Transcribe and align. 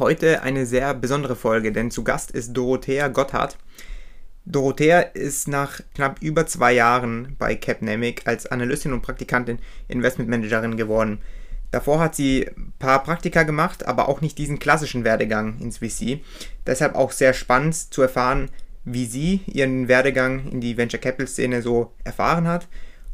Heute 0.00 0.42
eine 0.42 0.64
sehr 0.64 0.94
besondere 0.94 1.36
Folge, 1.36 1.72
denn 1.72 1.90
zu 1.90 2.02
Gast 2.04 2.30
ist 2.30 2.54
Dorothea 2.54 3.08
Gotthard. 3.08 3.58
Dorothea 4.46 5.00
ist 5.00 5.46
nach 5.46 5.82
knapp 5.94 6.22
über 6.22 6.46
zwei 6.46 6.72
Jahren 6.72 7.36
bei 7.38 7.54
Capnamic 7.54 8.26
als 8.26 8.46
Analystin 8.46 8.94
und 8.94 9.02
Praktikantin 9.02 9.58
Investmentmanagerin 9.88 10.78
geworden. 10.78 11.18
Davor 11.70 12.00
hat 12.00 12.14
sie 12.14 12.48
ein 12.48 12.72
paar 12.78 13.02
Praktika 13.02 13.42
gemacht, 13.42 13.86
aber 13.86 14.08
auch 14.08 14.22
nicht 14.22 14.38
diesen 14.38 14.58
klassischen 14.58 15.04
Werdegang 15.04 15.58
ins 15.58 15.76
VC. 15.76 16.20
Deshalb 16.66 16.94
auch 16.94 17.12
sehr 17.12 17.34
spannend 17.34 17.74
zu 17.74 18.00
erfahren, 18.00 18.48
wie 18.86 19.04
sie 19.04 19.42
ihren 19.44 19.86
Werdegang 19.86 20.50
in 20.50 20.62
die 20.62 20.78
Venture 20.78 20.98
Capital 20.98 21.26
Szene 21.26 21.60
so 21.60 21.92
erfahren 22.04 22.48
hat 22.48 22.68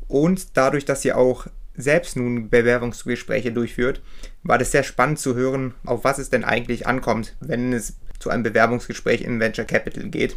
und 0.06 0.56
dadurch, 0.56 0.84
dass 0.84 1.02
sie 1.02 1.12
auch 1.12 1.48
selbst 1.76 2.16
nun 2.16 2.48
Bewerbungsgespräche 2.48 3.52
durchführt, 3.52 4.02
war 4.46 4.58
das 4.58 4.70
sehr 4.70 4.82
spannend 4.82 5.18
zu 5.18 5.34
hören, 5.34 5.74
auf 5.84 6.04
was 6.04 6.18
es 6.18 6.30
denn 6.30 6.44
eigentlich 6.44 6.86
ankommt, 6.86 7.36
wenn 7.40 7.72
es 7.72 7.96
zu 8.18 8.30
einem 8.30 8.42
Bewerbungsgespräch 8.42 9.22
im 9.22 9.40
Venture 9.40 9.64
Capital 9.64 10.04
geht. 10.04 10.36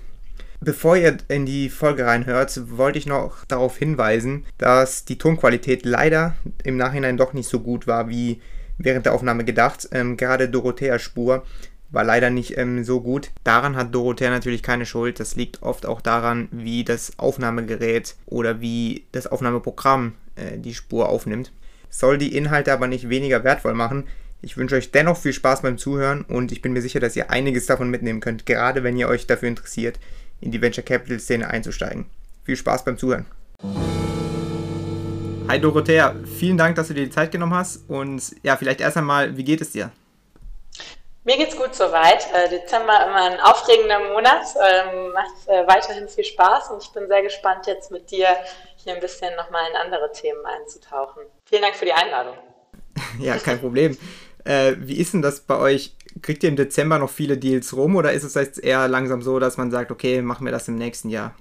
Bevor 0.62 0.98
ihr 0.98 1.18
in 1.30 1.46
die 1.46 1.70
Folge 1.70 2.06
reinhört, 2.06 2.60
wollte 2.78 3.00
ich 3.00 3.06
noch 3.06 3.46
darauf 3.46 3.78
hinweisen, 3.78 4.46
dass 4.58 5.06
die 5.06 5.18
Tonqualität 5.18 5.86
leider 5.86 6.36
im 6.64 6.76
Nachhinein 6.76 7.16
doch 7.16 7.32
nicht 7.32 7.48
so 7.48 7.62
gut 7.62 7.88
war 7.88 8.10
wie 8.10 8.42
während 8.78 9.06
der 9.06 9.14
Aufnahme 9.14 9.46
gedacht. 9.46 9.88
Ähm, 9.94 10.18
gerade 10.18 10.50
Dorotheas 10.50 11.02
Spur 11.02 11.46
war 11.92 12.04
leider 12.04 12.30
nicht 12.30 12.58
ähm, 12.58 12.84
so 12.84 13.00
gut. 13.00 13.32
Daran 13.46 13.78
hat 13.78 13.96
Dorothea 13.96 14.30
natürlich 14.30 14.62
keine 14.62 14.86
Schuld. 14.86 15.20
Das 15.22 15.38
liegt 15.38 15.62
oft 15.64 15.86
auch 15.86 16.02
daran, 16.02 16.50
wie 16.52 16.84
das 16.84 17.18
Aufnahmegerät 17.18 18.16
oder 18.26 18.60
wie 18.60 19.06
das 19.14 19.28
Aufnahmeprogramm 19.28 20.14
äh, 20.36 20.58
die 20.58 20.74
Spur 20.74 21.08
aufnimmt. 21.08 21.54
Soll 21.90 22.18
die 22.18 22.36
Inhalte 22.36 22.72
aber 22.72 22.88
nicht 22.88 23.10
weniger 23.10 23.44
wertvoll 23.44 23.74
machen. 23.74 24.08
Ich 24.42 24.56
wünsche 24.58 24.76
euch 24.76 24.92
dennoch 24.92 25.18
viel 25.18 25.34
Spaß 25.34 25.64
beim 25.64 25.78
Zuhören 25.78 26.22
und 26.22 26.52
ich 26.52 26.62
bin 26.62 26.72
mir 26.72 26.82
sicher, 26.82 27.00
dass 27.00 27.16
ihr 27.16 27.30
einiges 27.30 27.66
davon 27.66 27.90
mitnehmen 27.90 28.22
könnt, 28.22 28.46
gerade 28.46 28.84
wenn 28.84 28.98
ihr 28.98 29.08
euch 29.10 29.28
dafür 29.28 29.50
interessiert, 29.50 30.00
in 30.40 30.52
die 30.52 30.62
Venture 30.62 30.84
Capital 30.84 31.20
Szene 31.20 31.50
einzusteigen. 31.50 32.06
Viel 32.44 32.56
Spaß 32.56 32.86
beim 32.86 32.98
Zuhören. 32.98 33.26
Hi 35.50 35.60
Dorothea, 35.60 36.16
vielen 36.38 36.58
Dank, 36.58 36.76
dass 36.76 36.90
du 36.90 36.94
dir 36.94 37.06
die 37.06 37.12
Zeit 37.12 37.32
genommen 37.32 37.56
hast 37.56 37.90
und 37.90 38.36
ja, 38.44 38.56
vielleicht 38.56 38.82
erst 38.82 38.98
einmal, 38.98 39.36
wie 39.36 39.44
geht 39.44 39.62
es 39.62 39.72
dir? 39.72 39.92
Mir 41.26 41.38
geht's 41.38 41.56
gut 41.56 41.76
soweit. 41.76 42.28
Äh, 42.34 42.50
Dezember 42.50 43.06
immer 43.06 43.32
ein 43.32 43.40
aufregender 43.42 44.00
Monat, 44.00 44.46
ähm, 44.56 45.12
macht 45.12 45.48
äh, 45.48 45.68
weiterhin 45.68 46.08
viel 46.08 46.24
Spaß 46.24 46.72
und 46.72 46.82
ich 46.82 46.90
bin 46.92 47.08
sehr 47.08 47.22
gespannt, 47.22 47.68
jetzt 47.68 47.92
mit 47.92 48.10
dir 48.10 48.28
hier 48.78 48.94
ein 48.94 49.02
bisschen 49.02 49.36
nochmal 49.36 49.70
in 49.70 49.76
andere 49.76 50.12
Themen 50.12 50.46
einzutauchen. 50.46 51.24
Vielen 51.46 51.62
Dank 51.62 51.76
für 51.76 51.86
die 51.86 51.94
Einladung. 51.94 52.36
ja, 53.20 53.38
kein 53.38 53.60
Problem. 53.60 53.98
Äh, 54.46 54.76
wie 54.80 54.98
ist 54.98 55.14
denn 55.14 55.22
das 55.22 55.42
bei 55.42 55.58
euch? 55.58 55.96
Kriegt 56.22 56.44
ihr 56.44 56.50
im 56.50 56.56
Dezember 56.56 56.98
noch 56.98 57.10
viele 57.10 57.38
Deals 57.38 57.76
rum 57.76 57.96
oder 57.96 58.14
ist 58.14 58.24
es 58.24 58.34
jetzt 58.34 58.64
eher 58.64 58.88
langsam 58.88 59.22
so, 59.22 59.40
dass 59.40 59.58
man 59.58 59.72
sagt, 59.72 59.92
okay, 59.92 60.22
machen 60.22 60.46
wir 60.46 60.52
das 60.52 60.68
im 60.68 60.76
nächsten 60.76 61.10
Jahr? 61.10 61.36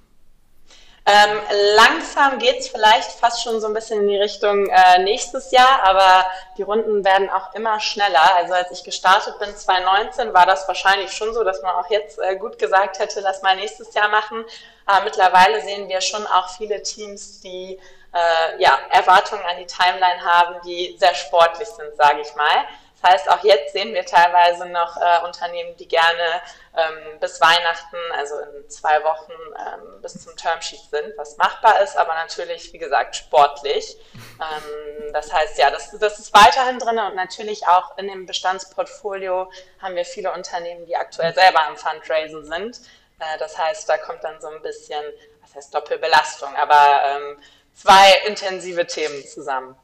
Ähm, 1.10 1.40
langsam 1.74 2.38
geht 2.38 2.58
es 2.58 2.68
vielleicht 2.68 3.12
fast 3.12 3.42
schon 3.42 3.62
so 3.62 3.66
ein 3.66 3.72
bisschen 3.72 4.02
in 4.02 4.08
die 4.08 4.18
Richtung 4.18 4.66
äh, 4.66 4.98
nächstes 5.02 5.50
Jahr, 5.52 5.82
aber 5.84 6.26
die 6.58 6.62
Runden 6.62 7.02
werden 7.02 7.30
auch 7.30 7.54
immer 7.54 7.80
schneller. 7.80 8.34
Also 8.36 8.52
als 8.52 8.70
ich 8.72 8.84
gestartet 8.84 9.38
bin 9.38 9.56
2019, 9.56 10.34
war 10.34 10.44
das 10.44 10.68
wahrscheinlich 10.68 11.10
schon 11.10 11.32
so, 11.32 11.44
dass 11.44 11.62
man 11.62 11.74
auch 11.76 11.88
jetzt 11.88 12.18
äh, 12.18 12.36
gut 12.36 12.58
gesagt 12.58 12.98
hätte, 12.98 13.20
lass 13.20 13.40
mal 13.40 13.56
nächstes 13.56 13.94
Jahr 13.94 14.08
machen. 14.08 14.44
Aber 14.84 15.04
mittlerweile 15.04 15.62
sehen 15.62 15.88
wir 15.88 16.02
schon 16.02 16.26
auch 16.26 16.50
viele 16.50 16.82
Teams, 16.82 17.40
die 17.40 17.80
äh, 18.12 18.62
ja, 18.62 18.78
Erwartungen 18.90 19.44
an 19.48 19.56
die 19.56 19.66
Timeline 19.66 20.22
haben, 20.22 20.56
die 20.66 20.94
sehr 20.98 21.14
sportlich 21.14 21.68
sind, 21.68 21.96
sage 21.96 22.20
ich 22.20 22.34
mal. 22.36 22.66
Das 23.00 23.12
heißt, 23.12 23.30
auch 23.30 23.44
jetzt 23.44 23.72
sehen 23.72 23.94
wir 23.94 24.04
teilweise 24.04 24.66
noch 24.66 24.96
äh, 24.96 25.24
Unternehmen, 25.24 25.76
die 25.76 25.86
gerne 25.86 26.42
ähm, 26.76 27.20
bis 27.20 27.40
Weihnachten, 27.40 27.96
also 28.16 28.34
in 28.38 28.68
zwei 28.68 29.02
Wochen 29.04 29.32
ähm, 29.32 30.02
bis 30.02 30.24
zum 30.24 30.36
Termsheet 30.36 30.80
sind, 30.90 31.16
was 31.16 31.36
machbar 31.36 31.80
ist, 31.80 31.96
aber 31.96 32.14
natürlich, 32.14 32.72
wie 32.72 32.78
gesagt, 32.78 33.16
sportlich. 33.16 33.96
Ähm, 34.40 35.12
das 35.12 35.32
heißt, 35.32 35.58
ja, 35.58 35.68
das, 35.68 35.90
das 35.98 36.20
ist 36.20 36.32
weiterhin 36.32 36.78
drin 36.78 36.96
und 36.96 37.16
natürlich 37.16 37.66
auch 37.66 37.98
in 37.98 38.06
dem 38.06 38.24
Bestandsportfolio 38.24 39.50
haben 39.82 39.96
wir 39.96 40.04
viele 40.04 40.32
Unternehmen, 40.32 40.86
die 40.86 40.94
aktuell 40.94 41.34
selber 41.34 41.66
am 41.66 41.76
Fundraisen 41.76 42.44
sind. 42.44 42.80
Äh, 43.18 43.36
das 43.40 43.58
heißt, 43.58 43.88
da 43.88 43.98
kommt 43.98 44.22
dann 44.22 44.40
so 44.40 44.46
ein 44.46 44.62
bisschen, 44.62 45.02
was 45.42 45.56
heißt 45.56 45.74
Doppelbelastung, 45.74 46.54
aber 46.54 47.02
ähm, 47.04 47.42
zwei 47.74 48.12
intensive 48.28 48.86
Themen 48.86 49.26
zusammen. 49.26 49.76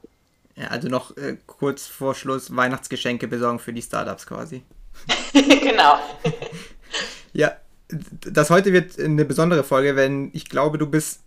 Ja, 0.57 0.69
also 0.69 0.89
noch 0.89 1.17
äh, 1.17 1.37
kurz 1.47 1.87
vor 1.87 2.15
Schluss 2.15 2.55
Weihnachtsgeschenke 2.55 3.27
besorgen 3.27 3.59
für 3.59 3.73
die 3.73 3.83
Startups 3.83 4.27
quasi. 4.27 4.63
genau. 5.33 5.99
ja, 7.33 7.57
das 7.89 8.51
heute 8.51 8.73
wird 8.73 8.99
eine 8.99 9.25
besondere 9.25 9.65
Folge, 9.65 9.97
wenn 9.97 10.31
ich 10.33 10.49
glaube, 10.49 10.79
du 10.79 10.87
bist, 10.87 11.23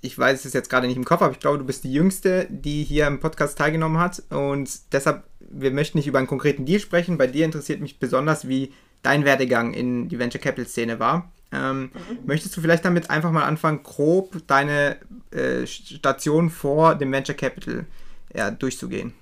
ich 0.00 0.16
weiß 0.16 0.44
es 0.44 0.52
jetzt 0.52 0.70
gerade 0.70 0.86
nicht 0.86 0.96
im 0.96 1.04
Kopf, 1.04 1.22
aber 1.22 1.32
ich 1.32 1.40
glaube, 1.40 1.58
du 1.58 1.64
bist 1.64 1.82
die 1.82 1.92
Jüngste, 1.92 2.46
die 2.50 2.84
hier 2.84 3.06
im 3.08 3.18
Podcast 3.18 3.58
teilgenommen 3.58 3.98
hat. 3.98 4.22
Und 4.30 4.92
deshalb, 4.92 5.24
wir 5.40 5.72
möchten 5.72 5.98
nicht 5.98 6.06
über 6.06 6.18
einen 6.18 6.28
konkreten 6.28 6.64
Deal 6.64 6.80
sprechen. 6.80 7.18
Bei 7.18 7.26
dir 7.26 7.44
interessiert 7.44 7.80
mich 7.80 7.98
besonders, 7.98 8.46
wie 8.46 8.72
dein 9.02 9.24
Werdegang 9.24 9.74
in 9.74 10.08
die 10.08 10.18
Venture 10.18 10.40
Capital 10.40 10.66
Szene 10.66 11.00
war. 11.00 11.32
Ähm, 11.50 11.82
mhm. 11.82 11.90
Möchtest 12.26 12.56
du 12.56 12.60
vielleicht 12.60 12.84
damit 12.84 13.10
einfach 13.10 13.32
mal 13.32 13.44
anfangen, 13.44 13.82
grob 13.82 14.36
deine 14.46 14.98
äh, 15.30 15.66
Station 15.66 16.50
vor 16.50 16.94
dem 16.94 17.10
Venture 17.10 17.34
Capital 17.34 17.86
ja, 18.34 18.50
durchzugehen. 18.50 19.14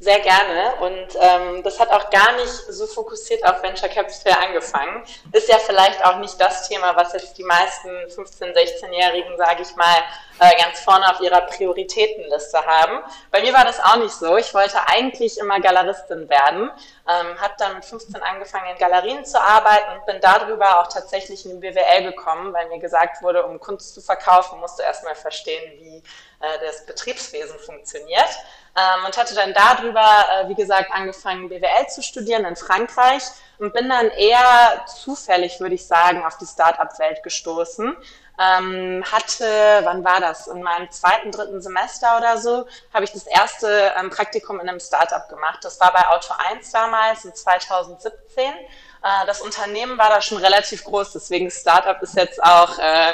Sehr 0.00 0.20
gerne 0.20 0.74
und 0.80 1.16
ähm, 1.20 1.62
das 1.62 1.80
hat 1.80 1.88
auch 1.90 2.10
gar 2.10 2.32
nicht 2.36 2.52
so 2.68 2.86
fokussiert 2.86 3.42
auf 3.44 3.62
Venture 3.62 3.88
Capital 3.88 4.36
angefangen. 4.44 5.02
Ist 5.32 5.48
ja 5.48 5.56
vielleicht 5.56 6.04
auch 6.04 6.18
nicht 6.18 6.38
das 6.38 6.68
Thema, 6.68 6.94
was 6.96 7.14
jetzt 7.14 7.38
die 7.38 7.44
meisten 7.44 7.88
15-, 7.88 8.52
16-Jährigen, 8.52 9.38
sage 9.38 9.62
ich 9.62 9.74
mal, 9.76 9.96
äh, 10.40 10.62
ganz 10.62 10.80
vorne 10.80 11.08
auf 11.10 11.20
ihrer 11.20 11.42
Prioritätenliste 11.42 12.58
haben. 12.64 13.00
Bei 13.30 13.40
mir 13.40 13.52
war 13.52 13.64
das 13.64 13.80
auch 13.80 13.96
nicht 13.96 14.12
so. 14.12 14.36
Ich 14.36 14.52
wollte 14.52 14.78
eigentlich 14.88 15.38
immer 15.38 15.60
Galeristin 15.60 16.28
werden, 16.28 16.70
ähm, 17.08 17.40
habe 17.40 17.54
dann 17.58 17.74
mit 17.74 17.84
15 17.84 18.22
angefangen 18.22 18.70
in 18.72 18.78
Galerien 18.78 19.24
zu 19.24 19.40
arbeiten 19.40 19.96
und 19.96 20.06
bin 20.06 20.20
darüber 20.20 20.80
auch 20.80 20.88
tatsächlich 20.88 21.44
in 21.44 21.60
die 21.60 21.68
BWL 21.68 22.10
gekommen, 22.10 22.52
weil 22.52 22.68
mir 22.68 22.78
gesagt 22.78 23.22
wurde, 23.22 23.44
um 23.44 23.60
Kunst 23.60 23.94
zu 23.94 24.00
verkaufen, 24.00 24.58
musst 24.60 24.78
du 24.78 24.82
erstmal 24.82 25.14
verstehen, 25.14 25.72
wie 25.78 26.02
äh, 26.40 26.58
das 26.66 26.84
Betriebswesen 26.84 27.58
funktioniert. 27.58 28.28
Ähm, 28.76 29.04
und 29.06 29.16
hatte 29.16 29.36
dann 29.36 29.54
darüber, 29.54 30.02
äh, 30.02 30.48
wie 30.48 30.54
gesagt, 30.56 30.90
angefangen, 30.92 31.48
BWL 31.48 31.86
zu 31.88 32.02
studieren 32.02 32.44
in 32.44 32.56
Frankreich 32.56 33.22
und 33.58 33.72
bin 33.72 33.88
dann 33.88 34.10
eher 34.10 34.84
zufällig, 34.86 35.60
würde 35.60 35.76
ich 35.76 35.86
sagen, 35.86 36.24
auf 36.24 36.38
die 36.38 36.46
Start-up-Welt 36.46 37.22
gestoßen. 37.22 37.96
Ähm, 38.38 39.04
hatte, 39.10 39.80
wann 39.84 40.04
war 40.04 40.20
das? 40.20 40.48
In 40.48 40.62
meinem 40.62 40.90
zweiten, 40.90 41.30
dritten 41.30 41.62
Semester 41.62 42.16
oder 42.16 42.36
so, 42.38 42.66
habe 42.92 43.04
ich 43.04 43.12
das 43.12 43.26
erste 43.26 43.92
ähm, 43.98 44.10
Praktikum 44.10 44.58
in 44.60 44.68
einem 44.68 44.80
Startup 44.80 45.28
gemacht. 45.28 45.60
Das 45.62 45.78
war 45.78 45.92
bei 45.92 46.06
Auto 46.08 46.34
1 46.50 46.70
damals 46.72 47.24
in 47.24 47.34
2017. 47.34 48.44
Äh, 48.44 49.26
das 49.26 49.40
Unternehmen 49.40 49.98
war 49.98 50.08
da 50.08 50.20
schon 50.20 50.38
relativ 50.38 50.82
groß, 50.84 51.12
deswegen 51.12 51.50
Startup 51.50 52.00
ist 52.02 52.16
jetzt 52.16 52.42
auch 52.42 52.78
äh, 52.78 53.12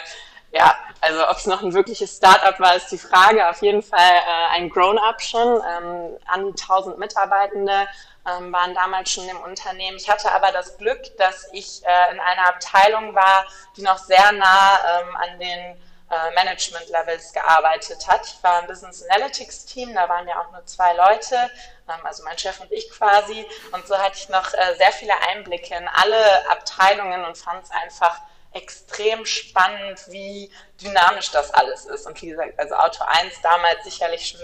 ja, 0.53 0.75
also 1.01 1.29
ob 1.29 1.37
es 1.37 1.47
noch 1.47 1.63
ein 1.63 1.75
wirkliches 1.75 2.17
Startup 2.17 2.59
war, 2.59 2.75
ist 2.75 2.91
die 2.91 2.99
Frage. 2.99 3.49
Auf 3.49 3.63
jeden 3.63 3.83
Fall 3.83 4.01
äh, 4.01 4.57
ein 4.57 4.69
Grown-up 4.69 5.23
schon. 5.23 5.57
Ähm, 5.57 6.19
an 6.27 6.47
1000 6.47 6.99
Mitarbeitende 6.99 7.87
ähm, 8.27 8.53
waren 8.53 8.75
damals 8.75 9.11
schon 9.11 9.29
im 9.29 9.41
Unternehmen. 9.41 9.97
Ich 9.97 10.09
hatte 10.09 10.31
aber 10.33 10.53
das 10.53 10.79
Glück, 10.79 11.17
dass 11.17 11.49
ich 11.53 11.83
äh, 11.85 12.13
in 12.13 12.21
einer 12.21 12.49
Abteilung 12.49 13.15
war, 13.15 13.47
die 13.77 13.83
noch 13.83 13.99
sehr 13.99 14.33
nah 14.33 15.01
ähm, 15.01 15.17
an 15.17 15.39
den 15.39 15.83
äh, 16.11 16.35
Management-Levels 16.35 17.33
gearbeitet 17.33 18.07
hat. 18.09 18.27
Ich 18.27 18.43
war 18.43 18.61
im 18.61 18.67
Business 18.67 19.05
Analytics-Team, 19.09 19.95
da 19.95 20.09
waren 20.09 20.27
ja 20.29 20.41
auch 20.41 20.51
nur 20.53 20.65
zwei 20.67 20.93
Leute, 20.95 21.51
ähm, 21.89 22.05
also 22.05 22.25
mein 22.25 22.37
Chef 22.37 22.59
und 22.61 22.71
ich 22.73 22.91
quasi. 22.91 23.47
Und 23.73 23.87
so 23.87 23.97
hatte 23.97 24.17
ich 24.17 24.29
noch 24.29 24.53
äh, 24.55 24.75
sehr 24.77 24.93
viele 24.93 25.15
Einblicke 25.29 25.75
in 25.75 25.89
alle 25.89 26.51
Abteilungen 26.51 27.25
und 27.25 27.39
fand 27.39 27.65
es 27.65 27.71
einfach 27.71 28.21
extrem 28.53 29.25
spannend, 29.25 30.01
wie 30.09 30.53
dynamisch 30.83 31.31
das 31.31 31.55
alles 31.55 31.85
ist. 31.87 32.07
Und 32.07 32.21
wie 32.21 32.31
gesagt, 32.31 32.59
also 32.59 32.75
Auto 32.75 33.05
1 33.05 33.41
damals 33.43 33.85
sicherlich 33.85 34.29
schon 34.29 34.41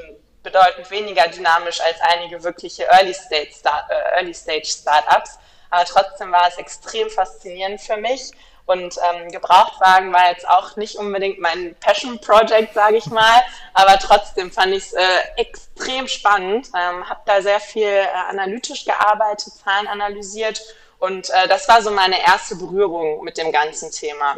bedeutend 0.46 0.88
weniger 0.90 1.26
dynamisch 1.26 1.80
als 1.80 2.00
einige 2.00 2.42
wirkliche 2.44 2.84
Early 2.84 3.12
Stage, 3.12 3.50
Start, 3.52 3.90
äh, 3.90 4.16
Early 4.16 4.32
Startups. 4.32 5.38
Aber 5.70 5.84
trotzdem 5.84 6.30
war 6.30 6.46
es 6.48 6.56
extrem 6.56 7.10
faszinierend 7.10 7.80
für 7.80 7.96
mich. 7.96 8.30
Und 8.64 8.96
ähm, 9.10 9.30
Gebrauchtwagen 9.30 10.12
war 10.12 10.28
jetzt 10.30 10.48
auch 10.48 10.76
nicht 10.76 10.96
unbedingt 10.96 11.40
mein 11.40 11.74
Passion 11.76 12.20
Project, 12.20 12.74
sage 12.74 12.96
ich 12.96 13.06
mal, 13.06 13.42
aber 13.74 13.96
trotzdem 13.98 14.50
fand 14.50 14.72
ich 14.72 14.86
es 14.86 14.92
äh, 14.92 15.02
extrem 15.36 16.08
spannend. 16.08 16.68
Ähm, 16.76 17.08
habe 17.08 17.20
da 17.26 17.42
sehr 17.42 17.60
viel 17.60 17.86
äh, 17.86 18.08
analytisch 18.28 18.84
gearbeitet, 18.84 19.52
Zahlen 19.64 19.86
analysiert 19.86 20.60
und 20.98 21.30
äh, 21.30 21.46
das 21.46 21.68
war 21.68 21.80
so 21.80 21.92
meine 21.92 22.20
erste 22.20 22.56
Berührung 22.56 23.22
mit 23.22 23.38
dem 23.38 23.52
ganzen 23.52 23.92
Thema. 23.92 24.34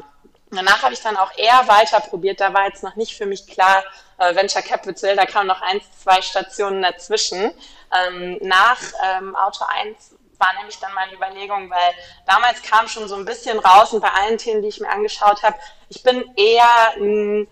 Danach 0.50 0.82
habe 0.82 0.92
ich 0.92 1.00
dann 1.00 1.16
auch 1.16 1.32
eher 1.36 1.66
weiter 1.66 2.00
probiert. 2.00 2.40
Da 2.40 2.52
war 2.52 2.66
jetzt 2.66 2.82
noch 2.82 2.96
nicht 2.96 3.16
für 3.16 3.26
mich 3.26 3.46
klar, 3.46 3.82
äh, 4.18 4.34
Venture 4.34 4.62
Capital, 4.62 5.16
da 5.16 5.26
kamen 5.26 5.46
noch 5.46 5.62
eins, 5.62 5.84
zwei 6.02 6.20
Stationen 6.22 6.82
dazwischen. 6.82 7.52
Ähm, 7.94 8.38
nach 8.42 8.78
ähm, 9.04 9.34
Auto 9.34 9.64
1 9.64 10.14
war 10.38 10.52
nämlich 10.58 10.78
dann 10.78 10.92
meine 10.94 11.14
Überlegung, 11.14 11.70
weil 11.70 11.94
damals 12.26 12.62
kam 12.62 12.86
schon 12.88 13.08
so 13.08 13.16
ein 13.16 13.24
bisschen 13.24 13.58
raus 13.58 13.92
und 13.92 14.00
bei 14.00 14.10
allen 14.10 14.38
Themen, 14.38 14.62
die 14.62 14.68
ich 14.68 14.80
mir 14.80 14.90
angeschaut 14.90 15.42
habe, 15.42 15.56
ich 15.88 16.02
bin 16.02 16.24
eher 16.36 16.92
ein 16.96 17.48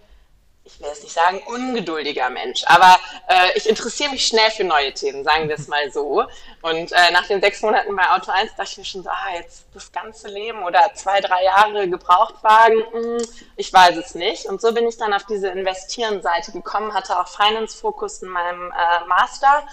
ich 0.67 0.81
will 0.81 0.89
jetzt 0.89 1.03
nicht 1.05 1.15
sagen 1.15 1.41
ungeduldiger 1.47 2.29
Mensch, 2.29 2.65
aber 2.67 2.99
äh, 3.29 3.57
ich 3.57 3.69
interessiere 3.69 4.11
mich 4.11 4.27
schnell 4.27 4.51
für 4.51 4.65
neue 4.65 4.93
Themen, 4.93 5.23
sagen 5.25 5.49
wir 5.49 5.55
es 5.55 5.69
mal 5.69 5.91
so. 5.93 6.25
Und 6.63 6.93
äh, 6.93 7.13
nach 7.13 7.27
den 7.27 7.41
sechs 7.41 7.63
Monaten 7.63 7.95
bei 7.95 8.11
Auto 8.11 8.33
1 8.33 8.57
dachte 8.57 8.71
ich 8.73 8.79
mir 8.79 8.85
schon 8.85 9.05
so, 9.05 9.11
ah, 9.11 9.35
jetzt 9.35 9.67
das 9.73 9.93
ganze 9.93 10.29
Leben 10.29 10.63
oder 10.65 10.91
zwei, 10.95 11.21
drei 11.21 11.45
Jahre 11.45 11.89
Gebrauchtwagen, 11.89 12.79
mh, 12.79 13.01
hm, 13.01 13.29
ich 13.57 13.73
weiß 13.73 13.97
es 13.97 14.15
nicht. 14.15 14.47
Und 14.47 14.61
so 14.61 14.73
bin 14.73 14.89
ich 14.89 14.97
dann 14.97 15.13
auf 15.13 15.25
diese 15.25 15.49
Investieren-Seite 15.49 16.53
gekommen, 16.53 16.93
hatte 16.93 17.19
auch 17.19 17.29
Finance-Fokus 17.29 18.23
in 18.23 18.29
meinem 18.29 18.73
äh, 18.73 19.07
Master, 19.07 19.67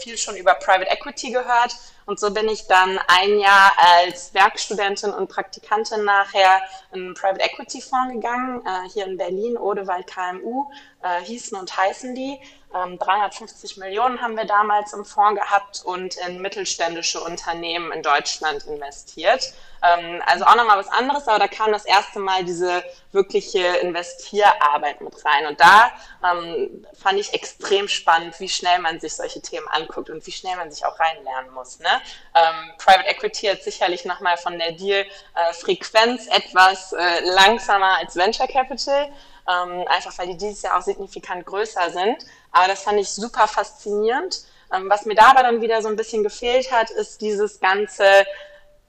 viel 0.00 0.16
schon 0.16 0.36
über 0.36 0.54
Private 0.54 0.88
Equity 0.90 1.32
gehört 1.32 1.74
und 2.06 2.18
so 2.18 2.32
bin 2.32 2.48
ich 2.48 2.66
dann 2.66 2.98
ein 3.06 3.38
Jahr 3.38 3.72
als 3.76 4.34
Werkstudentin 4.34 5.12
und 5.12 5.28
Praktikantin 5.28 6.04
nachher 6.04 6.60
in 6.92 7.04
einen 7.04 7.14
Private 7.14 7.40
Equity 7.40 7.80
Fonds 7.80 8.12
gegangen, 8.12 8.62
äh, 8.66 8.88
hier 8.90 9.06
in 9.06 9.16
Berlin, 9.16 9.56
Odewald 9.56 10.06
KMU, 10.06 10.66
äh, 11.02 11.22
hießen 11.22 11.58
und 11.58 11.76
heißen 11.76 12.14
die. 12.14 12.40
Ähm, 12.74 12.98
350 12.98 13.76
Millionen 13.76 14.20
haben 14.20 14.36
wir 14.36 14.44
damals 14.44 14.92
im 14.92 15.04
Fonds 15.04 15.40
gehabt 15.40 15.82
und 15.84 16.16
in 16.26 16.40
mittelständische 16.40 17.20
Unternehmen 17.20 17.92
in 17.92 18.02
Deutschland 18.02 18.64
investiert. 18.64 19.52
Ähm, 19.82 20.22
also 20.26 20.44
auch 20.44 20.54
nochmal 20.54 20.78
was 20.78 20.88
anderes, 20.88 21.26
aber 21.26 21.40
da 21.40 21.48
kam 21.48 21.72
das 21.72 21.84
erste 21.84 22.20
Mal 22.20 22.44
diese 22.44 22.82
wirkliche 23.10 23.60
Investierarbeit 23.78 25.00
mit 25.00 25.12
rein. 25.24 25.46
Und 25.46 25.60
da 25.60 25.90
ähm, 26.24 26.86
fand 26.94 27.18
ich 27.18 27.34
extrem 27.34 27.88
spannend, 27.88 28.38
wie 28.38 28.48
schnell 28.48 28.78
man 28.78 29.00
sich 29.00 29.14
solche 29.14 29.42
Themen 29.42 29.66
anguckt 29.68 30.08
und 30.08 30.24
wie 30.26 30.32
schnell 30.32 30.56
man 30.56 30.70
sich 30.70 30.84
auch 30.86 30.98
reinlernen 30.98 31.52
muss. 31.52 31.80
Ne? 31.80 32.00
Ähm, 32.34 32.72
Private 32.78 33.08
Equity 33.08 33.46
hat 33.48 33.62
sicherlich 33.62 34.04
nochmal 34.04 34.36
von 34.36 34.58
der 34.58 34.72
Deal-Frequenz 34.72 36.28
etwas 36.28 36.92
äh, 36.92 37.20
langsamer 37.24 37.98
als 37.98 38.14
Venture 38.14 38.46
Capital. 38.46 39.12
Ähm, 39.48 39.84
einfach 39.88 40.16
weil 40.18 40.28
die 40.28 40.36
dieses 40.36 40.62
Jahr 40.62 40.78
auch 40.78 40.82
signifikant 40.82 41.44
größer 41.44 41.90
sind. 41.90 42.24
Aber 42.52 42.68
das 42.68 42.82
fand 42.82 43.00
ich 43.00 43.08
super 43.08 43.48
faszinierend. 43.48 44.44
Ähm, 44.72 44.88
was 44.88 45.04
mir 45.04 45.14
dabei 45.14 45.42
dann 45.42 45.60
wieder 45.60 45.82
so 45.82 45.88
ein 45.88 45.96
bisschen 45.96 46.22
gefehlt 46.22 46.70
hat, 46.70 46.90
ist 46.90 47.20
dieses 47.20 47.60
ganze 47.60 48.04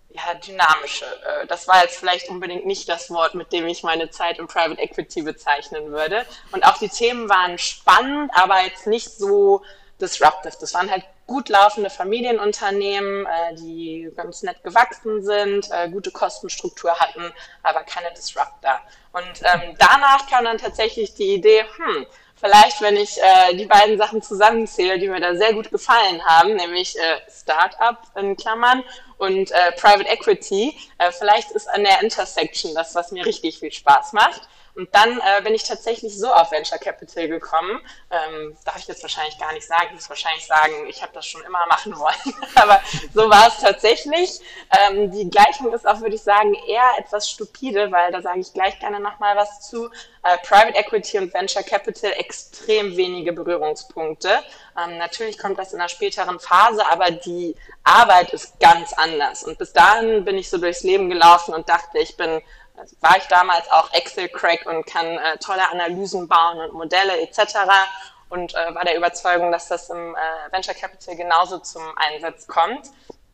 ja, 0.09 0.33
dynamische. 0.35 1.05
Äh, 1.05 1.47
das 1.47 1.67
war 1.67 1.81
jetzt 1.81 1.97
vielleicht 1.97 2.29
unbedingt 2.29 2.65
nicht 2.65 2.87
das 2.87 3.09
Wort, 3.09 3.35
mit 3.35 3.51
dem 3.51 3.67
ich 3.67 3.83
meine 3.83 4.09
Zeit 4.09 4.39
im 4.39 4.47
Private 4.47 4.79
Equity 4.79 5.23
bezeichnen 5.23 5.91
würde. 5.91 6.25
Und 6.51 6.65
auch 6.65 6.77
die 6.77 6.89
Themen 6.89 7.29
waren 7.29 7.57
spannend, 7.57 8.31
aber 8.35 8.61
jetzt 8.61 8.87
nicht 8.87 9.09
so 9.09 9.63
disruptive. 9.99 10.55
Das 10.59 10.73
waren 10.73 10.91
halt 10.91 11.03
gut 11.25 11.49
laufende 11.49 11.89
Familienunternehmen, 11.89 13.25
äh, 13.25 13.55
die 13.55 14.11
ganz 14.15 14.43
nett 14.43 14.61
gewachsen 14.63 15.23
sind, 15.23 15.69
äh, 15.71 15.89
gute 15.89 16.11
Kostenstruktur 16.11 16.99
hatten, 16.99 17.31
aber 17.63 17.83
keine 17.83 18.11
Disruptor. 18.13 18.81
Und 19.13 19.41
ähm, 19.41 19.75
danach 19.79 20.29
kam 20.29 20.45
dann 20.45 20.57
tatsächlich 20.57 21.13
die 21.15 21.33
Idee, 21.35 21.63
hm, 21.77 22.05
vielleicht, 22.43 22.81
wenn 22.81 22.97
ich 22.97 23.17
äh, 23.21 23.55
die 23.55 23.65
beiden 23.65 23.97
Sachen 23.97 24.21
zusammenzähle, 24.21 24.99
die 24.99 25.07
mir 25.07 25.21
da 25.21 25.35
sehr 25.35 25.53
gut 25.53 25.71
gefallen 25.71 26.21
haben, 26.25 26.55
nämlich 26.55 26.97
äh, 26.99 27.19
Startup 27.31 27.97
in 28.17 28.35
Klammern 28.35 28.83
und 29.17 29.51
äh, 29.51 29.71
Private 29.77 30.09
Equity, 30.09 30.75
äh, 30.97 31.11
vielleicht 31.11 31.51
ist 31.51 31.69
an 31.69 31.83
der 31.83 32.01
Intersection 32.01 32.73
das, 32.75 32.95
was 32.95 33.11
mir 33.11 33.25
richtig 33.25 33.59
viel 33.59 33.71
Spaß 33.71 34.11
macht. 34.13 34.41
Und 34.75 34.93
dann 34.95 35.19
äh, 35.19 35.41
bin 35.43 35.53
ich 35.53 35.63
tatsächlich 35.63 36.17
so 36.17 36.31
auf 36.33 36.51
Venture 36.51 36.79
Capital 36.79 37.27
gekommen. 37.27 37.79
Ähm, 38.09 38.57
darf 38.65 38.77
ich 38.77 38.87
jetzt 38.87 39.03
wahrscheinlich 39.03 39.37
gar 39.37 39.53
nicht 39.53 39.67
sagen. 39.67 39.85
Ich 39.89 39.93
muss 39.93 40.09
wahrscheinlich 40.09 40.45
sagen, 40.45 40.87
ich 40.87 41.01
habe 41.01 41.13
das 41.13 41.27
schon 41.27 41.41
immer 41.43 41.65
machen 41.69 41.97
wollen. 41.97 42.35
Aber 42.55 42.81
so 43.13 43.29
war 43.29 43.47
es 43.47 43.59
tatsächlich. 43.59 44.39
Ähm, 44.89 45.11
die 45.11 45.29
Gleichung 45.29 45.71
ist 45.73 45.87
auch, 45.87 46.01
würde 46.01 46.15
ich 46.15 46.23
sagen, 46.23 46.55
eher 46.67 46.89
etwas 46.97 47.29
stupide, 47.29 47.91
weil 47.91 48.11
da 48.11 48.21
sage 48.21 48.39
ich 48.39 48.51
gleich 48.53 48.79
gerne 48.79 48.99
nochmal 48.99 49.35
was 49.35 49.69
zu. 49.69 49.89
Äh, 50.23 50.37
Private 50.39 50.75
Equity 50.75 51.19
und 51.19 51.33
Venture 51.33 51.63
Capital 51.63 52.13
extrem 52.13 52.97
wenige 52.97 53.33
Berührungspunkte. 53.33 54.39
Ähm, 54.81 54.97
natürlich 54.97 55.37
kommt 55.37 55.59
das 55.59 55.73
in 55.73 55.79
einer 55.79 55.89
späteren 55.89 56.39
Phase, 56.39 56.83
aber 56.89 57.11
die 57.11 57.55
Arbeit 57.83 58.33
ist 58.33 58.59
ganz 58.59 58.93
anders. 58.93 59.43
Und 59.43 59.57
bis 59.59 59.73
dahin 59.73 60.25
bin 60.25 60.37
ich 60.37 60.49
so 60.49 60.57
durchs 60.57 60.81
Leben 60.83 61.09
gelaufen 61.09 61.53
und 61.53 61.69
dachte, 61.69 61.99
ich 61.99 62.17
bin 62.17 62.41
also 62.75 62.95
war 63.01 63.17
ich 63.17 63.25
damals 63.25 63.69
auch 63.71 63.91
Excel-Crack 63.93 64.65
und 64.65 64.85
kann 64.85 65.05
äh, 65.05 65.37
tolle 65.37 65.69
Analysen 65.69 66.27
bauen 66.27 66.59
und 66.59 66.73
Modelle 66.73 67.21
etc. 67.21 67.57
Und 68.29 68.53
äh, 68.55 68.75
war 68.75 68.83
der 68.83 68.97
Überzeugung, 68.97 69.51
dass 69.51 69.67
das 69.67 69.89
im 69.89 70.15
äh, 70.15 70.51
Venture 70.51 70.73
Capital 70.73 71.15
genauso 71.15 71.59
zum 71.59 71.83
Einsatz 71.97 72.47
kommt. 72.47 72.89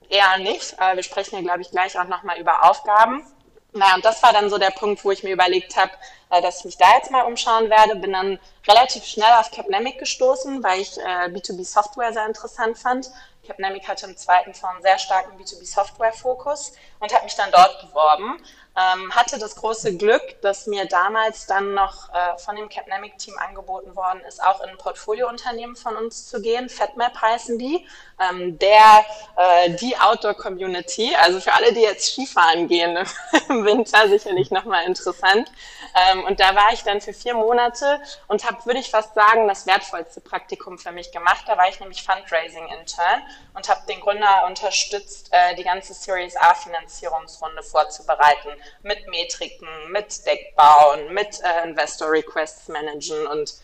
Eher 0.09 0.39
nicht. 0.39 0.75
Wir 0.95 1.03
sprechen 1.03 1.38
hier, 1.38 1.44
glaube 1.44 1.62
ich, 1.62 1.69
gleich 1.69 2.00
auch 2.00 2.06
nochmal 2.06 2.39
über 2.39 2.68
Aufgaben. 2.68 3.24
Naja, 3.71 3.95
und 3.95 4.03
das 4.03 4.24
war 4.24 4.33
dann 4.33 4.50
so 4.50 4.57
der 4.57 4.71
Punkt, 4.71 5.06
wo 5.06 5.12
ich 5.12 5.24
mir 5.24 5.31
überlegt 5.31 5.75
habe, 5.77 5.92
äh, 6.31 6.42
dass 6.42 6.59
ich 6.59 6.65
mich 6.65 6.77
da 6.77 6.95
jetzt 6.95 7.12
mal 7.12 7.21
umschauen 7.21 7.69
werde. 7.69 7.95
Bin 7.95 8.13
dann 8.13 8.39
relativ 8.68 9.06
schnell 9.06 9.31
auf 9.39 9.51
Capnemic 9.51 10.00
gestoßen, 10.00 10.63
weil 10.63 10.81
ich 10.81 10.97
äh, 10.97 11.27
B2B-Software 11.27 12.13
sehr 12.13 12.25
interessant 12.25 12.80
fand. 12.80 13.12
Capnemic 13.45 13.88
hatte 13.88 14.07
im 14.07 14.18
zweiten 14.18 14.53
Fonds 14.53 14.75
einen 14.75 14.81
sehr 14.81 14.97
starken 14.97 15.39
B2B-Software-Fokus 15.39 16.74
und 17.00 17.13
habe 17.13 17.24
mich 17.25 17.35
dann 17.35 17.51
dort 17.51 17.81
beworben 17.81 18.44
ähm, 18.80 19.14
hatte 19.14 19.40
das 19.40 19.56
große 19.56 19.98
Glück, 19.98 20.42
dass 20.42 20.68
mir 20.68 20.86
damals 20.86 21.46
dann 21.46 21.74
noch 21.74 22.10
äh, 22.14 22.38
von 22.38 22.56
dem 22.56 22.70
Capnamic-Team 22.70 23.36
angeboten 23.38 23.96
worden 23.96 24.22
ist, 24.28 24.42
auch 24.42 24.62
in 24.62 24.70
ein 24.70 24.78
Portfoliounternehmen 24.78 25.76
von 25.76 25.96
uns 25.96 26.28
zu 26.28 26.42
gehen. 26.42 26.70
FatMap 26.70 27.20
heißen 27.20 27.58
die. 27.58 27.86
Ähm, 28.20 28.60
der, 28.60 29.06
äh, 29.38 29.72
die 29.72 29.98
Outdoor-Community, 29.98 31.16
also 31.16 31.40
für 31.40 31.54
alle, 31.54 31.74
die 31.74 31.81
jetzt 31.81 32.12
Skifahren 32.12 32.68
gehen 32.68 32.98
im 33.50 33.66
Winter, 33.66 34.08
sicherlich 34.08 34.52
nochmal 34.52 34.86
interessant. 34.86 35.50
Ähm, 35.95 36.24
und 36.25 36.39
da 36.39 36.56
war 36.56 36.71
ich 36.74 36.83
dann 36.83 37.01
für 37.01 37.13
vier 37.13 37.33
Monate 37.33 38.01
und 38.27 38.45
habe, 38.45 38.65
würde 38.65 38.80
ich 38.80 38.89
fast 38.89 39.13
sagen, 39.15 39.47
das 39.47 39.65
wertvollste 39.65 40.21
Praktikum 40.21 40.77
für 40.77 40.91
mich 40.91 41.12
gemacht. 41.12 41.44
Da 41.47 41.57
war 41.57 41.69
ich 41.69 41.80
nämlich 41.80 42.03
Fundraising-Intern 42.03 43.21
und 43.53 43.69
habe 43.69 43.81
den 43.88 44.00
Gründer 44.00 44.45
unterstützt, 44.47 45.30
äh, 45.31 45.56
die 45.56 45.63
ganze 45.63 45.94
Series 45.94 46.36
A-Finanzierungsrunde 46.36 47.63
vorzubereiten 47.63 48.50
mit 48.83 49.07
Metriken, 49.07 49.68
mit 49.91 50.25
Deckbauen, 50.25 51.13
mit 51.13 51.41
äh, 51.41 51.68
Investor 51.68 52.12
Requests 52.12 52.68
managen 52.68 53.27
und 53.27 53.56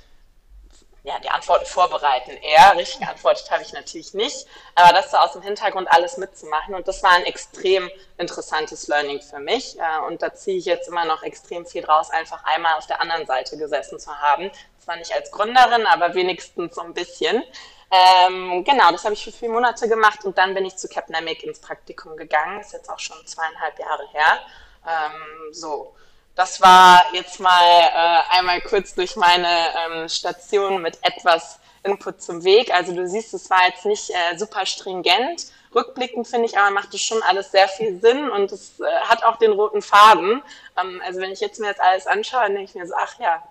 ja, 1.05 1.19
die 1.19 1.29
Antworten 1.29 1.65
vorbereiten. 1.65 2.31
Eher 2.31 2.75
richtig 2.75 2.99
geantwortet 2.99 3.49
habe 3.51 3.61
ich 3.61 3.71
natürlich 3.73 4.13
nicht, 4.15 4.47
aber 4.73 4.91
das 4.91 5.11
so 5.11 5.17
aus 5.17 5.33
dem 5.33 5.43
Hintergrund 5.43 5.87
alles 5.91 6.17
mitzumachen 6.17 6.73
und 6.73 6.87
das 6.87 7.03
war 7.03 7.11
ein 7.11 7.25
extrem 7.25 7.89
interessantes 8.17 8.87
Learning 8.87 9.21
für 9.21 9.39
mich 9.39 9.77
äh, 9.79 10.07
und 10.07 10.23
da 10.23 10.33
ziehe 10.33 10.57
ich 10.57 10.65
jetzt 10.65 10.87
immer 10.87 11.05
noch 11.05 11.21
extrem 11.21 11.65
viel 11.65 11.83
draus, 11.83 12.09
einfach 12.09 12.43
einmal 12.43 12.73
auf 12.77 12.87
der 12.87 13.01
anderen 13.01 13.27
Seite 13.27 13.55
gesessen 13.57 13.99
zu 13.99 14.15
haben. 14.19 14.49
Zwar 14.79 14.95
nicht 14.97 15.13
als 15.13 15.31
Gründerin, 15.31 15.85
aber 15.85 16.15
wenigstens 16.15 16.73
so 16.75 16.81
ein 16.81 16.93
bisschen. 16.93 17.43
Ähm, 17.91 18.63
genau, 18.63 18.91
das 18.91 19.03
habe 19.03 19.13
ich 19.13 19.23
für 19.23 19.31
vier 19.31 19.49
Monate 19.49 19.87
gemacht 19.87 20.25
und 20.25 20.37
dann 20.37 20.55
bin 20.55 20.65
ich 20.65 20.75
zu 20.75 20.87
Capnamic 20.87 21.43
ins 21.43 21.59
Praktikum 21.59 22.17
gegangen. 22.17 22.59
Ist 22.59 22.73
jetzt 22.73 22.89
auch 22.89 22.99
schon 22.99 23.17
zweieinhalb 23.27 23.77
Jahre 23.77 24.07
her. 24.11 24.39
Ähm, 24.87 25.53
so, 25.53 25.95
das 26.35 26.61
war 26.61 27.01
jetzt 27.13 27.39
mal 27.39 27.63
äh, 27.63 28.37
einmal 28.37 28.61
kurz 28.61 28.93
durch 28.93 29.15
meine 29.15 29.47
ähm, 29.47 30.09
Station 30.09 30.81
mit 30.81 30.99
etwas 31.01 31.59
Input 31.83 32.21
zum 32.21 32.43
Weg. 32.43 32.73
Also 32.73 32.93
du 32.93 33.07
siehst, 33.07 33.33
es 33.33 33.49
war 33.49 33.67
jetzt 33.67 33.85
nicht 33.85 34.09
äh, 34.09 34.37
super 34.37 34.65
stringent. 34.65 35.47
Rückblickend 35.73 36.27
finde 36.27 36.45
ich 36.45 36.57
aber 36.57 36.71
macht 36.71 36.93
es 36.93 37.01
schon 37.01 37.21
alles 37.23 37.51
sehr 37.51 37.67
viel 37.67 37.99
Sinn 38.01 38.29
und 38.29 38.51
es 38.51 38.79
äh, 38.79 38.83
hat 39.05 39.23
auch 39.23 39.37
den 39.37 39.51
roten 39.51 39.81
Faden. 39.81 40.41
Ähm, 40.81 41.01
also 41.05 41.21
wenn 41.21 41.31
ich 41.31 41.39
jetzt 41.39 41.59
mir 41.59 41.67
jetzt 41.67 41.81
alles 41.81 42.07
anschaue, 42.07 42.41
dann 42.41 42.55
denke 42.55 42.69
ich 42.69 42.75
mir 42.75 42.87
so, 42.87 42.93
ach 42.97 43.17
ja, 43.19 43.41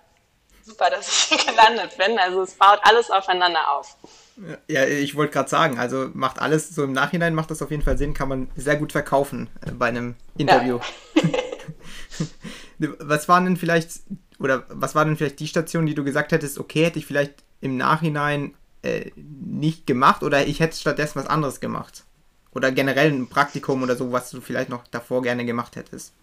super, 0.63 0.89
dass 0.89 1.07
ich 1.07 1.15
hier 1.29 1.37
gelandet 1.53 1.97
bin. 1.97 2.19
Also 2.19 2.41
es 2.41 2.53
baut 2.53 2.79
alles 2.83 3.09
aufeinander 3.09 3.71
auf. 3.71 3.97
Ja, 4.67 4.85
ich 4.85 5.15
wollte 5.15 5.33
gerade 5.33 5.49
sagen, 5.49 5.79
also 5.79 6.09
macht 6.13 6.39
alles 6.39 6.69
so 6.69 6.83
im 6.83 6.91
Nachhinein 6.91 7.33
macht 7.33 7.49
das 7.51 7.61
auf 7.61 7.71
jeden 7.71 7.83
Fall 7.83 7.97
Sinn, 7.97 8.13
kann 8.13 8.27
man 8.27 8.51
sehr 8.55 8.75
gut 8.75 8.91
verkaufen 8.91 9.49
äh, 9.65 9.71
bei 9.71 9.87
einem 9.87 10.15
Interview. 10.37 10.79
Ja. 11.15 11.23
was 12.77 13.27
waren 13.27 13.45
denn 13.45 13.57
vielleicht 13.57 14.01
oder 14.39 14.65
was 14.69 14.95
war 14.95 15.05
denn 15.05 15.17
vielleicht 15.17 15.39
die 15.39 15.47
Station, 15.47 15.85
die 15.85 15.95
du 15.95 16.03
gesagt 16.03 16.31
hättest, 16.31 16.59
okay, 16.59 16.85
hätte 16.85 16.99
ich 16.99 17.05
vielleicht 17.05 17.43
im 17.61 17.77
Nachhinein 17.77 18.55
äh, 18.81 19.11
nicht 19.15 19.87
gemacht 19.87 20.23
oder 20.23 20.45
ich 20.45 20.59
hätte 20.59 20.77
stattdessen 20.77 21.19
was 21.19 21.27
anderes 21.27 21.59
gemacht? 21.59 22.03
Oder 22.53 22.71
generell 22.71 23.11
ein 23.11 23.27
Praktikum 23.27 23.83
oder 23.83 23.95
so, 23.95 24.11
was 24.11 24.29
du 24.31 24.41
vielleicht 24.41 24.69
noch 24.69 24.87
davor 24.87 25.21
gerne 25.21 25.45
gemacht 25.45 25.75
hättest? 25.75 26.13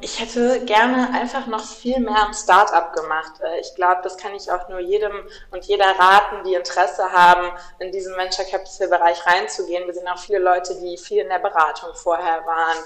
ich 0.00 0.20
hätte 0.20 0.64
gerne 0.64 1.10
einfach 1.12 1.46
noch 1.46 1.64
viel 1.64 1.98
mehr 2.00 2.26
im 2.26 2.32
Startup 2.32 2.92
gemacht. 2.92 3.32
Äh, 3.40 3.60
ich 3.60 3.74
glaube, 3.74 4.00
das 4.02 4.16
kann 4.16 4.34
ich 4.34 4.50
auch 4.50 4.68
nur 4.68 4.80
jedem 4.80 5.12
und 5.50 5.64
jeder 5.64 5.86
raten, 5.98 6.44
die 6.44 6.54
Interesse 6.54 7.10
haben, 7.12 7.50
in 7.78 7.92
diesen 7.92 8.16
Venture 8.16 8.44
Capital 8.44 8.88
Bereich 8.88 9.26
reinzugehen. 9.26 9.86
Wir 9.86 9.94
sind 9.94 10.08
auch 10.08 10.18
viele 10.18 10.38
Leute, 10.38 10.74
die 10.80 10.96
viel 10.96 11.22
in 11.22 11.28
der 11.28 11.38
Beratung 11.38 11.90
vorher 11.94 12.44
waren, 12.46 12.78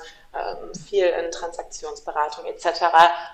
viel 0.88 1.06
in 1.06 1.30
Transaktionsberatung 1.30 2.44
etc. 2.46 2.82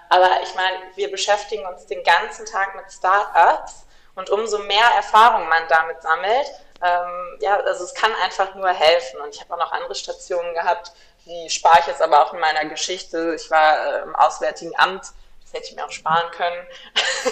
Aber 0.09 0.28
ich 0.42 0.54
meine, 0.54 0.76
wir 0.95 1.11
beschäftigen 1.11 1.66
uns 1.66 1.87
den 1.87 2.02
ganzen 2.04 2.47
Tag 2.47 2.75
mit 2.76 2.92
Startups 2.92 3.87
und 4.14 4.30
umso 4.30 4.59
mehr 4.59 4.87
Erfahrung 4.97 5.49
man 5.49 5.62
damit 5.69 6.02
sammelt, 6.02 6.47
ähm, 6.83 7.38
ja, 7.40 7.59
also 7.61 7.85
es 7.85 7.95
kann 7.95 8.12
einfach 8.23 8.54
nur 8.54 8.69
helfen. 8.69 9.21
Und 9.21 9.35
ich 9.35 9.40
habe 9.40 9.54
auch 9.54 9.59
noch 9.59 9.73
andere 9.73 9.95
Stationen 9.95 10.54
gehabt, 10.54 10.92
die 11.26 11.50
spare 11.50 11.80
ich 11.80 11.87
jetzt 11.87 12.02
aber 12.02 12.25
auch 12.25 12.33
in 12.33 12.40
meiner 12.40 12.64
Geschichte. 12.66 13.35
Ich 13.35 13.50
war 13.50 13.87
äh, 13.87 14.02
im 14.02 14.16
Auswärtigen 14.16 14.73
Amt 14.78 15.12
das 15.50 15.61
hätte 15.61 15.71
ich 15.71 15.76
mir 15.76 15.85
auch 15.85 15.90
sparen 15.90 16.30
können. 16.30 16.66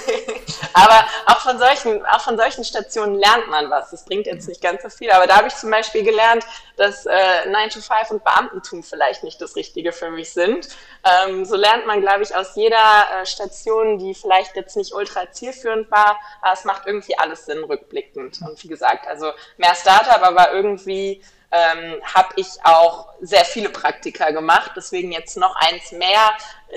aber 0.73 1.07
auch 1.27 1.41
von, 1.41 1.59
solchen, 1.59 2.05
auch 2.07 2.21
von 2.21 2.37
solchen 2.37 2.65
Stationen 2.65 3.15
lernt 3.15 3.49
man 3.49 3.71
was. 3.71 3.91
Das 3.91 4.05
bringt 4.05 4.27
jetzt 4.27 4.49
nicht 4.49 4.61
ganz 4.61 4.83
so 4.83 4.89
viel. 4.89 5.11
Aber 5.11 5.27
da 5.27 5.37
habe 5.37 5.49
ich 5.49 5.55
zum 5.55 5.71
Beispiel 5.71 6.03
gelernt, 6.03 6.45
dass 6.77 7.07
äh, 7.07 7.49
9 7.49 7.71
to 7.71 7.81
5 7.81 8.11
und 8.11 8.25
Beamtentum 8.25 8.83
vielleicht 8.83 9.23
nicht 9.23 9.41
das 9.41 9.55
Richtige 9.55 9.93
für 9.93 10.11
mich 10.11 10.33
sind. 10.33 10.69
Ähm, 11.05 11.45
so 11.45 11.55
lernt 11.55 11.87
man, 11.87 12.01
glaube 12.01 12.25
ich, 12.25 12.35
aus 12.35 12.57
jeder 12.57 12.77
äh, 12.77 13.27
Station, 13.27 13.99
die 13.99 14.15
vielleicht 14.15 14.57
jetzt 14.57 14.77
nicht 14.77 14.93
ultra 14.93 15.31
zielführend 15.31 15.91
war, 15.91 16.19
aber 16.43 16.53
es 16.53 16.65
macht 16.65 16.87
irgendwie 16.87 17.17
alles 17.17 17.47
Sinn 17.47 17.63
rückblickend. 17.63 18.41
Und 18.43 18.63
wie 18.63 18.69
gesagt, 18.69 19.07
also 19.07 19.31
mehr 19.59 19.77
Startup, 19.77 20.23
aber 20.23 20.53
irgendwie 20.53 21.23
ähm, 21.51 22.01
habe 22.03 22.29
ich 22.37 22.49
auch 22.63 23.09
sehr 23.21 23.45
viele 23.45 23.71
Praktika 23.71 24.31
gemacht, 24.31 24.73
deswegen 24.77 25.13
jetzt 25.13 25.37
noch 25.37 25.57
eins 25.57 25.93
mehr. 25.93 26.31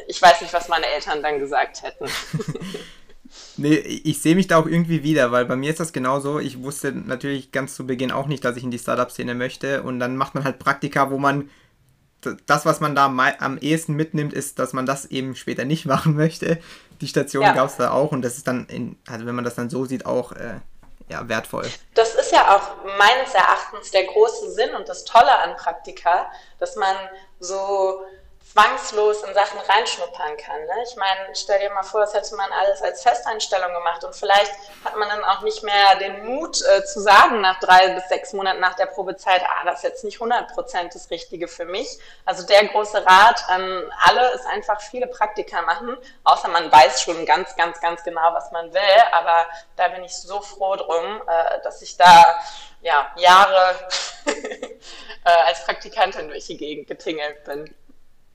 Ich 0.07 0.21
weiß 0.21 0.41
nicht, 0.41 0.53
was 0.53 0.69
meine 0.69 0.85
Eltern 0.85 1.21
dann 1.21 1.39
gesagt 1.39 1.83
hätten. 1.83 2.05
Nee, 3.55 3.75
ich 3.75 4.21
sehe 4.21 4.35
mich 4.35 4.47
da 4.47 4.57
auch 4.57 4.65
irgendwie 4.65 5.03
wieder, 5.03 5.31
weil 5.31 5.45
bei 5.45 5.55
mir 5.55 5.69
ist 5.69 5.79
das 5.79 5.93
genauso. 5.93 6.39
Ich 6.39 6.63
wusste 6.63 6.91
natürlich 6.91 7.51
ganz 7.51 7.75
zu 7.75 7.85
Beginn 7.85 8.11
auch 8.11 8.27
nicht, 8.27 8.43
dass 8.43 8.57
ich 8.57 8.63
in 8.63 8.71
die 8.71 8.79
Startup-Szene 8.79 9.35
möchte. 9.35 9.83
Und 9.83 9.99
dann 9.99 10.17
macht 10.17 10.35
man 10.35 10.43
halt 10.43 10.59
Praktika, 10.59 11.11
wo 11.11 11.17
man 11.17 11.49
das, 12.45 12.65
was 12.65 12.79
man 12.81 12.93
da 12.95 13.05
am 13.05 13.57
ehesten 13.57 13.95
mitnimmt, 13.95 14.33
ist, 14.33 14.59
dass 14.59 14.73
man 14.73 14.85
das 14.85 15.05
eben 15.05 15.35
später 15.35 15.65
nicht 15.65 15.85
machen 15.87 16.15
möchte. 16.15 16.59
Die 17.01 17.07
Station 17.07 17.43
ja. 17.43 17.53
gab 17.53 17.67
es 17.69 17.77
da 17.77 17.91
auch 17.91 18.11
und 18.11 18.21
das 18.21 18.37
ist 18.37 18.47
dann, 18.47 18.65
in, 18.67 18.97
also 19.07 19.25
wenn 19.25 19.35
man 19.35 19.43
das 19.43 19.55
dann 19.55 19.69
so 19.69 19.85
sieht, 19.85 20.05
auch 20.05 20.33
äh, 20.33 20.59
ja, 21.11 21.27
wertvoll. 21.27 21.69
Das 21.93 22.15
ist 22.15 22.31
ja 22.31 22.55
auch 22.55 22.97
meines 22.97 23.33
Erachtens 23.33 23.91
der 23.91 24.05
große 24.05 24.51
Sinn 24.51 24.73
und 24.75 24.87
das 24.87 25.03
Tolle 25.03 25.37
an 25.39 25.55
Praktika, 25.57 26.31
dass 26.59 26.75
man 26.75 26.95
so 27.39 28.03
zwangslos 28.51 29.23
in 29.23 29.33
Sachen 29.33 29.59
reinschnuppern 29.59 30.35
kann. 30.37 30.61
Ne? 30.65 30.83
Ich 30.83 30.95
meine, 30.95 31.33
stell 31.35 31.59
dir 31.59 31.69
mal 31.69 31.83
vor, 31.83 32.01
das 32.01 32.13
hätte 32.13 32.35
man 32.35 32.51
alles 32.51 32.81
als 32.81 33.01
Festeinstellung 33.01 33.73
gemacht 33.73 34.03
und 34.03 34.13
vielleicht 34.15 34.51
hat 34.83 34.97
man 34.97 35.07
dann 35.07 35.23
auch 35.23 35.41
nicht 35.41 35.63
mehr 35.63 35.95
den 35.99 36.25
Mut 36.25 36.61
äh, 36.61 36.83
zu 36.83 36.99
sagen 36.99 37.41
nach 37.41 37.59
drei 37.59 37.89
bis 37.89 38.09
sechs 38.09 38.33
Monaten 38.33 38.59
nach 38.59 38.75
der 38.75 38.87
Probezeit, 38.87 39.41
ah, 39.43 39.65
das 39.65 39.77
ist 39.77 39.83
jetzt 39.83 40.03
nicht 40.03 40.15
100 40.15 40.53
Prozent 40.53 40.93
das 40.95 41.09
Richtige 41.09 41.47
für 41.47 41.65
mich. 41.65 41.99
Also 42.25 42.45
der 42.45 42.65
große 42.67 43.05
Rat 43.05 43.43
an 43.47 43.83
alle 44.05 44.31
ist 44.31 44.45
einfach 44.45 44.81
viele 44.81 45.07
Praktika 45.07 45.61
machen, 45.61 45.95
außer 46.23 46.49
man 46.49 46.71
weiß 46.71 47.03
schon 47.03 47.25
ganz, 47.25 47.55
ganz, 47.55 47.79
ganz 47.79 48.03
genau, 48.03 48.33
was 48.33 48.51
man 48.51 48.73
will. 48.73 48.81
Aber 49.13 49.45
da 49.77 49.87
bin 49.89 50.03
ich 50.03 50.15
so 50.15 50.41
froh 50.41 50.75
drum, 50.75 51.21
äh, 51.27 51.61
dass 51.63 51.81
ich 51.81 51.95
da 51.95 52.41
ja, 52.81 53.11
Jahre 53.15 53.75
äh, 54.25 55.29
als 55.45 55.63
Praktikantin 55.65 56.27
durch 56.29 56.47
die 56.47 56.57
Gegend 56.57 56.87
getingelt 56.87 57.43
bin. 57.43 57.73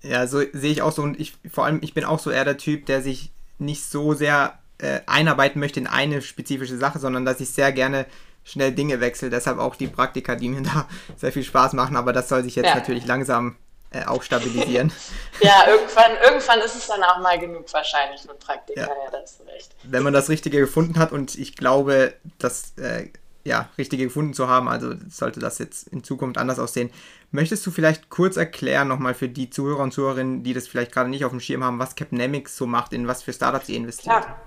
Ja, 0.08 0.26
so 0.26 0.40
sehe 0.52 0.72
ich 0.72 0.82
auch 0.82 0.92
so 0.92 1.02
und 1.02 1.18
ich 1.18 1.34
vor 1.50 1.64
allem, 1.64 1.80
ich 1.82 1.94
bin 1.94 2.04
auch 2.04 2.18
so 2.18 2.30
eher 2.30 2.44
der 2.44 2.58
Typ, 2.58 2.86
der 2.86 3.02
sich 3.02 3.32
nicht 3.58 3.84
so 3.84 4.14
sehr 4.14 4.58
äh, 4.78 5.00
einarbeiten 5.06 5.60
möchte 5.60 5.80
in 5.80 5.86
eine 5.86 6.22
spezifische 6.22 6.76
Sache, 6.76 6.98
sondern 6.98 7.24
dass 7.24 7.40
ich 7.40 7.50
sehr 7.50 7.72
gerne 7.72 8.06
schnell 8.44 8.72
Dinge 8.72 9.00
wechsle. 9.00 9.30
Deshalb 9.30 9.58
auch 9.58 9.74
die 9.76 9.88
Praktika, 9.88 10.36
die 10.36 10.48
mir 10.48 10.62
da 10.74 10.88
sehr 11.16 11.32
viel 11.32 11.44
Spaß 11.44 11.72
machen, 11.72 11.96
aber 11.96 12.12
das 12.12 12.28
soll 12.28 12.42
sich 12.42 12.56
jetzt 12.56 12.66
ja. 12.66 12.74
natürlich 12.74 13.06
langsam 13.06 13.56
äh, 13.90 14.04
auch 14.04 14.22
stabilisieren. 14.22 14.92
ja, 15.40 15.66
irgendwann, 15.68 16.12
irgendwann 16.22 16.60
ist 16.60 16.76
es 16.76 16.86
dann 16.86 17.02
auch 17.02 17.18
mal 17.20 17.38
genug 17.38 17.72
wahrscheinlich 17.72 18.24
mit 18.24 18.38
Praktika, 18.38 18.80
ja, 18.80 18.86
ja 18.86 19.10
da 19.10 19.18
hast 19.22 19.40
du 19.40 19.44
recht. 19.44 19.74
Wenn 19.82 20.02
man 20.02 20.12
das 20.12 20.28
Richtige 20.28 20.58
gefunden 20.58 20.98
hat 20.98 21.12
und 21.12 21.34
ich 21.36 21.56
glaube, 21.56 22.14
dass 22.38 22.76
äh, 22.78 23.08
ja, 23.46 23.68
richtige 23.78 24.04
gefunden 24.04 24.34
zu 24.34 24.48
haben. 24.48 24.68
Also 24.68 24.94
sollte 25.08 25.40
das 25.40 25.58
jetzt 25.58 25.88
in 25.88 26.04
Zukunft 26.04 26.36
anders 26.36 26.58
aussehen. 26.58 26.90
Möchtest 27.30 27.66
du 27.66 27.70
vielleicht 27.70 28.10
kurz 28.10 28.36
erklären, 28.36 28.88
nochmal 28.88 29.14
für 29.14 29.28
die 29.28 29.50
Zuhörer 29.50 29.82
und 29.82 29.92
Zuhörerinnen, 29.92 30.42
die 30.42 30.52
das 30.52 30.68
vielleicht 30.68 30.92
gerade 30.92 31.08
nicht 31.08 31.24
auf 31.24 31.30
dem 31.30 31.40
Schirm 31.40 31.64
haben, 31.64 31.78
was 31.78 31.94
Capnemics 31.94 32.56
so 32.56 32.66
macht, 32.66 32.92
in 32.92 33.08
was 33.08 33.22
für 33.22 33.32
Startups 33.32 33.68
ihr 33.68 33.76
investiert? 33.76 34.22
Klar. 34.22 34.45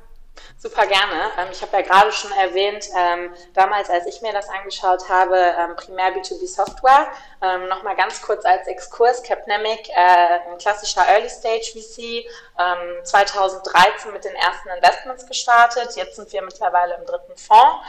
Super 0.58 0.86
gerne. 0.88 1.32
Ähm, 1.38 1.48
ich 1.52 1.62
habe 1.62 1.78
ja 1.78 1.84
gerade 1.84 2.12
schon 2.12 2.32
erwähnt, 2.34 2.86
ähm, 2.94 3.34
damals, 3.54 3.90
als 3.90 4.06
ich 4.08 4.22
mir 4.22 4.34
das 4.34 4.50
angeschaut 4.50 5.08
habe, 5.08 5.38
ähm, 5.38 5.76
primär 5.78 6.14
B2B 6.14 6.48
Software. 6.48 7.08
Nochmal 7.70 7.96
ganz 7.96 8.22
kurz 8.22 8.44
als 8.44 8.68
Exkurs, 8.68 9.24
Capnemic, 9.24 9.88
äh, 9.90 10.40
ein 10.52 10.58
klassischer 10.58 11.08
Early 11.08 11.30
Stage 11.30 11.72
VC, 11.74 12.28
2013 13.04 14.12
mit 14.12 14.26
den 14.26 14.36
ersten 14.36 14.68
Investments 14.68 15.26
gestartet. 15.26 15.96
Jetzt 15.96 16.18
sind 16.18 16.34
wir 16.34 16.42
mittlerweile 16.42 16.96
im 16.96 17.06
dritten 17.06 17.38
Fonds 17.38 17.86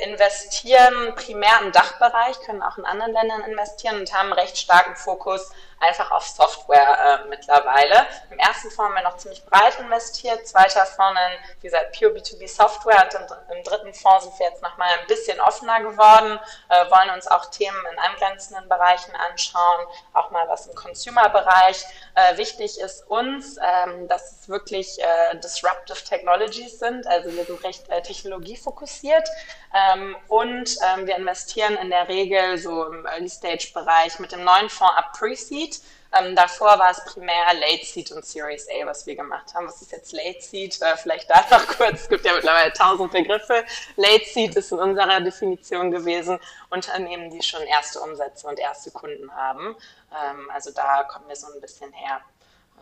investieren 0.00 1.14
primär 1.14 1.60
im 1.62 1.70
Dachbereich, 1.70 2.40
können 2.40 2.64
auch 2.64 2.76
in 2.78 2.84
anderen 2.84 3.12
Ländern 3.12 3.42
investieren 3.42 4.00
und 4.00 4.12
haben 4.12 4.32
einen 4.32 4.40
recht 4.40 4.58
starken 4.58 4.96
Fokus 4.96 5.52
einfach 5.80 6.10
auf 6.10 6.26
Software 6.26 7.24
äh, 7.24 7.28
mittlerweile. 7.28 8.06
Im 8.30 8.38
ersten 8.38 8.70
Fonds 8.70 8.90
haben 8.90 8.94
wir 8.94 9.02
noch 9.02 9.16
ziemlich 9.16 9.44
breit 9.46 9.78
investiert, 9.80 10.46
zweiter 10.46 10.84
Fonds 10.84 11.18
in, 11.20 11.54
wie 11.60 11.66
gesagt, 11.66 11.98
Pure 11.98 12.12
B2B 12.12 12.46
Software 12.48 13.02
und 13.04 13.14
im, 13.14 13.56
im 13.56 13.64
dritten 13.64 13.94
Fonds 13.94 14.24
sind 14.24 14.38
wir 14.38 14.46
jetzt 14.46 14.62
nochmal 14.62 14.88
ein 15.00 15.06
bisschen 15.06 15.40
offener 15.40 15.80
geworden, 15.80 16.38
äh, 16.68 16.90
wollen 16.90 17.10
uns 17.14 17.26
auch 17.26 17.46
Themen 17.46 17.78
in 17.92 17.98
angrenzenden 17.98 18.68
Bereichen 18.68 19.14
anschauen, 19.16 19.86
auch 20.12 20.30
mal 20.30 20.46
was 20.48 20.66
im 20.66 20.74
Consumer-Bereich. 20.74 21.84
Äh, 22.14 22.36
wichtig 22.36 22.78
ist 22.78 23.08
uns, 23.08 23.56
ähm, 23.56 24.06
dass 24.08 24.32
es 24.32 24.48
wirklich 24.48 25.00
äh, 25.00 25.36
Disruptive 25.38 26.04
Technologies 26.04 26.78
sind, 26.78 27.06
also 27.06 27.32
wir 27.32 27.44
sind 27.44 27.64
recht 27.64 27.88
äh, 27.88 28.02
technologiefokussiert 28.02 29.28
ähm, 29.72 30.16
und 30.28 30.76
ähm, 30.82 31.06
wir 31.06 31.16
investieren 31.16 31.76
in 31.76 31.90
der 31.90 32.08
Regel 32.08 32.58
so 32.58 32.84
im 32.84 33.06
Early-Stage-Bereich 33.06 34.18
mit 34.18 34.32
dem 34.32 34.44
neuen 34.44 34.68
Fonds 34.68 34.94
ab 34.96 35.12
Pre-Seed 35.16 35.69
Seed. 35.72 35.82
Ähm, 36.12 36.34
davor 36.34 36.78
war 36.78 36.90
es 36.90 37.04
primär 37.04 37.54
Late 37.54 37.84
Seed 37.84 38.10
und 38.10 38.24
Series 38.24 38.66
A, 38.68 38.86
was 38.86 39.06
wir 39.06 39.14
gemacht 39.14 39.54
haben. 39.54 39.66
Was 39.66 39.80
ist 39.80 39.92
jetzt 39.92 40.12
Late 40.12 40.40
Seed? 40.40 40.80
Äh, 40.82 40.96
vielleicht 40.96 41.30
da 41.30 41.44
noch 41.50 41.66
kurz. 41.76 42.02
Es 42.02 42.08
gibt 42.08 42.24
ja 42.24 42.34
mittlerweile 42.34 42.72
tausend 42.72 43.12
Begriffe. 43.12 43.64
Late 43.96 44.24
Seed 44.24 44.56
ist 44.56 44.72
in 44.72 44.78
unserer 44.78 45.20
Definition 45.20 45.90
gewesen 45.90 46.38
Unternehmen, 46.70 47.30
die 47.30 47.42
schon 47.42 47.62
erste 47.62 48.00
Umsätze 48.00 48.48
und 48.48 48.58
erste 48.58 48.90
Kunden 48.90 49.32
haben. 49.32 49.76
Ähm, 50.10 50.50
also 50.52 50.72
da 50.72 51.04
kommen 51.04 51.28
wir 51.28 51.36
so 51.36 51.46
ein 51.52 51.60
bisschen 51.60 51.92
her. 51.92 52.20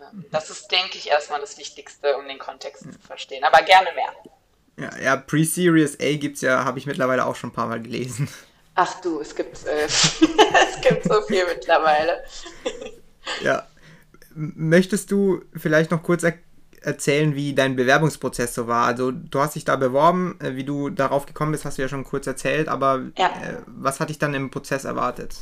Ähm, 0.01 0.25
das 0.31 0.49
ist, 0.49 0.71
denke 0.71 0.97
ich, 0.97 1.11
erstmal 1.11 1.41
das 1.41 1.59
Wichtigste, 1.59 2.17
um 2.17 2.27
den 2.27 2.39
Kontext 2.39 2.85
zu 2.91 2.99
verstehen. 2.99 3.45
Aber 3.45 3.63
gerne 3.63 3.91
mehr. 3.93 4.13
Ja, 4.79 4.99
ja 4.99 5.17
Pre-Series 5.17 5.99
A 6.01 6.17
gibt 6.17 6.37
es 6.37 6.43
ja, 6.43 6.65
habe 6.65 6.79
ich 6.79 6.87
mittlerweile 6.87 7.27
auch 7.27 7.37
schon 7.37 7.51
ein 7.51 7.55
paar 7.55 7.67
Mal 7.67 7.83
gelesen. 7.83 8.29
Ach 8.81 9.01
du, 9.01 9.21
es 9.21 9.35
gibt, 9.35 9.67
äh, 9.67 9.87
es 9.87 10.81
gibt 10.81 11.03
so 11.03 11.21
viel 11.23 11.45
mittlerweile. 11.47 12.23
ja. 13.43 13.67
Möchtest 14.37 15.11
du 15.11 15.43
vielleicht 15.57 15.91
noch 15.91 16.05
kurz 16.05 16.23
er 16.23 16.35
erzählen, 16.83 17.35
wie 17.35 17.55
dein 17.55 17.75
Bewerbungsprozess 17.75 18.55
so 18.55 18.69
war? 18.69 18.87
Also 18.87 19.11
du 19.11 19.41
hast 19.41 19.57
dich 19.57 19.65
da 19.65 19.75
beworben, 19.75 20.39
äh, 20.41 20.55
wie 20.55 20.63
du 20.63 20.91
darauf 20.91 21.27
gekommen 21.27 21.51
bist, 21.51 21.65
hast 21.65 21.79
du 21.79 21.83
ja 21.83 21.89
schon 21.89 22.05
kurz 22.05 22.29
erzählt, 22.29 22.69
aber 22.69 23.03
ja. 23.19 23.27
äh, 23.27 23.57
was 23.67 23.99
hat 23.99 24.11
dich 24.11 24.21
dann 24.21 24.33
im 24.35 24.49
Prozess 24.49 24.85
erwartet? 24.85 25.35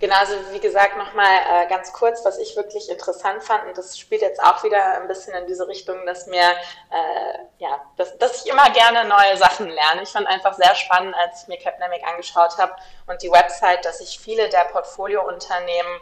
Genau, 0.00 0.16
also 0.16 0.34
wie 0.50 0.60
gesagt, 0.60 0.96
nochmal 0.96 1.38
äh, 1.48 1.68
ganz 1.68 1.92
kurz, 1.92 2.24
was 2.24 2.38
ich 2.38 2.56
wirklich 2.56 2.88
interessant 2.88 3.42
fand, 3.42 3.66
und 3.66 3.78
das 3.78 3.98
spielt 3.98 4.22
jetzt 4.22 4.42
auch 4.42 4.62
wieder 4.64 5.00
ein 5.00 5.08
bisschen 5.08 5.34
in 5.34 5.46
diese 5.46 5.68
Richtung, 5.68 6.04
dass 6.04 6.26
mir, 6.26 6.42
äh, 6.42 7.38
ja, 7.58 7.80
dass, 7.96 8.16
dass 8.18 8.44
ich 8.44 8.50
immer 8.50 8.68
gerne 8.70 9.08
neue 9.08 9.36
Sachen 9.36 9.68
lerne. 9.68 10.02
Ich 10.02 10.10
fand 10.10 10.26
einfach 10.26 10.54
sehr 10.54 10.74
spannend, 10.74 11.14
als 11.16 11.42
ich 11.42 11.48
mir 11.48 11.58
Capnemic 11.58 12.06
angeschaut 12.06 12.58
habe 12.58 12.74
und 13.06 13.22
die 13.22 13.30
Website, 13.30 13.84
dass 13.84 14.00
ich 14.00 14.18
viele 14.18 14.48
der 14.48 14.64
Portfoliounternehmen 14.64 16.00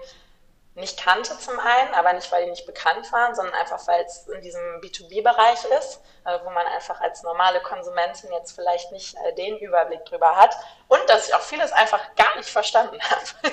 nicht 0.74 0.98
kannte 0.98 1.38
zum 1.38 1.58
einen, 1.58 1.94
aber 1.94 2.14
nicht, 2.14 2.32
weil 2.32 2.44
die 2.44 2.50
nicht 2.50 2.66
bekannt 2.66 3.12
waren, 3.12 3.34
sondern 3.34 3.54
einfach, 3.54 3.86
weil 3.86 4.04
es 4.04 4.26
in 4.28 4.40
diesem 4.40 4.80
B2B-Bereich 4.80 5.64
ist, 5.78 6.00
äh, 6.24 6.38
wo 6.44 6.50
man 6.50 6.66
einfach 6.66 7.00
als 7.00 7.22
normale 7.22 7.60
Konsumentin 7.60 8.32
jetzt 8.32 8.52
vielleicht 8.52 8.90
nicht 8.90 9.14
äh, 9.16 9.34
den 9.34 9.58
Überblick 9.58 10.04
drüber 10.06 10.34
hat 10.36 10.56
und 10.88 11.00
dass 11.08 11.28
ich 11.28 11.34
auch 11.34 11.42
vieles 11.42 11.72
einfach 11.72 12.14
gar 12.16 12.36
nicht 12.36 12.48
verstanden 12.48 12.98
habe. 13.10 13.52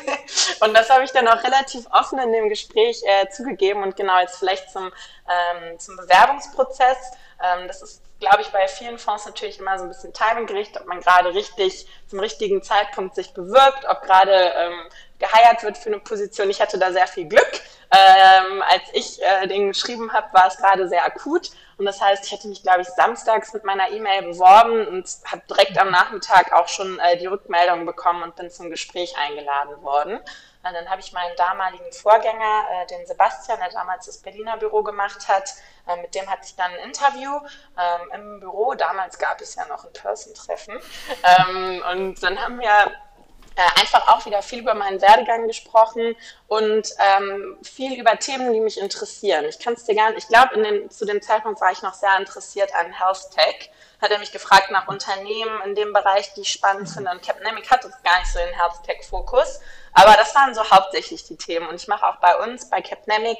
und 0.61 0.73
das 0.73 0.89
habe 0.89 1.03
ich 1.03 1.11
dann 1.11 1.27
auch 1.27 1.43
relativ 1.43 1.87
offen 1.91 2.19
in 2.19 2.31
dem 2.31 2.47
Gespräch 2.47 3.01
äh, 3.03 3.27
zugegeben 3.29 3.83
und 3.83 3.97
genau 3.97 4.19
jetzt 4.19 4.37
vielleicht 4.37 4.71
zum, 4.71 4.91
ähm, 5.29 5.77
zum 5.77 5.97
Bewerbungsprozess. 5.97 6.97
Ähm, 7.41 7.67
das 7.67 7.81
ist 7.81 8.01
glaube 8.19 8.41
ich, 8.41 8.49
bei 8.49 8.67
vielen 8.67 8.99
Fonds 8.99 9.25
natürlich 9.25 9.59
immer 9.59 9.77
so 9.77 9.85
ein 9.85 9.89
bisschen 9.89 10.13
Timinggericht, 10.13 10.79
ob 10.79 10.87
man 10.87 10.99
gerade 10.99 11.33
richtig 11.33 11.87
zum 12.07 12.19
richtigen 12.19 12.61
Zeitpunkt 12.61 13.15
sich 13.15 13.33
bewirbt, 13.33 13.85
ob 13.87 14.01
gerade 14.01 14.33
ähm, 14.33 14.89
geheiert 15.19 15.63
wird 15.63 15.77
für 15.77 15.89
eine 15.89 15.99
Position. 15.99 16.49
Ich 16.49 16.61
hatte 16.61 16.79
da 16.79 16.91
sehr 16.91 17.07
viel 17.07 17.27
Glück. 17.27 17.61
Ähm, 17.91 18.61
als 18.61 18.83
ich 18.93 19.21
äh, 19.21 19.47
den 19.47 19.69
geschrieben 19.69 20.13
habe, 20.13 20.27
war 20.31 20.47
es 20.47 20.57
gerade 20.57 20.87
sehr 20.87 21.03
akut 21.05 21.49
Und 21.77 21.85
das 21.85 21.99
heißt, 21.99 22.23
ich 22.25 22.31
hatte 22.31 22.47
mich, 22.47 22.61
glaube 22.61 22.81
ich, 22.81 22.87
samstags 22.87 23.51
mit 23.53 23.63
meiner 23.63 23.89
E-Mail 23.89 24.23
beworben 24.23 24.87
und 24.87 25.07
habe 25.25 25.41
direkt 25.49 25.77
am 25.77 25.89
Nachmittag 25.89 26.53
auch 26.53 26.67
schon 26.67 26.99
äh, 26.99 27.17
die 27.17 27.25
Rückmeldung 27.25 27.85
bekommen 27.87 28.21
und 28.21 28.35
bin 28.35 28.51
zum 28.51 28.69
Gespräch 28.69 29.15
eingeladen 29.17 29.81
worden. 29.81 30.19
Und 30.61 30.73
dann 30.73 30.89
habe 30.89 30.99
ich 31.01 31.13
meinen 31.13 31.35
damaligen 31.37 31.91
Vorgänger, 31.91 32.65
äh, 32.71 32.85
den 32.87 33.07
Sebastian, 33.07 33.59
der 33.59 33.69
damals 33.69 34.05
das 34.05 34.17
Berliner 34.19 34.57
Büro 34.57 34.83
gemacht 34.83 35.27
hat, 35.27 35.49
äh, 35.87 35.95
mit 36.01 36.13
dem 36.13 36.29
hatte 36.29 36.41
ich 36.45 36.55
dann 36.55 36.71
ein 36.71 36.89
Interview 36.89 37.31
ähm, 37.77 38.11
im 38.13 38.39
Büro. 38.39 38.73
Damals 38.75 39.17
gab 39.17 39.41
es 39.41 39.55
ja 39.55 39.65
noch 39.67 39.85
ein 39.85 39.93
Person-Treffen. 39.93 40.77
Ähm, 41.23 41.83
und 41.91 42.21
dann 42.21 42.39
haben 42.39 42.59
wir 42.59 42.91
äh, 43.59 43.81
einfach 43.81 44.07
auch 44.07 44.25
wieder 44.25 44.41
viel 44.41 44.59
über 44.59 44.73
meinen 44.73 45.01
Werdegang 45.01 45.45
gesprochen 45.45 46.15
und 46.47 46.87
ähm, 46.97 47.57
viel 47.61 47.99
über 47.99 48.17
Themen, 48.17 48.53
die 48.53 48.61
mich 48.61 48.79
interessieren. 48.79 49.43
Ich 49.49 49.59
kann 49.59 49.73
es 49.73 49.83
dir 49.83 49.95
nicht, 49.95 50.19
ich 50.19 50.27
glaube, 50.29 50.87
zu 50.87 51.05
dem 51.05 51.21
Zeitpunkt 51.21 51.59
war 51.59 51.69
ich 51.73 51.81
noch 51.81 51.93
sehr 51.93 52.17
interessiert 52.17 52.73
an 52.73 52.93
Health 52.93 53.31
Tech. 53.35 53.69
Hat 54.01 54.11
er 54.11 54.19
mich 54.19 54.31
gefragt 54.31 54.71
nach 54.71 54.87
Unternehmen 54.87 55.61
in 55.65 55.75
dem 55.75 55.91
Bereich, 55.91 56.33
die 56.35 56.41
ich 56.41 56.53
spannend 56.53 56.89
finde. 56.89 57.11
Und 57.11 57.21
Capnemic 57.21 57.69
hat 57.69 57.83
jetzt 57.83 58.01
gar 58.01 58.17
nicht 58.19 58.31
so 58.31 58.39
den 58.39 58.57
Health 58.57 58.81
Tech 58.85 59.05
Fokus, 59.05 59.59
aber 59.91 60.13
das 60.13 60.33
waren 60.35 60.55
so 60.55 60.63
hauptsächlich 60.63 61.25
die 61.25 61.35
Themen. 61.35 61.67
Und 61.67 61.75
ich 61.75 61.89
mache 61.89 62.07
auch 62.07 62.15
bei 62.21 62.37
uns, 62.37 62.69
bei 62.69 62.81
Capnemic, 62.81 63.39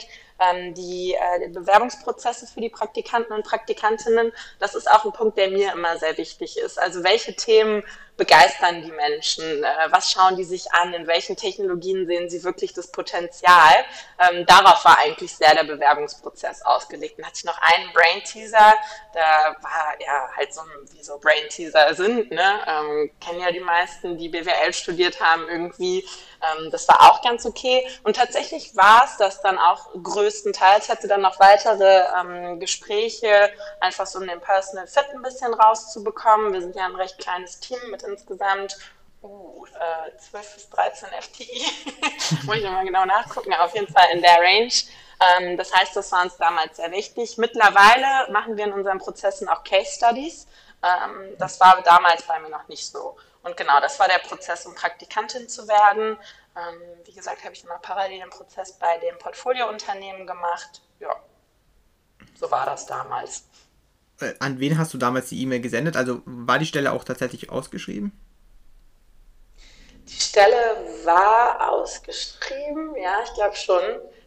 die, 0.73 1.15
äh, 1.15 1.49
Bewerbungsprozesse 1.49 2.47
für 2.47 2.61
die 2.61 2.69
Praktikanten 2.69 3.33
und 3.33 3.43
Praktikantinnen. 3.43 4.31
Das 4.59 4.75
ist 4.75 4.89
auch 4.89 5.05
ein 5.05 5.11
Punkt, 5.11 5.37
der 5.37 5.49
mir 5.49 5.73
immer 5.73 5.97
sehr 5.97 6.17
wichtig 6.17 6.57
ist. 6.57 6.79
Also 6.79 7.03
welche 7.03 7.35
Themen 7.35 7.83
begeistern 8.19 8.83
die 8.83 8.91
Menschen? 8.91 9.63
Äh, 9.63 9.87
was 9.89 10.11
schauen 10.11 10.35
die 10.35 10.43
sich 10.43 10.71
an? 10.73 10.93
In 10.93 11.07
welchen 11.07 11.35
Technologien 11.35 12.05
sehen 12.05 12.29
sie 12.29 12.43
wirklich 12.43 12.73
das 12.73 12.91
Potenzial? 12.91 13.73
Ähm, 14.19 14.45
darauf 14.45 14.85
war 14.85 14.99
eigentlich 14.99 15.35
sehr 15.35 15.55
der 15.55 15.63
Bewerbungsprozess 15.63 16.61
ausgelegt. 16.61 17.17
Dann 17.17 17.25
hatte 17.25 17.37
ich 17.37 17.45
noch 17.45 17.59
einen 17.59 17.91
Brain 17.93 18.21
Teaser, 18.23 18.75
da 19.13 19.55
war 19.61 19.95
ja 19.99 20.29
halt 20.37 20.53
so, 20.53 20.61
wie 20.91 21.03
so 21.03 21.17
Brain 21.17 21.49
Teaser 21.49 21.95
sind, 21.95 22.29
ne? 22.29 22.59
Ähm, 22.67 23.11
kennen 23.19 23.39
ja 23.39 23.51
die 23.51 23.61
meisten, 23.61 24.17
die 24.17 24.29
BWL 24.29 24.73
studiert 24.73 25.19
haben, 25.19 25.47
irgendwie. 25.49 26.05
Ähm, 26.41 26.69
das 26.71 26.87
war 26.87 27.09
auch 27.09 27.21
ganz 27.21 27.45
okay. 27.45 27.87
Und 28.03 28.17
tatsächlich 28.17 28.75
war 28.75 29.03
es 29.05 29.17
das 29.17 29.41
dann 29.41 29.57
auch 29.57 29.87
größtenteils. 30.29 30.89
Hatte 30.89 31.07
dann 31.07 31.21
noch 31.21 31.39
weitere 31.39 32.03
ähm, 32.19 32.59
Gespräche, 32.59 33.51
einfach 33.79 34.05
so 34.05 34.19
um 34.19 34.27
den 34.27 34.39
Personal 34.39 34.87
Fit 34.87 35.05
ein 35.13 35.21
bisschen 35.21 35.53
rauszubekommen. 35.53 36.53
Wir 36.53 36.61
sind 36.61 36.75
ja 36.75 36.85
ein 36.85 36.95
recht 36.95 37.17
kleines 37.17 37.59
Team 37.59 37.79
mit 37.89 38.03
insgesamt 38.03 38.77
uh, 39.23 39.65
äh, 39.65 40.17
12 40.17 40.53
bis 40.53 40.69
13 40.69 41.09
FTI. 41.19 41.65
Muss 42.45 42.57
ich 42.57 42.63
nochmal 42.63 42.85
genau 42.85 43.05
nachgucken, 43.05 43.53
auf 43.53 43.73
jeden 43.73 43.91
Fall 43.91 44.07
in 44.13 44.21
der 44.21 44.37
Range. 44.39 44.71
Ähm, 45.39 45.57
das 45.57 45.73
heißt, 45.73 45.95
das 45.95 46.11
war 46.11 46.23
uns 46.23 46.37
damals 46.37 46.77
sehr 46.77 46.91
wichtig. 46.91 47.37
Mittlerweile 47.37 48.31
machen 48.31 48.55
wir 48.55 48.65
in 48.65 48.73
unseren 48.73 48.99
Prozessen 48.99 49.49
auch 49.49 49.63
Case 49.63 49.91
Studies. 49.95 50.47
Ähm, 50.83 51.35
das 51.37 51.59
war 51.59 51.81
damals 51.83 52.23
bei 52.23 52.39
mir 52.39 52.49
noch 52.49 52.67
nicht 52.67 52.85
so. 52.85 53.17
Und 53.41 53.57
genau, 53.57 53.79
das 53.79 53.99
war 53.99 54.07
der 54.07 54.19
Prozess, 54.19 54.65
um 54.65 54.75
Praktikantin 54.75 55.47
zu 55.49 55.67
werden. 55.67 56.17
Ähm, 56.55 56.81
wie 57.05 57.13
gesagt, 57.13 57.43
habe 57.43 57.53
ich 57.53 57.63
immer 57.63 57.77
parallel 57.79 58.19
den 58.19 58.29
Prozess 58.29 58.73
bei 58.73 58.97
dem 58.99 59.17
Portfoliounternehmen 59.17 60.25
gemacht. 60.25 60.81
Ja, 60.99 61.15
so 62.35 62.49
war 62.51 62.65
das 62.65 62.85
damals. 62.85 63.45
Äh, 64.19 64.33
an 64.39 64.59
wen 64.59 64.77
hast 64.77 64.93
du 64.93 64.97
damals 64.97 65.29
die 65.29 65.41
E-Mail 65.41 65.61
gesendet? 65.61 65.95
Also 65.95 66.21
war 66.25 66.59
die 66.59 66.65
Stelle 66.65 66.91
auch 66.91 67.03
tatsächlich 67.03 67.49
ausgeschrieben? 67.49 68.11
Die 70.07 70.19
Stelle 70.19 70.55
war 71.05 71.71
ausgeschrieben, 71.71 72.95
ja, 72.95 73.21
ich 73.23 73.33
glaube 73.33 73.55
schon. 73.55 73.81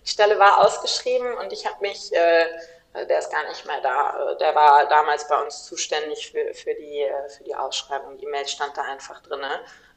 Die 0.05 0.09
Stelle 0.09 0.39
war 0.39 0.59
ausgeschrieben 0.59 1.35
und 1.39 1.53
ich 1.53 1.67
habe 1.67 1.81
mich 1.81 2.13
äh, 2.13 2.47
der 2.95 3.19
ist 3.19 3.31
gar 3.31 3.49
nicht 3.49 3.67
mehr 3.67 3.81
da. 3.81 4.33
Äh, 4.33 4.37
der 4.39 4.55
war 4.55 4.87
damals 4.89 5.27
bei 5.27 5.41
uns 5.43 5.65
zuständig 5.65 6.31
für, 6.31 6.53
für, 6.55 6.75
die, 6.75 7.01
äh, 7.01 7.29
für 7.31 7.45
die 7.45 7.55
Ausschreibung. 7.55 8.19
Die 8.19 8.27
Mail 8.27 8.47
stand 8.47 8.77
da 8.77 8.83
einfach 8.83 9.23
drin. 9.23 9.41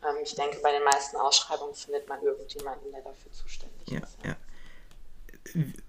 Ähm, 0.08 0.18
ich 0.24 0.36
denke, 0.36 0.58
bei 0.62 0.72
den 0.72 0.84
meisten 0.84 1.18
Ausschreibungen 1.18 1.74
findet 1.74 2.08
man 2.08 2.22
irgendjemanden, 2.22 2.92
der 2.92 3.02
dafür 3.02 3.32
zuständig 3.32 3.90
ja, 3.90 4.00
ist. 4.00 4.18
Ja. 4.24 4.36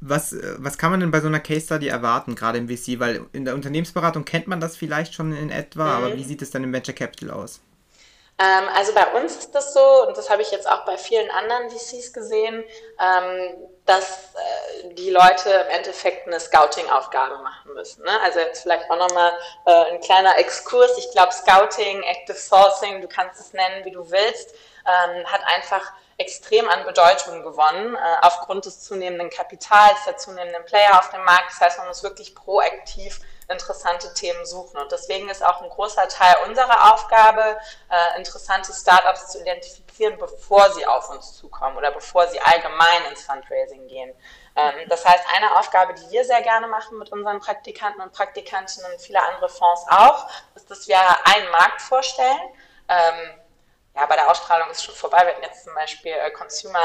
Was, 0.01 0.37
was 0.59 0.79
kann 0.79 0.91
man 0.91 1.01
denn 1.01 1.11
bei 1.11 1.21
so 1.21 1.29
einer 1.29 1.41
Case 1.41 1.67
Study 1.67 1.89
erwarten, 1.89 2.35
gerade 2.35 2.59
im 2.59 2.69
VC? 2.69 3.01
Weil 3.01 3.27
in 3.33 3.45
der 3.45 3.55
Unternehmensberatung 3.55 4.25
kennt 4.25 4.47
man 4.47 4.61
das 4.61 4.77
vielleicht 4.77 5.15
schon 5.15 5.33
in 5.33 5.51
etwa, 5.51 5.85
mhm. 5.85 6.05
aber 6.05 6.17
wie 6.17 6.25
sieht 6.25 6.43
es 6.43 6.51
dann 6.51 6.63
im 6.63 6.73
Venture 6.73 6.95
Capital 6.95 7.31
aus? 7.31 7.61
Ähm, 8.39 8.69
also 8.75 8.93
bei 8.93 9.07
uns 9.19 9.37
ist 9.37 9.53
das 9.53 9.73
so, 9.73 10.07
und 10.07 10.17
das 10.17 10.29
habe 10.29 10.43
ich 10.43 10.51
jetzt 10.51 10.69
auch 10.69 10.85
bei 10.85 10.99
vielen 10.99 11.31
anderen 11.31 11.71
VCs 11.71 12.13
gesehen, 12.13 12.63
ähm, 13.01 13.57
dass 13.87 14.35
äh, 14.35 14.95
die 14.95 15.11
Leute 15.11 15.51
im 15.51 15.69
Endeffekt 15.69 16.27
eine 16.27 16.41
Scouting-Aufgabe 16.41 17.39
machen 17.39 17.73
müssen. 17.75 18.05
Ne? 18.05 18.21
Also 18.23 18.41
jetzt 18.41 18.63
vielleicht 18.63 18.91
auch 18.91 18.99
nochmal 18.99 19.33
äh, 19.65 19.93
ein 19.93 20.01
kleiner 20.01 20.37
Exkurs. 20.39 20.99
Ich 20.99 21.11
glaube, 21.13 21.33
Scouting, 21.33 22.03
Active 22.03 22.37
Sourcing, 22.37 23.01
du 23.01 23.09
kannst 23.09 23.41
es 23.41 23.53
nennen, 23.53 23.85
wie 23.85 23.93
du 23.93 24.11
willst, 24.11 24.55
ähm, 24.87 25.25
hat 25.27 25.41
einfach 25.47 25.93
extrem 26.19 26.69
an 26.69 26.85
Bedeutung 26.85 27.43
gewonnen, 27.43 27.95
äh, 27.95 27.99
aufgrund 28.23 28.65
des 28.65 28.83
zunehmenden 28.83 29.31
Kapitals, 29.31 30.05
der 30.07 30.17
zunehmenden 30.17 30.65
Player 30.65 30.99
auf 30.99 31.11
dem 31.11 31.25
Markt. 31.25 31.51
Das 31.51 31.61
heißt, 31.61 31.79
man 31.79 31.89
muss 31.89 32.03
wirklich 32.03 32.35
proaktiv 32.35 33.21
interessante 33.49 34.13
Themen 34.15 34.45
suchen. 34.45 34.79
Und 34.79 34.91
deswegen 34.91 35.29
ist 35.29 35.45
auch 35.45 35.63
ein 35.63 35.69
großer 35.69 36.09
Teil 36.09 36.37
unserer 36.47 36.93
Aufgabe, 36.93 37.59
äh, 37.91 38.19
interessante 38.19 38.73
Startups 38.73 39.29
zu 39.29 39.41
identifizieren, 39.41 40.19
bevor 40.19 40.71
sie 40.73 40.87
auf 40.87 41.11
uns 41.11 41.35
zukommen 41.35 41.77
oder 41.77 41.91
bevor 41.91 42.27
sie 42.29 42.41
allgemein 42.41 43.05
ins 43.11 43.23
Fundraising 43.23 43.87
gehen. 43.87 44.13
Ähm, 44.57 44.89
das 44.89 45.05
heißt, 45.05 45.25
eine 45.35 45.57
Aufgabe, 45.59 45.95
die 45.95 46.11
wir 46.11 46.25
sehr 46.25 46.43
gerne 46.43 46.67
machen 46.67 46.99
mit 46.99 47.13
unseren 47.13 47.41
Praktikanten 47.41 48.01
und 48.03 48.13
Praktikantinnen 48.13 48.93
und 48.93 49.01
viele 49.01 49.23
andere 49.23 49.49
Fonds 49.49 49.87
auch, 49.89 50.27
ist, 50.55 50.71
dass 50.71 50.89
wir 50.89 50.99
einen 50.99 51.51
Markt 51.51 51.83
vorstellen. 51.83 52.41
Ähm, 52.89 53.41
ja, 53.97 54.05
bei 54.05 54.17
der 54.17 54.31
Ausstrahlung 54.31 54.71
ist 54.71 54.85
schon 54.85 54.95
vorbei. 54.95 55.25
Wir 55.25 55.33
hatten 55.33 55.43
jetzt 55.43 55.65
zum 55.65 55.75
Beispiel 55.75 56.13
äh, 56.13 56.31
Consumer, 56.31 56.79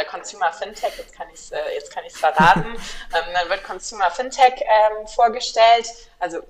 äh, 0.00 0.04
Consumer 0.06 0.50
Fintech, 0.52 0.96
jetzt 0.96 1.14
kann 1.14 1.28
ich 1.28 1.34
es 1.34 1.52
äh, 1.52 1.60
jetzt 1.74 1.92
kann 1.92 2.04
ich's 2.06 2.18
verraten. 2.18 2.64
ähm, 3.14 3.34
dann 3.34 3.48
wird 3.50 3.64
Consumer 3.64 4.10
Fintech 4.10 4.54
ähm, 4.62 5.06
vorgestellt. 5.06 5.86
Also 6.18 6.42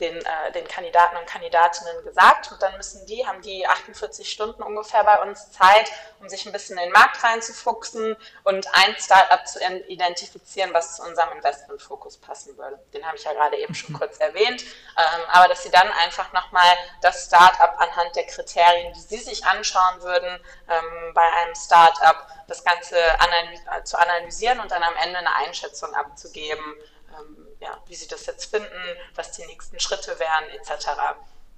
den, 0.00 0.16
äh, 0.16 0.52
den 0.52 0.66
Kandidaten 0.66 1.16
und 1.16 1.26
Kandidatinnen 1.26 2.02
gesagt. 2.04 2.50
Und 2.50 2.62
dann 2.62 2.76
müssen 2.76 3.06
die, 3.06 3.26
haben 3.26 3.42
die 3.42 3.66
48 3.66 4.30
Stunden 4.30 4.62
ungefähr 4.62 5.04
bei 5.04 5.22
uns 5.22 5.52
Zeit, 5.52 5.90
um 6.20 6.28
sich 6.28 6.46
ein 6.46 6.52
bisschen 6.52 6.78
in 6.78 6.84
den 6.84 6.92
Markt 6.92 7.22
reinzufuchsen 7.22 8.16
und 8.44 8.66
ein 8.74 8.96
Startup 8.98 9.46
zu 9.46 9.58
identifizieren, 9.88 10.72
was 10.72 10.96
zu 10.96 11.02
unserem 11.02 11.32
Investmentfokus 11.32 12.18
passen 12.18 12.56
würde. 12.56 12.78
Den 12.92 13.06
habe 13.06 13.16
ich 13.16 13.24
ja 13.24 13.32
gerade 13.32 13.56
eben 13.56 13.74
schon 13.74 13.94
kurz 13.94 14.18
erwähnt, 14.18 14.62
ähm, 14.62 15.20
aber 15.32 15.48
dass 15.48 15.62
sie 15.62 15.70
dann 15.70 15.90
einfach 15.92 16.32
nochmal 16.32 16.76
das 17.02 17.26
Startup 17.26 17.78
anhand 17.78 18.16
der 18.16 18.26
Kriterien, 18.26 18.92
die 18.94 19.00
sie 19.00 19.18
sich 19.18 19.44
anschauen 19.44 20.02
würden, 20.02 20.40
ähm, 20.68 21.14
bei 21.14 21.22
einem 21.22 21.54
Startup 21.54 22.26
das 22.48 22.64
Ganze 22.64 22.96
analy 23.20 23.60
zu 23.84 23.98
analysieren 23.98 24.60
und 24.60 24.70
dann 24.70 24.82
am 24.82 24.94
Ende 24.96 25.18
eine 25.18 25.34
Einschätzung 25.36 25.94
abzugeben, 25.94 26.76
ähm, 27.20 27.48
ja, 27.60 27.78
wie 27.86 27.94
sie 27.94 28.08
das 28.08 28.26
jetzt 28.26 28.50
finden, 28.50 28.96
was 29.14 29.32
die 29.32 29.44
nächsten 29.46 29.78
Schritte 29.78 30.18
wären, 30.18 30.44
etc. 30.50 30.88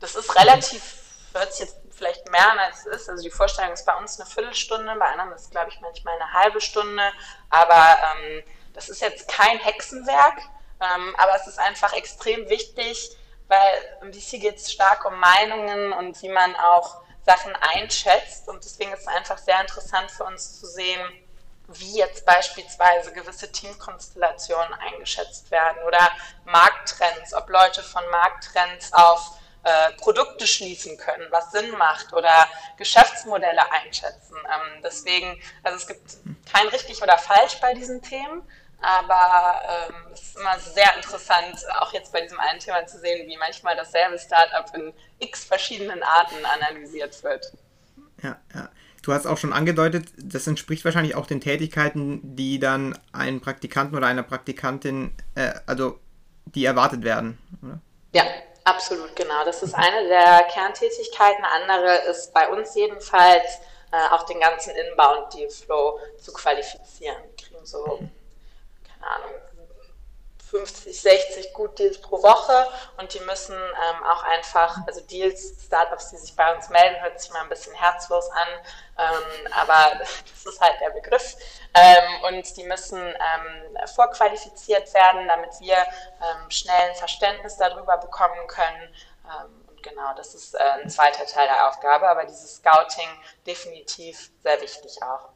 Das 0.01 0.15
ist 0.15 0.35
relativ, 0.37 0.83
hört 1.33 1.53
sich 1.53 1.67
jetzt 1.67 1.77
vielleicht 1.91 2.29
mehr 2.31 2.51
an, 2.51 2.59
als 2.59 2.87
es 2.87 3.03
ist. 3.03 3.09
Also 3.09 3.23
die 3.23 3.31
Vorstellung 3.31 3.73
ist 3.73 3.87
bei 3.87 3.97
uns 3.97 4.19
eine 4.19 4.29
Viertelstunde, 4.29 4.95
bei 4.97 5.07
anderen 5.07 5.33
ist 5.33 5.43
es, 5.43 5.51
glaube 5.51 5.71
ich, 5.71 5.81
manchmal 5.81 6.15
eine 6.17 6.33
halbe 6.33 6.61
Stunde. 6.61 7.03
Aber 7.51 7.99
ähm, 8.17 8.43
das 8.75 8.89
ist 8.89 9.01
jetzt 9.01 9.29
kein 9.29 9.59
Hexenwerk, 9.59 10.39
ähm, 10.81 11.15
aber 11.17 11.37
es 11.37 11.47
ist 11.47 11.59
einfach 11.59 11.93
extrem 11.93 12.49
wichtig, 12.49 13.17
weil 13.49 13.99
im 14.01 14.13
DC 14.13 14.41
geht 14.41 14.57
es 14.57 14.73
stark 14.73 15.05
um 15.05 15.19
Meinungen 15.19 15.93
und 15.93 16.21
wie 16.23 16.29
man 16.29 16.57
auch 16.57 17.03
Sachen 17.25 17.55
einschätzt. 17.57 18.49
Und 18.49 18.65
deswegen 18.65 18.93
ist 18.93 19.03
es 19.03 19.09
einfach 19.09 19.39
sehr 19.39 19.61
interessant 19.61 20.11
für 20.11 20.25
uns 20.25 20.59
zu 20.59 20.67
sehen, 20.67 21.01
wie 21.69 21.99
jetzt 21.99 22.27
beispielsweise 22.27 23.13
gewisse 23.13 23.51
Teamkonstellationen 23.51 24.75
eingeschätzt 24.75 25.51
werden 25.51 25.79
oder 25.87 26.11
Markttrends, 26.45 27.35
ob 27.35 27.49
Leute 27.49 27.83
von 27.83 28.03
Markttrends 28.11 28.93
auf 28.93 29.39
äh, 29.65 29.93
Produkte 29.93 30.47
schließen 30.47 30.97
können, 30.99 31.27
was 31.31 31.53
Sinn 31.53 31.71
macht 31.79 32.13
oder 32.13 32.49
Geschäftsmodelle 32.79 33.71
einschätzen. 33.71 34.35
Ähm, 34.37 34.83
deswegen, 34.83 35.41
also 35.63 35.77
es 35.77 35.87
gibt 35.87 36.17
kein 36.53 36.67
richtig 36.69 37.03
oder 37.03 37.17
falsch 37.17 37.61
bei 37.61 37.73
diesen 37.73 38.03
Themen, 38.03 38.43
aber 38.81 39.63
ähm, 39.69 39.95
es 40.13 40.23
ist 40.23 40.37
immer 40.37 40.59
sehr 40.59 40.97
interessant, 40.97 41.65
auch 41.79 41.93
jetzt 41.93 42.13
bei 42.13 42.21
diesem 42.21 42.41
einen 42.41 42.59
Thema 42.59 42.85
zu 42.87 42.99
sehen, 42.99 43.29
wie 43.29 43.37
manchmal 43.37 43.77
dasselbe 43.77 44.19
Startup 44.19 44.75
in 44.75 44.93
x 45.21 45.45
verschiedenen 45.45 46.03
Arten 46.03 46.45
analysiert 46.45 47.23
wird. 47.23 47.53
Ja, 48.21 48.37
ja. 48.55 48.69
Du 49.03 49.13
hast 49.13 49.27
auch 49.27 49.37
schon 49.37 49.53
angedeutet, 49.53 50.07
das 50.17 50.47
entspricht 50.47 50.85
wahrscheinlich 50.85 51.17
auch 51.17 51.27
den 51.27 51.41
Tätigkeiten, 51.41 52.21
die 52.23 52.61
dann 52.61 52.97
ein 53.13 53.41
Praktikanten 53.41 53.97
oder 53.97 54.07
einer 54.07 54.23
Praktikantin, 54.23 55.13
äh, 55.35 55.53
also 55.67 55.99
die 56.47 56.65
erwartet 56.65 57.03
werden, 57.03 57.39
oder? 57.63 57.81
Ja, 58.15 58.25
absolut, 58.65 59.17
genau. 59.17 59.45
Das 59.45 59.63
ist 59.63 59.75
eine 59.75 60.07
der 60.07 60.45
Kerntätigkeiten. 60.53 61.45
Andere 61.45 61.97
ist 62.11 62.33
bei 62.33 62.49
uns 62.49 62.75
jedenfalls 62.77 63.59
äh, 63.91 64.15
auch 64.15 64.23
den 64.25 64.39
ganzen 64.39 64.73
Inbound-Deal-Flow 64.75 65.99
zu 66.19 66.33
qualifizieren. 66.33 67.17
Wir 67.25 67.45
kriegen 67.45 67.67
so, 67.67 67.85
keine 67.85 69.11
Ahnung, 69.11 69.31
50, 70.53 71.01
60 71.01 71.55
Good 71.55 71.79
Deals 71.79 71.99
pro 71.99 72.23
Woche 72.23 72.69
und 72.99 73.13
die 73.15 73.21
müssen 73.21 73.57
ähm, 73.57 74.05
auch 74.05 74.23
einfach, 74.25 74.77
also 74.87 75.01
Deals, 75.01 75.55
Startups, 75.65 76.11
die 76.11 76.19
sich 76.19 76.37
bei 76.37 76.55
uns 76.55 76.69
melden, 76.69 77.01
hört 77.01 77.19
sich 77.19 77.33
mal 77.33 77.41
ein 77.41 77.49
bisschen 77.49 77.75
herzlos 77.75 78.29
an, 78.31 78.49
ähm, 78.99 79.53
aber 79.53 79.99
das 79.99 80.45
ist 80.45 80.61
halt 80.61 80.79
der 80.81 80.91
Begriff. 80.91 81.37
Ähm, 81.73 82.25
und 82.29 82.57
die 82.59 82.65
müssen 82.65 82.99
ähm, 83.01 83.79
vorqualifiziert 83.95 84.93
werden, 84.93 85.27
damit 85.27 85.59
wir 85.61 85.79
ähm, 85.79 86.51
schnell 86.51 86.91
ein 86.91 86.97
Verständnis 86.97 87.57
darüber 87.57 87.97
bekommen 87.97 88.47
können. 88.47 88.95
Ähm, 89.25 89.65
und 89.69 89.83
genau, 89.83 90.13
das 90.19 90.35
ist 90.35 90.55
äh, 90.55 90.59
ein 90.83 90.91
zweiter 90.91 91.25
Teil 91.25 91.47
der 91.47 91.67
Aufgabe, 91.67 92.07
aber 92.07 92.27
dieses 92.27 92.57
Scouting 92.57 93.09
definitiv 93.47 94.31
sehr 94.43 94.61
wichtig 94.61 95.03
auch. 95.03 95.31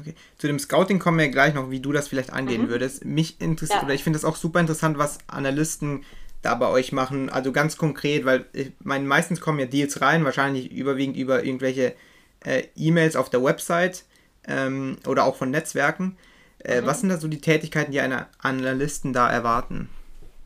Okay. 0.00 0.14
Zu 0.38 0.46
dem 0.46 0.58
Scouting 0.58 0.98
kommen 0.98 1.18
wir 1.18 1.28
gleich 1.28 1.54
noch, 1.54 1.70
wie 1.70 1.80
du 1.80 1.92
das 1.92 2.08
vielleicht 2.08 2.32
angehen 2.32 2.62
mhm. 2.62 2.68
würdest. 2.68 3.04
Mich 3.04 3.40
interessiert, 3.40 3.80
ja. 3.80 3.84
oder 3.84 3.94
ich 3.94 4.04
finde 4.04 4.18
das 4.18 4.24
auch 4.24 4.36
super 4.36 4.60
interessant, 4.60 4.98
was 4.98 5.18
Analysten 5.26 6.04
da 6.40 6.54
bei 6.54 6.68
euch 6.68 6.92
machen. 6.92 7.30
Also 7.30 7.52
ganz 7.52 7.76
konkret, 7.76 8.24
weil 8.24 8.46
ich 8.52 8.72
meine, 8.82 9.04
meistens 9.04 9.40
kommen 9.40 9.58
ja 9.58 9.66
Deals 9.66 10.00
rein, 10.00 10.24
wahrscheinlich 10.24 10.72
überwiegend 10.72 11.16
über 11.16 11.44
irgendwelche 11.44 11.94
äh, 12.44 12.64
E-Mails 12.76 13.16
auf 13.16 13.30
der 13.30 13.42
Website 13.42 14.04
ähm, 14.48 14.96
oder 15.06 15.24
auch 15.24 15.36
von 15.36 15.50
Netzwerken. 15.50 16.16
Äh, 16.58 16.80
mhm. 16.80 16.86
Was 16.86 17.00
sind 17.00 17.10
da 17.10 17.18
so 17.18 17.28
die 17.28 17.40
Tätigkeiten, 17.40 17.92
die 17.92 18.00
eine 18.00 18.26
Analysten 18.38 19.12
da 19.12 19.30
erwarten? 19.30 19.88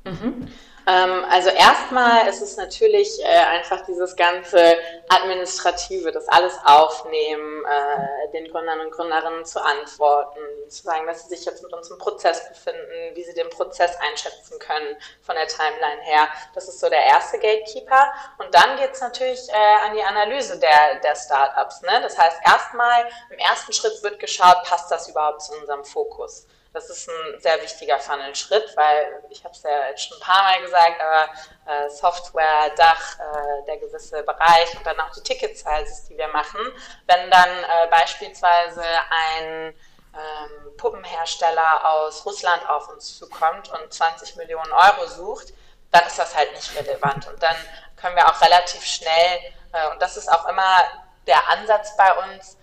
Mhm. 0.04 0.48
Ähm, 0.88 1.24
also 1.28 1.50
erstmal 1.50 2.28
ist 2.28 2.40
es 2.42 2.56
natürlich 2.56 3.20
äh, 3.20 3.26
einfach 3.26 3.84
dieses 3.86 4.14
ganze 4.14 4.78
Administrative, 5.08 6.12
das 6.12 6.28
alles 6.28 6.56
aufnehmen, 6.64 7.64
äh, 7.64 8.30
den 8.30 8.48
Gründern 8.52 8.78
und 8.80 8.92
Gründerinnen 8.92 9.44
zu 9.44 9.60
antworten, 9.60 10.38
zu 10.68 10.84
sagen, 10.84 11.06
dass 11.08 11.24
sie 11.24 11.34
sich 11.34 11.44
jetzt 11.44 11.64
mit 11.64 11.72
uns 11.72 11.90
im 11.90 11.98
Prozess 11.98 12.48
befinden, 12.48 13.14
wie 13.14 13.24
sie 13.24 13.34
den 13.34 13.50
Prozess 13.50 13.96
einschätzen 13.96 14.60
können 14.60 14.96
von 15.22 15.34
der 15.34 15.48
Timeline 15.48 16.02
her. 16.02 16.28
Das 16.54 16.68
ist 16.68 16.78
so 16.78 16.88
der 16.88 17.02
erste 17.04 17.40
Gatekeeper. 17.40 18.06
Und 18.38 18.54
dann 18.54 18.76
geht 18.76 18.92
es 18.92 19.00
natürlich 19.00 19.48
äh, 19.48 19.86
an 19.86 19.96
die 19.96 20.02
Analyse 20.04 20.60
der, 20.60 21.00
der 21.02 21.16
Startups. 21.16 21.82
Ne? 21.82 22.00
Das 22.00 22.16
heißt, 22.16 22.38
erstmal 22.44 23.08
im 23.30 23.38
ersten 23.38 23.72
Schritt 23.72 24.00
wird 24.04 24.20
geschaut, 24.20 24.62
passt 24.64 24.88
das 24.92 25.08
überhaupt 25.08 25.42
zu 25.42 25.52
unserem 25.58 25.84
Fokus. 25.84 26.46
Das 26.76 26.90
ist 26.90 27.08
ein 27.08 27.40
sehr 27.40 27.62
wichtiger 27.62 27.98
Funnel-Schritt, 27.98 28.76
weil 28.76 29.24
ich 29.30 29.42
habe 29.42 29.54
es 29.54 29.62
ja 29.62 29.88
jetzt 29.88 30.06
schon 30.06 30.18
ein 30.18 30.20
paar 30.20 30.42
Mal 30.42 30.60
gesagt, 30.60 31.00
aber 31.00 31.30
äh, 31.64 31.88
Software, 31.88 32.68
Dach, 32.76 33.18
äh, 33.18 33.64
der 33.66 33.78
gewisse 33.78 34.22
Bereich 34.22 34.76
und 34.76 34.84
dann 34.84 35.00
auch 35.00 35.10
die 35.10 35.22
Ticket-Sizes, 35.22 36.04
die 36.06 36.18
wir 36.18 36.28
machen. 36.28 36.60
Wenn 37.06 37.30
dann 37.30 37.48
äh, 37.48 37.86
beispielsweise 37.88 38.82
ein 38.82 39.74
ähm, 40.12 40.76
Puppenhersteller 40.76 41.82
aus 41.92 42.26
Russland 42.26 42.68
auf 42.68 42.90
uns 42.90 43.16
zukommt 43.16 43.70
und 43.70 43.90
20 43.90 44.36
Millionen 44.36 44.72
Euro 44.72 45.06
sucht, 45.06 45.54
dann 45.92 46.06
ist 46.06 46.18
das 46.18 46.36
halt 46.36 46.52
nicht 46.52 46.76
relevant. 46.78 47.26
Und 47.26 47.42
dann 47.42 47.56
können 47.96 48.16
wir 48.16 48.28
auch 48.28 48.42
relativ 48.42 48.84
schnell, 48.84 49.38
äh, 49.72 49.88
und 49.92 50.02
das 50.02 50.18
ist 50.18 50.30
auch 50.30 50.46
immer 50.46 50.84
der 51.26 51.48
Ansatz 51.48 51.96
bei 51.96 52.12
uns, 52.12 52.58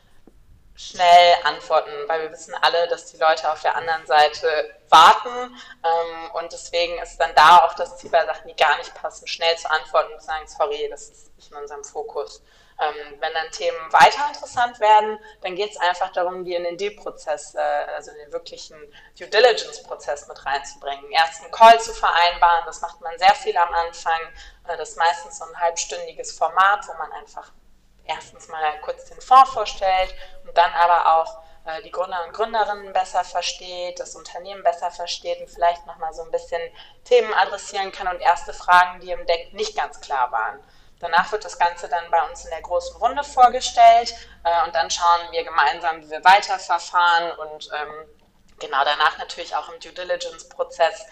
schnell 0.75 1.35
antworten, 1.43 1.91
weil 2.07 2.23
wir 2.23 2.31
wissen 2.31 2.55
alle, 2.61 2.87
dass 2.87 3.05
die 3.05 3.17
Leute 3.17 3.51
auf 3.51 3.61
der 3.61 3.75
anderen 3.75 4.05
Seite 4.07 4.47
warten 4.89 5.29
ähm, 5.83 6.31
und 6.33 6.51
deswegen 6.51 6.97
ist 6.99 7.17
dann 7.17 7.33
da 7.35 7.59
auch 7.59 7.73
das 7.75 7.97
Ziel 7.97 8.09
bei 8.09 8.25
Sachen, 8.25 8.47
die 8.47 8.55
gar 8.55 8.77
nicht 8.77 8.93
passen, 8.95 9.27
schnell 9.27 9.55
zu 9.57 9.69
antworten 9.69 10.13
und 10.13 10.19
zu 10.19 10.27
sagen, 10.27 10.47
sorry, 10.47 10.87
das 10.89 11.09
ist 11.09 11.35
nicht 11.35 11.51
in 11.51 11.57
unserem 11.57 11.83
Fokus. 11.83 12.41
Ähm, 12.79 13.17
wenn 13.19 13.33
dann 13.33 13.51
Themen 13.51 13.77
weiter 13.91 14.27
interessant 14.27 14.79
werden, 14.79 15.19
dann 15.41 15.55
geht 15.55 15.71
es 15.71 15.77
einfach 15.77 16.11
darum, 16.11 16.43
die 16.43 16.55
in 16.55 16.63
den 16.63 16.75
Deal-Prozess, 16.75 17.53
äh, 17.53 17.59
also 17.59 18.09
in 18.11 18.17
den 18.17 18.33
wirklichen 18.33 18.75
Due 19.17 19.27
Diligence-Prozess 19.27 20.27
mit 20.27 20.43
reinzubringen. 20.43 21.11
Erst 21.11 21.43
einen 21.43 21.51
Call 21.51 21.79
zu 21.79 21.93
vereinbaren, 21.93 22.63
das 22.65 22.81
macht 22.81 22.99
man 23.01 23.17
sehr 23.19 23.35
viel 23.35 23.55
am 23.57 23.71
Anfang. 23.71 24.19
Äh, 24.67 24.75
das 24.75 24.89
ist 24.89 24.97
meistens 24.97 25.37
so 25.37 25.45
ein 25.45 25.59
halbstündiges 25.59 26.31
Format, 26.31 26.87
wo 26.87 26.93
man 26.93 27.11
einfach 27.11 27.51
erstens 28.05 28.47
mal 28.47 28.79
kurz 28.81 29.05
den 29.05 29.21
Fonds 29.21 29.51
vorstellt 29.51 30.13
und 30.45 30.57
dann 30.57 30.71
aber 30.73 31.17
auch 31.17 31.43
äh, 31.65 31.81
die 31.83 31.91
Gründer 31.91 32.23
und 32.25 32.33
Gründerinnen 32.33 32.93
besser 32.93 33.23
versteht, 33.23 33.99
das 33.99 34.15
Unternehmen 34.15 34.63
besser 34.63 34.91
versteht 34.91 35.39
und 35.39 35.49
vielleicht 35.49 35.85
nochmal 35.85 36.13
so 36.13 36.23
ein 36.23 36.31
bisschen 36.31 36.61
Themen 37.05 37.33
adressieren 37.33 37.91
kann 37.91 38.07
und 38.07 38.21
erste 38.21 38.53
Fragen, 38.53 38.99
die 38.99 39.11
im 39.11 39.25
Deck 39.25 39.53
nicht 39.53 39.75
ganz 39.75 40.01
klar 40.01 40.31
waren. 40.31 40.59
Danach 40.99 41.31
wird 41.31 41.43
das 41.43 41.59
Ganze 41.59 41.89
dann 41.89 42.09
bei 42.11 42.21
uns 42.29 42.45
in 42.45 42.49
der 42.49 42.61
großen 42.61 42.95
Runde 42.97 43.23
vorgestellt 43.23 44.13
äh, 44.43 44.65
und 44.65 44.75
dann 44.75 44.89
schauen 44.89 45.31
wir 45.31 45.43
gemeinsam, 45.43 46.01
wie 46.01 46.09
wir 46.09 46.23
weiterverfahren 46.23 47.31
und 47.39 47.69
ähm, 47.73 48.09
genau 48.59 48.83
danach 48.85 49.17
natürlich 49.17 49.55
auch 49.55 49.69
im 49.69 49.79
Due 49.79 49.91
Diligence-Prozess 49.91 51.05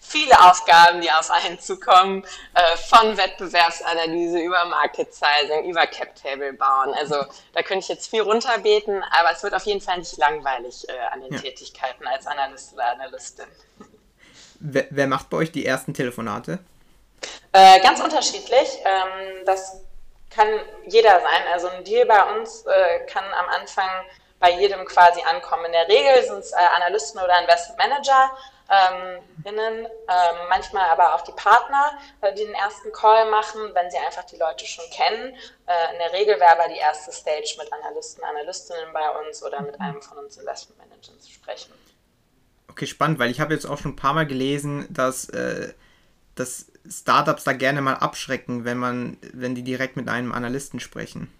viele 0.00 0.38
Aufgaben, 0.40 1.00
die 1.00 1.10
auf 1.10 1.30
einen 1.30 1.58
zukommen, 1.58 2.24
äh, 2.54 2.76
von 2.76 3.16
Wettbewerbsanalyse 3.16 4.40
über 4.40 4.64
Market 4.66 5.14
Sizing, 5.14 5.64
über 5.64 5.86
Cap 5.86 6.14
Table 6.14 6.52
bauen. 6.52 6.94
Also 6.94 7.24
da 7.52 7.62
könnte 7.62 7.84
ich 7.84 7.88
jetzt 7.88 8.10
viel 8.10 8.22
runterbeten, 8.22 9.02
aber 9.18 9.32
es 9.32 9.42
wird 9.42 9.54
auf 9.54 9.64
jeden 9.64 9.80
Fall 9.80 9.98
nicht 9.98 10.16
langweilig 10.18 10.88
äh, 10.88 10.92
an 11.12 11.20
den 11.20 11.32
ja. 11.32 11.40
Tätigkeiten 11.40 12.06
als 12.06 12.26
Analyst 12.26 12.74
oder 12.74 12.86
Analystin. 12.92 13.46
Wer, 14.60 14.86
wer, 14.90 15.06
macht 15.06 15.30
bei 15.30 15.38
euch 15.38 15.52
die 15.52 15.64
ersten 15.64 15.94
Telefonate? 15.94 16.58
Äh, 17.52 17.80
ganz 17.80 18.00
unterschiedlich. 18.00 18.78
Ähm, 18.84 19.44
das 19.46 19.80
kann 20.28 20.48
jeder 20.86 21.20
sein. 21.20 21.42
Also 21.52 21.68
ein 21.68 21.84
Deal 21.84 22.06
bei 22.06 22.22
uns 22.34 22.64
äh, 22.66 23.06
kann 23.06 23.24
am 23.24 23.48
Anfang 23.48 23.88
bei 24.38 24.52
jedem 24.52 24.84
quasi 24.86 25.20
ankommen. 25.22 25.66
In 25.66 25.72
der 25.72 25.88
Regel 25.88 26.22
sind 26.24 26.38
es 26.38 26.52
äh, 26.52 26.56
Analysten 26.76 27.20
oder 27.20 27.40
Investment 27.40 27.78
Manager 27.78 28.30
ähm, 28.70 29.22
innen, 29.44 29.84
ähm, 29.84 30.36
manchmal 30.48 30.88
aber 30.90 31.14
auch 31.14 31.22
die 31.22 31.32
Partner, 31.32 31.98
äh, 32.20 32.32
die 32.34 32.44
den 32.44 32.54
ersten 32.54 32.92
Call 32.92 33.30
machen, 33.30 33.60
wenn 33.74 33.90
sie 33.90 33.98
einfach 33.98 34.24
die 34.24 34.36
Leute 34.36 34.64
schon 34.64 34.84
kennen. 34.90 35.34
Äh, 35.66 35.92
in 35.92 35.98
der 35.98 36.12
Regel 36.12 36.38
wäre 36.38 36.52
aber 36.52 36.68
die 36.68 36.78
erste 36.78 37.12
Stage 37.12 37.56
mit 37.58 37.72
Analysten, 37.72 38.22
Analystinnen 38.22 38.92
bei 38.92 39.08
uns 39.20 39.42
oder 39.42 39.60
mit 39.62 39.80
einem 39.80 40.00
von 40.00 40.18
uns 40.18 40.36
Investment 40.36 40.78
Managern 40.78 41.20
zu 41.20 41.30
sprechen. 41.30 41.72
Okay, 42.68 42.86
spannend, 42.86 43.18
weil 43.18 43.30
ich 43.30 43.40
habe 43.40 43.52
jetzt 43.52 43.66
auch 43.66 43.78
schon 43.78 43.92
ein 43.92 43.96
paar 43.96 44.14
Mal 44.14 44.26
gelesen, 44.26 44.86
dass, 44.90 45.28
äh, 45.30 45.74
dass 46.36 46.66
Startups 46.88 47.44
da 47.44 47.52
gerne 47.52 47.82
mal 47.82 47.94
abschrecken, 47.94 48.64
wenn 48.64 48.78
man, 48.78 49.18
wenn 49.32 49.54
die 49.54 49.64
direkt 49.64 49.96
mit 49.96 50.08
einem 50.08 50.32
Analysten 50.32 50.78
sprechen. 50.78 51.32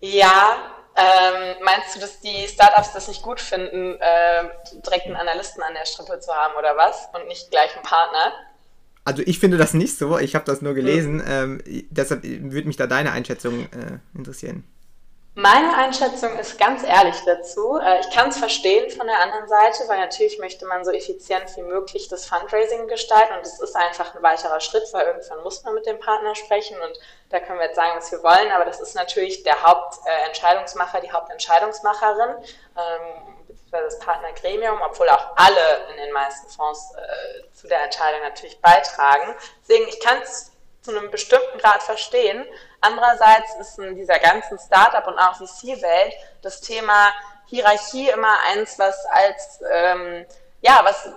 Ja, 0.00 0.81
ähm, 0.96 1.56
meinst 1.64 1.96
du, 1.96 2.00
dass 2.00 2.20
die 2.20 2.46
Startups 2.48 2.92
das 2.92 3.08
nicht 3.08 3.22
gut 3.22 3.40
finden, 3.40 3.96
äh, 4.00 4.44
direkt 4.84 5.06
einen 5.06 5.16
Analysten 5.16 5.62
an 5.62 5.74
der 5.74 5.86
Strippe 5.86 6.20
zu 6.20 6.32
haben 6.32 6.54
oder 6.58 6.76
was 6.76 7.08
und 7.14 7.26
nicht 7.28 7.50
gleich 7.50 7.74
einen 7.74 7.84
Partner? 7.84 8.32
Also 9.04 9.22
ich 9.24 9.38
finde 9.38 9.56
das 9.56 9.74
nicht 9.74 9.98
so, 9.98 10.18
ich 10.18 10.34
habe 10.34 10.44
das 10.44 10.62
nur 10.62 10.74
gelesen, 10.74 11.16
mhm. 11.16 11.24
ähm, 11.26 11.86
deshalb 11.90 12.22
würde 12.22 12.66
mich 12.66 12.76
da 12.76 12.86
deine 12.86 13.12
Einschätzung 13.12 13.64
äh, 13.72 13.98
interessieren. 14.16 14.64
Meine 15.34 15.74
Einschätzung 15.74 16.38
ist 16.38 16.58
ganz 16.58 16.82
ehrlich 16.82 17.16
dazu. 17.24 17.78
Äh, 17.78 18.00
ich 18.00 18.10
kann 18.10 18.28
es 18.28 18.36
verstehen 18.36 18.90
von 18.90 19.06
der 19.06 19.18
anderen 19.18 19.48
Seite, 19.48 19.88
weil 19.88 19.98
natürlich 19.98 20.38
möchte 20.38 20.66
man 20.66 20.84
so 20.84 20.90
effizient 20.90 21.56
wie 21.56 21.62
möglich 21.62 22.06
das 22.08 22.26
Fundraising 22.26 22.86
gestalten 22.86 23.32
und 23.36 23.40
es 23.40 23.58
ist 23.58 23.74
einfach 23.74 24.14
ein 24.14 24.22
weiterer 24.22 24.60
Schritt, 24.60 24.84
weil 24.92 25.06
irgendwann 25.06 25.42
muss 25.42 25.64
man 25.64 25.72
mit 25.72 25.86
dem 25.86 25.98
Partner 25.98 26.34
sprechen 26.34 26.78
und 26.82 26.98
da 27.30 27.40
können 27.40 27.58
wir 27.58 27.64
jetzt 27.64 27.76
sagen, 27.76 27.92
was 27.96 28.12
wir 28.12 28.22
wollen, 28.22 28.52
aber 28.52 28.66
das 28.66 28.78
ist 28.80 28.94
natürlich 28.94 29.42
der 29.42 29.62
Hauptentscheidungsmacher, 29.62 31.00
die 31.00 31.12
Hauptentscheidungsmacherin, 31.12 32.36
ähm, 32.76 33.46
beziehungsweise 33.48 33.84
das 33.84 33.98
Partnergremium, 34.00 34.82
obwohl 34.82 35.08
auch 35.08 35.28
alle 35.36 35.86
in 35.92 35.96
den 35.96 36.12
meisten 36.12 36.46
Fonds 36.50 36.92
äh, 36.94 37.54
zu 37.54 37.68
der 37.68 37.84
Entscheidung 37.84 38.20
natürlich 38.20 38.60
beitragen. 38.60 39.34
Deswegen, 39.62 39.88
ich 39.88 39.98
kann 40.00 40.20
es 40.22 40.52
zu 40.82 40.90
einem 40.90 41.10
bestimmten 41.10 41.56
Grad 41.56 41.82
verstehen, 41.82 42.44
Andererseits 42.82 43.54
ist 43.60 43.78
in 43.78 43.94
dieser 43.94 44.18
ganzen 44.18 44.58
Startup- 44.58 45.06
und 45.06 45.18
auch 45.18 45.36
VC-Welt 45.36 46.14
das 46.42 46.60
Thema 46.60 47.12
Hierarchie 47.46 48.08
immer 48.08 48.36
eins, 48.50 48.78
was 48.78 48.96
als, 49.06 49.60
ähm, 49.72 50.26
ja, 50.62 50.80
was, 50.84 51.08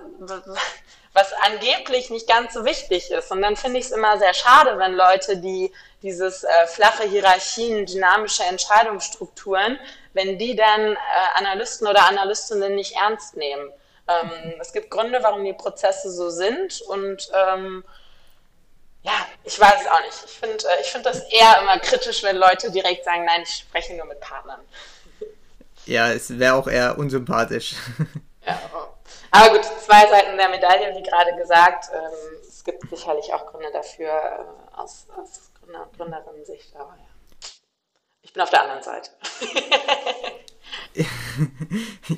was 1.14 1.34
angeblich 1.42 2.12
nicht 2.12 2.28
ganz 2.28 2.54
so 2.54 2.66
wichtig 2.66 3.10
ist. 3.10 3.32
Und 3.32 3.42
dann 3.42 3.56
finde 3.56 3.80
ich 3.80 3.86
es 3.86 3.92
immer 3.92 4.18
sehr 4.20 4.34
schade, 4.36 4.78
wenn 4.78 4.94
Leute, 4.94 5.38
die 5.38 5.74
dieses 6.04 6.44
äh, 6.44 6.68
flache 6.68 7.04
Hierarchien, 7.04 7.88
dynamische 7.88 8.44
Entscheidungsstrukturen, 8.44 9.80
wenn 10.14 10.38
die 10.38 10.56
dann 10.56 10.94
äh, 10.94 10.98
Analysten 11.36 11.88
oder 11.88 12.06
Analystinnen 12.08 12.76
nicht 12.76 12.96
ernst 12.96 13.38
nehmen. 13.38 13.72
Ähm, 14.08 14.54
es 14.62 14.72
gibt 14.72 14.92
Gründe, 14.92 15.24
warum 15.24 15.44
die 15.44 15.54
Prozesse 15.54 16.12
so 16.12 16.30
sind 16.30 16.82
und 16.82 17.28
ähm, 17.34 17.84
ja, 19.06 19.26
ich 19.44 19.60
weiß 19.60 19.82
es 19.82 19.88
auch 19.88 20.02
nicht. 20.02 20.24
Ich 20.26 20.32
finde 20.32 20.56
äh, 20.56 20.82
ich 20.82 20.88
find 20.88 21.06
das 21.06 21.20
eher 21.32 21.60
immer 21.62 21.78
kritisch, 21.80 22.24
wenn 22.24 22.38
Leute 22.38 22.72
direkt 22.72 23.06
sagen, 23.06 23.26
nein, 23.26 23.44
ich 23.44 23.56
spreche 23.56 23.94
nur 23.94 24.06
mit 24.06 24.20
Partnern. 24.20 24.60
Ja, 25.86 26.12
es 26.12 26.40
wäre 26.40 26.56
auch 26.56 26.68
eher 26.68 26.98
unsympathisch. 26.98 27.76
Ja, 28.48 28.60
aber 29.32 29.56
gut, 29.56 29.64
zwei 29.64 30.08
Seiten 30.08 30.38
der 30.38 30.50
Medaille, 30.50 30.96
wie 30.96 31.02
gerade 31.02 31.36
gesagt. 31.36 31.90
Ähm, 31.92 32.12
es 32.48 32.64
gibt 32.64 32.88
sicherlich 32.92 33.34
auch 33.34 33.48
Gründe 33.48 33.72
dafür 33.74 34.08
äh, 34.08 34.78
aus, 34.78 35.08
aus 35.18 35.50
Gründer- 35.60 35.82
und 35.82 35.98
Gründerinnen-Sicht, 35.98 36.76
aber 36.76 36.96
ja. 36.96 37.08
Ich 38.22 38.34
bin 38.34 38.44
auf 38.44 38.52
der 38.52 38.62
anderen 38.62 38.84
Seite. 38.84 39.10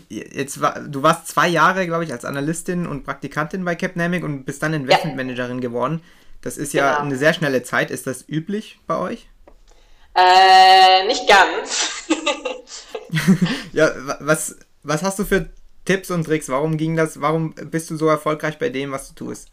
jetzt 0.10 0.60
war, 0.60 0.82
du 0.82 1.02
warst 1.02 1.30
zwei 1.30 1.47
Jahre, 1.47 1.86
glaube 1.86 2.04
ich, 2.04 2.12
als 2.12 2.26
Analystin 2.26 2.86
und 2.86 3.06
Praktikantin 3.06 3.63
bei 3.63 3.76
Capnamic 3.76 4.26
und 4.26 4.43
bist 4.43 4.62
dann 4.62 4.73
Investmentmanagerin 4.73 5.62
ja. 5.62 5.69
geworden. 5.69 6.04
Das 6.41 6.58
ist 6.58 6.73
ja 6.73 6.93
genau. 6.93 7.06
eine 7.06 7.17
sehr 7.17 7.34
schnelle 7.34 7.63
Zeit. 7.63 7.91
Ist 7.91 8.08
das 8.08 8.28
üblich 8.28 8.80
bei 8.88 8.97
euch? 8.97 9.28
Äh, 10.15 11.06
nicht 11.06 11.28
ganz. 11.28 12.06
ja, 13.73 13.91
was, 14.19 14.56
was 14.84 15.04
hast 15.04 15.19
du 15.19 15.26
für 15.26 15.50
Tipps 15.86 16.10
und 16.12 16.23
Tricks? 16.23 16.50
Warum 16.50 16.78
ging 16.78 16.95
das? 16.95 17.21
Warum 17.21 17.54
bist 17.54 17.89
du 17.89 17.97
so 17.97 18.08
erfolgreich 18.08 18.58
bei 18.58 18.69
dem, 18.69 18.91
was 18.91 19.10
du 19.10 19.26
tust? 19.26 19.50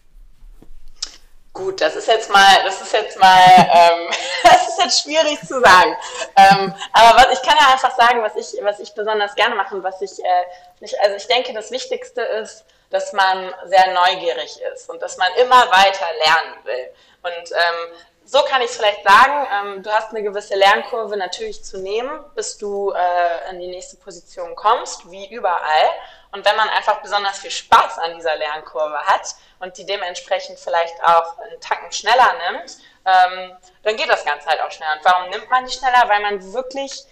Gut, 1.55 1.81
das 1.81 1.95
ist 1.95 2.09
jetzt 2.09 2.33
mal, 2.33 2.65
das 2.65 2.83
ist 2.83 2.93
jetzt 2.93 3.17
mal, 3.21 3.47
ähm, 3.59 4.09
das 4.43 4.69
ist 4.69 4.79
jetzt 4.79 5.03
schwierig 5.03 5.39
zu 5.41 5.61
sagen. 5.61 5.97
Ähm, 6.37 6.75
aber 6.93 7.19
was, 7.19 7.39
ich 7.39 7.43
kann 7.47 7.57
ja 7.57 7.73
einfach 7.73 7.97
sagen, 7.97 8.23
was 8.23 8.35
ich, 8.35 8.61
was 8.63 8.81
ich 8.81 8.93
besonders 8.93 9.37
gerne 9.37 9.55
mache 9.55 9.77
und 9.77 9.85
was 9.85 10.03
ich, 10.03 10.19
äh, 10.19 10.45
nicht, 10.81 10.99
also 11.01 11.15
ich 11.15 11.27
denke, 11.29 11.53
das 11.55 11.71
Wichtigste 11.71 12.23
ist, 12.23 12.65
dass 12.95 13.13
man 13.13 13.53
sehr 13.65 13.93
neugierig 13.93 14.61
ist 14.73 14.89
und 14.89 15.03
dass 15.03 15.17
man 15.17 15.27
immer 15.35 15.69
weiter 15.71 16.07
lernen 16.25 16.65
will. 16.65 16.91
Und 17.23 17.51
ähm, 17.51 17.99
so 18.25 18.41
kann 18.43 18.63
ich 18.63 18.71
es 18.71 18.77
vielleicht 18.77 19.03
sagen, 19.03 19.49
ähm, 19.53 19.83
du 19.83 19.91
hast 19.91 20.11
eine 20.11 20.23
gewisse 20.23 20.55
Lernkurve 20.55 21.17
natürlich 21.17 21.65
zu 21.65 21.79
nehmen, 21.79 22.25
bis 22.37 22.57
du 22.57 22.93
äh, 22.93 23.51
in 23.51 23.59
die 23.59 23.67
nächste 23.67 23.97
Position 23.97 24.55
kommst, 24.55 25.11
wie 25.11 25.29
überall. 25.35 25.91
Und 26.31 26.45
wenn 26.45 26.55
man 26.55 26.69
einfach 26.69 27.03
besonders 27.03 27.39
viel 27.39 27.51
Spaß 27.51 27.99
an 27.99 28.15
dieser 28.15 28.37
Lernkurve 28.37 28.99
hat 28.99 29.35
und 29.59 29.77
die 29.77 29.87
dementsprechend 29.87 30.61
vielleicht 30.61 30.95
auch 31.03 31.37
einen 31.39 31.61
Tacken 31.61 31.91
schneller 31.91 32.33
nimmt, 32.49 32.77
ähm, 33.07 33.57
dann 33.83 33.97
geht 33.97 34.09
das 34.09 34.25
Ganze 34.25 34.49
halt 34.49 34.61
auch 34.61 34.71
schneller. 34.71 34.95
Und 34.95 35.05
warum 35.05 35.31
nimmt 35.31 35.51
man 35.51 35.67
die 35.67 35.73
schneller? 35.73 36.05
Weil 36.07 36.23
man 36.23 36.53
wirklich 36.53 37.05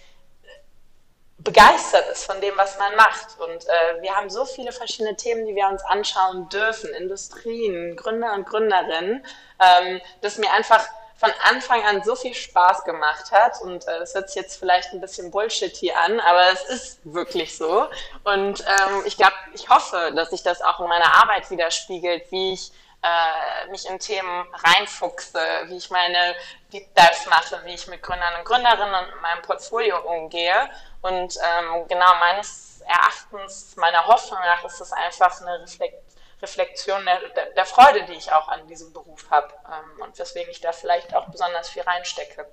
begeistert 1.43 2.07
ist 2.09 2.25
von 2.25 2.39
dem, 2.41 2.53
was 2.57 2.77
man 2.77 2.95
macht. 2.95 3.39
Und 3.39 3.67
äh, 3.67 4.01
wir 4.01 4.15
haben 4.15 4.29
so 4.29 4.45
viele 4.45 4.71
verschiedene 4.71 5.15
Themen, 5.15 5.45
die 5.45 5.55
wir 5.55 5.67
uns 5.67 5.83
anschauen 5.83 6.49
dürfen, 6.49 6.89
Industrien, 6.93 7.95
Gründer 7.95 8.33
und 8.33 8.45
Gründerinnen, 8.45 9.25
ähm, 9.59 10.01
dass 10.21 10.37
mir 10.37 10.51
einfach 10.51 10.85
von 11.15 11.31
Anfang 11.49 11.83
an 11.85 12.03
so 12.03 12.15
viel 12.15 12.33
Spaß 12.33 12.83
gemacht 12.83 13.31
hat. 13.31 13.61
Und 13.61 13.87
äh, 13.87 13.99
das 13.99 14.13
hört 14.13 14.29
sich 14.29 14.41
jetzt 14.41 14.57
vielleicht 14.57 14.93
ein 14.93 15.01
bisschen 15.01 15.31
bullshitty 15.31 15.91
an, 15.91 16.19
aber 16.19 16.51
es 16.51 16.63
ist 16.65 16.99
wirklich 17.03 17.57
so. 17.57 17.87
Und 18.23 18.61
ähm, 18.61 19.03
ich 19.05 19.17
glaube, 19.17 19.35
ich 19.53 19.69
hoffe, 19.69 20.11
dass 20.15 20.31
sich 20.31 20.43
das 20.43 20.61
auch 20.61 20.79
in 20.79 20.87
meiner 20.87 21.13
Arbeit 21.21 21.49
widerspiegelt, 21.49 22.31
wie 22.31 22.53
ich 22.53 22.71
äh, 23.03 23.69
mich 23.69 23.87
in 23.89 23.99
Themen 23.99 24.45
reinfuchse, 24.53 25.39
wie 25.65 25.77
ich 25.77 25.89
meine 25.89 26.35
Deep 26.71 26.93
Dives 26.95 27.25
mache, 27.29 27.61
wie 27.65 27.73
ich 27.73 27.87
mit 27.87 28.01
Gründern 28.01 28.33
und 28.39 28.45
Gründerinnen 28.45 28.95
und 28.95 29.21
meinem 29.21 29.41
Portfolio 29.41 29.99
umgehe. 29.99 30.69
Und 31.03 31.37
ähm, 31.37 31.87
genau 31.87 32.15
meines 32.19 32.81
Erachtens, 32.87 33.75
meiner 33.75 34.07
Hoffnung 34.07 34.39
nach, 34.39 34.63
ist 34.65 34.81
es 34.81 34.91
einfach 34.91 35.39
eine 35.41 35.61
Reflexion 35.61 36.01
Reflexion 36.43 37.05
der, 37.05 37.19
der, 37.35 37.53
der, 37.55 37.65
Freude, 37.65 38.05
die 38.05 38.17
ich 38.17 38.31
auch 38.31 38.49
an 38.49 38.67
diesem 38.67 38.91
Beruf 38.91 39.25
habe 39.31 39.47
ähm, 39.65 40.03
und 40.03 40.19
weswegen 40.19 40.51
ich 40.51 40.59
da 40.59 40.73
vielleicht 40.73 41.15
auch 41.15 41.29
besonders 41.29 41.69
viel 41.69 41.81
reinstecke. 41.83 42.45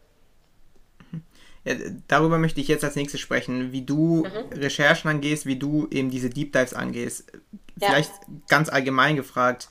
Ja, 1.64 1.74
darüber 2.08 2.38
möchte 2.38 2.60
ich 2.60 2.68
jetzt 2.68 2.84
als 2.84 2.94
nächstes 2.94 3.20
sprechen, 3.20 3.72
wie 3.72 3.82
du 3.82 4.24
mhm. 4.24 4.58
Recherchen 4.58 5.10
angehst, 5.10 5.44
wie 5.44 5.56
du 5.56 5.88
eben 5.90 6.10
diese 6.10 6.30
Deep 6.30 6.52
Dives 6.52 6.72
angehst. 6.72 7.32
Vielleicht 7.78 8.12
ja. 8.12 8.34
ganz 8.48 8.70
allgemein 8.70 9.16
gefragt, 9.16 9.68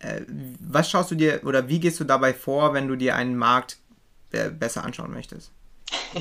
äh, 0.00 0.22
was 0.26 0.90
schaust 0.90 1.10
du 1.12 1.14
dir 1.14 1.40
oder 1.44 1.68
wie 1.68 1.80
gehst 1.80 2.00
du 2.00 2.04
dabei 2.04 2.34
vor, 2.34 2.74
wenn 2.74 2.88
du 2.88 2.96
dir 2.96 3.14
einen 3.14 3.36
Markt 3.36 3.78
äh, 4.32 4.50
besser 4.50 4.84
anschauen 4.84 5.12
möchtest? 5.12 5.52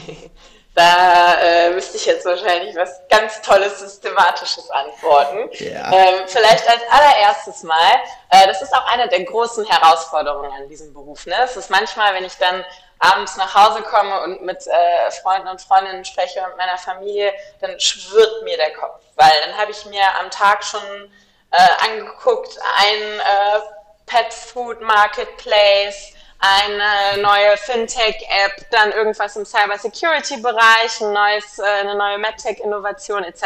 Da 0.79 1.41
äh, 1.41 1.69
müsste 1.71 1.97
ich 1.97 2.05
jetzt 2.05 2.23
wahrscheinlich 2.23 2.73
was 2.73 3.01
ganz 3.09 3.41
Tolles, 3.41 3.79
Systematisches 3.79 4.69
antworten. 4.69 5.49
Ja. 5.55 5.91
Ähm, 5.91 6.23
vielleicht 6.25 6.69
als 6.69 6.81
allererstes 6.89 7.63
mal, 7.63 7.95
äh, 8.29 8.47
das 8.47 8.61
ist 8.61 8.73
auch 8.73 8.85
eine 8.85 9.09
der 9.09 9.25
großen 9.25 9.65
Herausforderungen 9.65 10.49
an 10.53 10.69
diesem 10.69 10.93
Beruf. 10.93 11.25
Ne? 11.25 11.35
Es 11.43 11.57
ist 11.57 11.69
manchmal, 11.69 12.13
wenn 12.13 12.23
ich 12.23 12.37
dann 12.37 12.63
abends 12.97 13.35
nach 13.35 13.53
Hause 13.53 13.81
komme 13.81 14.21
und 14.21 14.41
mit 14.43 14.65
äh, 14.67 15.11
Freunden 15.21 15.49
und 15.49 15.61
Freundinnen 15.61 16.05
spreche 16.05 16.39
und 16.49 16.55
meiner 16.55 16.77
Familie, 16.77 17.33
dann 17.59 17.77
schwirrt 17.77 18.43
mir 18.43 18.55
der 18.55 18.71
Kopf, 18.71 19.01
weil 19.17 19.33
dann 19.45 19.57
habe 19.57 19.71
ich 19.71 19.85
mir 19.85 20.03
am 20.21 20.31
Tag 20.31 20.63
schon 20.63 21.11
äh, 21.51 21.89
angeguckt, 21.89 22.57
ein 22.77 23.19
äh, 23.19 23.59
Pet 24.05 24.33
Food 24.33 24.79
Marketplace, 24.79 26.13
eine 26.39 27.21
neue 27.21 27.57
Fintech-App, 27.57 28.69
dann 28.71 28.91
irgendwas 28.91 29.35
im 29.35 29.45
Cyber-Security-Bereich, 29.45 31.01
ein 31.01 31.13
neues, 31.13 31.59
äh, 31.59 31.63
eine 31.63 31.95
neue 31.95 32.17
MedTech-Innovation 32.17 33.23
etc. 33.25 33.43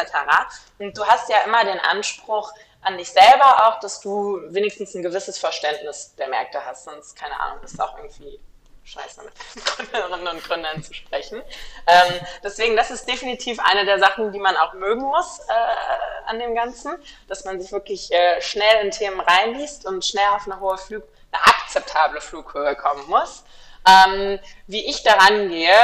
Und 0.80 0.96
du 0.98 1.06
hast 1.06 1.30
ja 1.30 1.38
immer 1.46 1.66
den 1.66 1.80
Anspruch 1.80 2.52
an 2.82 2.98
dich 2.98 3.10
selber 3.10 3.68
auch, 3.68 3.80
dass 3.80 4.00
du 4.02 4.40
wenigstens 4.50 4.94
ein 4.94 5.02
gewisses 5.02 5.40
Verständnis 5.40 6.14
der 6.18 6.28
Märkte 6.28 6.64
hast, 6.64 6.86
sonst, 6.86 7.16
keine 7.16 7.40
Ahnung, 7.40 7.64
ist 7.64 7.82
auch 7.82 7.98
irgendwie 7.98 8.40
scheiße 8.84 9.24
mit 9.24 9.34
Gründerinnen 9.66 10.28
und 10.28 10.44
Gründern 10.44 10.84
zu 10.84 10.94
sprechen. 10.94 11.42
Ähm, 11.88 12.14
deswegen, 12.44 12.76
das 12.76 12.92
ist 12.92 13.08
definitiv 13.08 13.60
eine 13.60 13.86
der 13.86 13.98
Sachen, 13.98 14.32
die 14.32 14.40
man 14.40 14.58
auch 14.58 14.74
mögen 14.74 15.02
muss 15.02 15.40
äh, 15.40 16.28
an 16.28 16.38
dem 16.38 16.54
Ganzen, 16.54 16.94
dass 17.28 17.46
man 17.46 17.60
sich 17.60 17.72
wirklich 17.72 18.12
äh, 18.12 18.42
schnell 18.42 18.84
in 18.84 18.92
Themen 18.92 19.20
reinliest 19.22 19.86
und 19.86 20.06
schnell 20.06 20.28
auf 20.36 20.46
eine 20.46 20.60
hohe 20.60 20.78
Flug 20.78 21.04
akzeptable 21.34 22.22
Flughöhe 22.22 22.76
kommen 22.76 23.08
muss. 23.08 23.44
Ähm, 23.88 24.40
wie 24.68 24.86
ich 24.88 25.04
daran 25.04 25.50
gehe, 25.50 25.76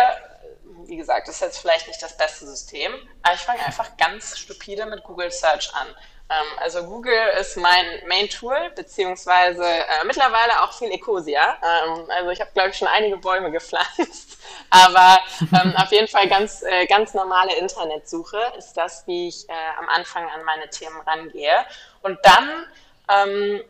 wie 0.85 0.97
gesagt, 0.97 1.27
ist 1.27 1.41
jetzt 1.41 1.59
vielleicht 1.59 1.87
nicht 1.87 2.01
das 2.01 2.17
beste 2.17 2.45
System, 2.45 2.93
aber 3.21 3.35
ich 3.35 3.41
fange 3.41 3.63
einfach 3.63 3.97
ganz 3.97 4.37
stupide 4.37 4.85
mit 4.85 5.03
Google 5.03 5.31
Search 5.31 5.73
an. 5.75 5.87
Ähm, 6.29 6.47
also 6.59 6.83
Google 6.83 7.27
ist 7.39 7.57
mein 7.57 7.85
Main-Tool, 8.07 8.71
beziehungsweise 8.75 9.63
äh, 9.63 10.05
mittlerweile 10.05 10.63
auch 10.63 10.73
viel 10.73 10.91
Ecosia. 10.91 11.57
Ähm, 11.63 12.05
also 12.09 12.29
ich 12.29 12.39
habe, 12.39 12.51
glaube 12.53 12.69
ich, 12.69 12.77
schon 12.77 12.87
einige 12.87 13.17
Bäume 13.17 13.51
gepflanzt, 13.51 14.37
aber 14.69 15.19
ähm, 15.41 15.75
auf 15.75 15.91
jeden 15.91 16.07
Fall 16.07 16.27
ganz, 16.27 16.61
äh, 16.61 16.85
ganz 16.85 17.13
normale 17.13 17.55
Internetsuche 17.55 18.39
ist 18.57 18.73
das, 18.73 19.05
wie 19.07 19.27
ich 19.27 19.49
äh, 19.49 19.53
am 19.79 19.89
Anfang 19.89 20.23
an 20.29 20.43
meine 20.43 20.69
Themen 20.69 20.99
rangehe. 21.01 21.65
Und 22.01 22.19
dann 22.23 22.65
ähm, 23.09 23.63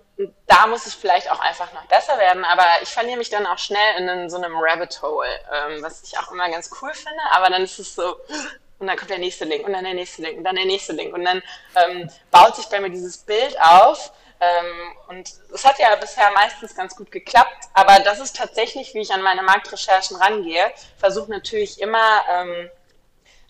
da 0.48 0.68
muss 0.68 0.86
ich 0.86 0.94
vielleicht 0.94 1.32
auch 1.32 1.40
einfach 1.40 1.72
noch 1.74 1.86
besser 1.86 2.18
werden, 2.18 2.44
aber 2.44 2.66
ich 2.82 2.90
verliere 2.90 3.18
mich 3.18 3.30
dann 3.30 3.46
auch 3.46 3.58
schnell 3.58 3.98
in 3.98 4.30
so 4.30 4.38
einem 4.38 4.54
Rabbit 4.58 5.02
Hole, 5.02 5.28
ähm, 5.54 5.82
was 5.82 6.04
ich 6.04 6.18
auch 6.18 6.32
immer 6.32 6.50
ganz 6.50 6.70
cool 6.82 6.94
finde, 6.94 7.22
aber 7.32 7.50
dann 7.50 7.64
ist 7.64 7.80
es 7.80 7.96
so, 7.96 8.18
und 8.80 8.88
dann 8.88 8.98
kommt 8.98 9.12
der 9.12 9.20
nächste 9.20 9.46
Link 9.46 9.66
und 9.66 9.74
dann 9.74 9.84
der 9.84 9.94
nächste 9.94 10.22
Link 10.22 10.38
und 10.38 10.44
dann 10.44 10.56
der 10.56 10.66
nächste 10.66 10.94
Link 10.94 11.14
und 11.14 11.24
dann 11.24 11.42
ähm, 11.76 12.10
baut 12.32 12.56
sich 12.56 12.66
bei 12.66 12.80
mir 12.82 12.90
dieses 12.90 13.18
Bild 13.18 13.60
auf 13.62 14.12
ähm, 14.42 14.96
und 15.08 15.32
es 15.54 15.66
hat 15.66 15.80
ja 15.80 15.96
bisher 15.96 16.32
meistens 16.32 16.76
ganz 16.76 16.96
gut 16.96 17.12
geklappt, 17.12 17.68
aber 17.74 18.00
das 18.00 18.20
ist 18.20 18.36
tatsächlich, 18.36 18.94
wie 18.94 19.00
ich 19.00 19.14
an 19.14 19.22
meine 19.22 19.42
Marktrecherchen 19.42 20.18
rangehe, 20.18 20.72
versuche 20.98 21.32
natürlich 21.32 21.82
immer 21.82 22.26
ähm, 22.30 22.70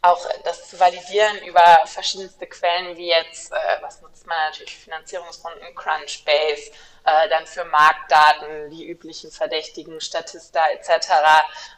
auch 0.02 0.26
das 0.44 0.70
zu 0.70 0.80
validieren 0.80 1.40
über 1.46 1.82
verschiedenste 1.86 2.48
Quellen, 2.48 2.96
wie 2.98 3.10
jetzt, 3.10 3.52
äh, 3.52 3.56
was 3.82 4.02
nutzt 4.02 4.26
man 4.26 4.38
natürlich, 4.50 4.78
Finanzierungsrunden, 4.78 5.76
Crunchbase, 5.76 6.72
äh, 7.06 7.30
dann 7.30 7.46
für 7.46 7.66
Marktdaten, 7.66 8.70
die 8.70 8.88
üblichen 8.88 9.32
Verdächtigen, 9.32 10.00
Statista 10.00 10.68
etc. 10.70 11.10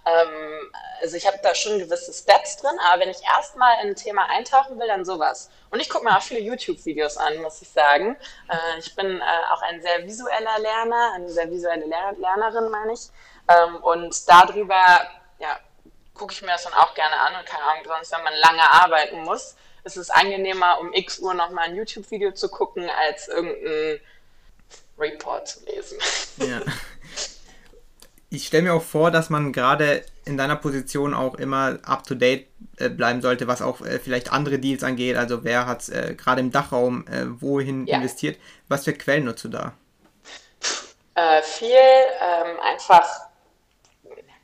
Ähm, 0.06 0.72
also 1.02 1.18
ich 1.18 1.26
habe 1.26 1.40
da 1.42 1.56
schon 1.56 1.80
gewisse 1.80 2.14
Steps 2.14 2.58
drin, 2.58 2.78
aber 2.86 3.02
wenn 3.02 3.10
ich 3.10 3.22
erstmal 3.24 3.84
in 3.84 3.90
ein 3.90 3.96
Thema 3.96 4.30
eintauchen 4.30 4.80
will, 4.80 4.88
dann 4.88 5.06
sowas. 5.06 5.50
Und 5.70 5.80
ich 5.80 5.90
gucke 5.90 6.06
mir 6.06 6.18
auch 6.18 6.22
viele 6.22 6.42
YouTube-Videos 6.42 7.18
an, 7.18 7.38
muss 7.38 7.62
ich 7.62 7.70
sagen. 7.70 8.18
Äh, 8.50 8.80
ich 8.80 8.96
bin 8.96 9.20
äh, 9.20 9.54
auch 9.54 9.62
ein 9.62 9.82
sehr 9.82 10.06
visueller 10.06 10.60
Lerner, 10.60 11.14
eine 11.16 11.30
sehr 11.30 11.50
visuelle 11.50 11.86
Ler 11.86 12.14
Lernerin, 12.18 12.70
meine 12.70 12.94
ich. 12.94 13.10
Ähm, 13.48 13.78
und 13.78 14.30
darüber, 14.30 15.02
gucke 16.22 16.34
ich 16.34 16.42
mir 16.44 16.50
das 16.50 16.66
dann 16.66 16.74
auch 16.74 16.94
gerne 16.94 17.20
an 17.20 17.34
und 17.40 17.48
keine 17.48 17.64
Ahnung, 17.64 17.84
sonst, 17.84 18.12
wenn 18.12 18.24
man 18.24 18.34
lange 18.36 18.62
arbeiten 18.62 19.24
muss, 19.24 19.56
ist 19.84 19.98
es 19.98 20.12
angenehmer, 20.12 20.80
um 20.80 20.94
x 20.94 21.18
Uhr 21.18 21.34
nochmal 21.34 21.70
ein 21.70 21.76
YouTube-Video 21.76 22.32
zu 22.34 22.48
gucken, 22.48 22.88
als 22.92 23.28
irgendein 23.28 24.00
Report 25.00 25.48
zu 25.48 25.66
lesen. 25.66 25.98
Ja. 26.38 26.62
Ich 28.34 28.48
stelle 28.48 28.64
mir 28.64 28.74
auch 28.74 28.82
vor, 28.82 29.12
dass 29.12 29.30
man 29.30 29.52
gerade 29.52 30.06
in 30.24 30.38
deiner 30.38 30.56
Position 30.56 31.14
auch 31.14 31.36
immer 31.36 31.80
up-to-date 31.84 32.48
äh, 32.78 32.88
bleiben 32.88 33.22
sollte, 33.22 33.46
was 33.50 33.62
auch 33.62 33.82
äh, 33.82 34.00
vielleicht 34.00 34.32
andere 34.32 34.58
Deals 34.58 34.86
angeht. 34.86 35.18
Also 35.18 35.44
wer 35.44 35.66
hat 35.66 35.90
äh, 35.90 36.16
gerade 36.16 36.40
im 36.40 36.50
Dachraum 36.50 37.06
äh, 37.08 37.26
wohin 37.42 37.88
ja. 37.88 37.98
investiert? 37.98 38.40
Was 38.70 38.86
für 38.86 38.94
Quellen 38.94 39.26
nutzt 39.26 39.44
du 39.44 39.50
da? 39.50 39.74
Äh, 41.16 41.42
viel 41.42 41.76
ähm, 41.76 42.58
einfach 42.62 43.06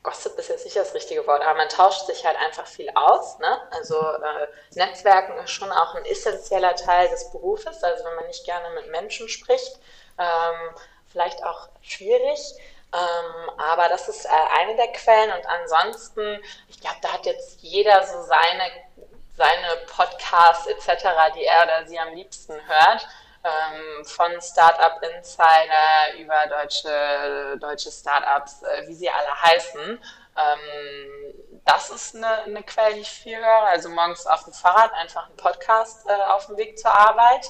Gossip 0.02 0.38
ist 0.38 0.48
jetzt 0.48 0.64
nicht 0.64 0.76
das 0.76 0.94
richtige 0.94 1.26
Wort, 1.26 1.42
aber 1.42 1.56
man 1.56 1.68
tauscht 1.68 2.06
sich 2.06 2.24
halt 2.24 2.36
einfach 2.38 2.66
viel 2.66 2.88
aus. 2.94 3.38
Ne? 3.38 3.60
Also 3.70 3.98
äh, 3.98 4.46
Netzwerken 4.74 5.36
ist 5.38 5.50
schon 5.50 5.70
auch 5.72 5.94
ein 5.94 6.04
essentieller 6.04 6.76
Teil 6.76 7.08
des 7.08 7.30
Berufes. 7.30 7.82
Also 7.82 8.04
wenn 8.04 8.14
man 8.14 8.26
nicht 8.26 8.44
gerne 8.44 8.70
mit 8.74 8.90
Menschen 8.90 9.28
spricht, 9.28 9.78
ähm, 10.18 10.74
vielleicht 11.10 11.42
auch 11.44 11.68
schwierig. 11.82 12.40
Ähm, 12.92 13.50
aber 13.58 13.88
das 13.88 14.08
ist 14.08 14.24
äh, 14.24 14.28
eine 14.58 14.76
der 14.76 14.92
Quellen. 14.92 15.32
Und 15.32 15.46
ansonsten, 15.46 16.42
ich 16.68 16.80
glaube, 16.80 16.98
da 17.02 17.12
hat 17.12 17.26
jetzt 17.26 17.60
jeder 17.60 18.06
so 18.06 18.22
seine 18.22 18.62
seine 19.38 19.86
Podcasts 19.86 20.66
etc., 20.66 21.06
die 21.36 21.44
er 21.44 21.62
oder 21.62 21.86
sie 21.86 21.98
am 21.98 22.12
liebsten 22.12 22.54
hört. 22.66 23.06
Ähm, 23.44 24.04
von 24.04 24.40
Startup 24.40 25.00
Insider 25.00 26.18
über 26.18 26.46
deutsche, 26.48 27.56
deutsche 27.60 27.90
Startups, 27.90 28.62
äh, 28.62 28.88
wie 28.88 28.94
sie 28.94 29.08
alle 29.08 29.42
heißen. 29.42 30.02
Ähm, 30.36 31.60
das 31.64 31.90
ist 31.90 32.16
eine, 32.16 32.42
eine 32.42 32.62
Quelle, 32.64 32.94
die 32.94 33.00
ich 33.02 33.10
viel 33.10 33.38
höre. 33.38 33.68
Also 33.68 33.90
morgens 33.90 34.26
auf 34.26 34.44
dem 34.44 34.52
Fahrrad 34.52 34.92
einfach 34.94 35.26
einen 35.26 35.36
Podcast 35.36 36.04
äh, 36.08 36.12
auf 36.32 36.46
dem 36.46 36.56
Weg 36.56 36.78
zur 36.78 36.90
Arbeit. 36.90 37.48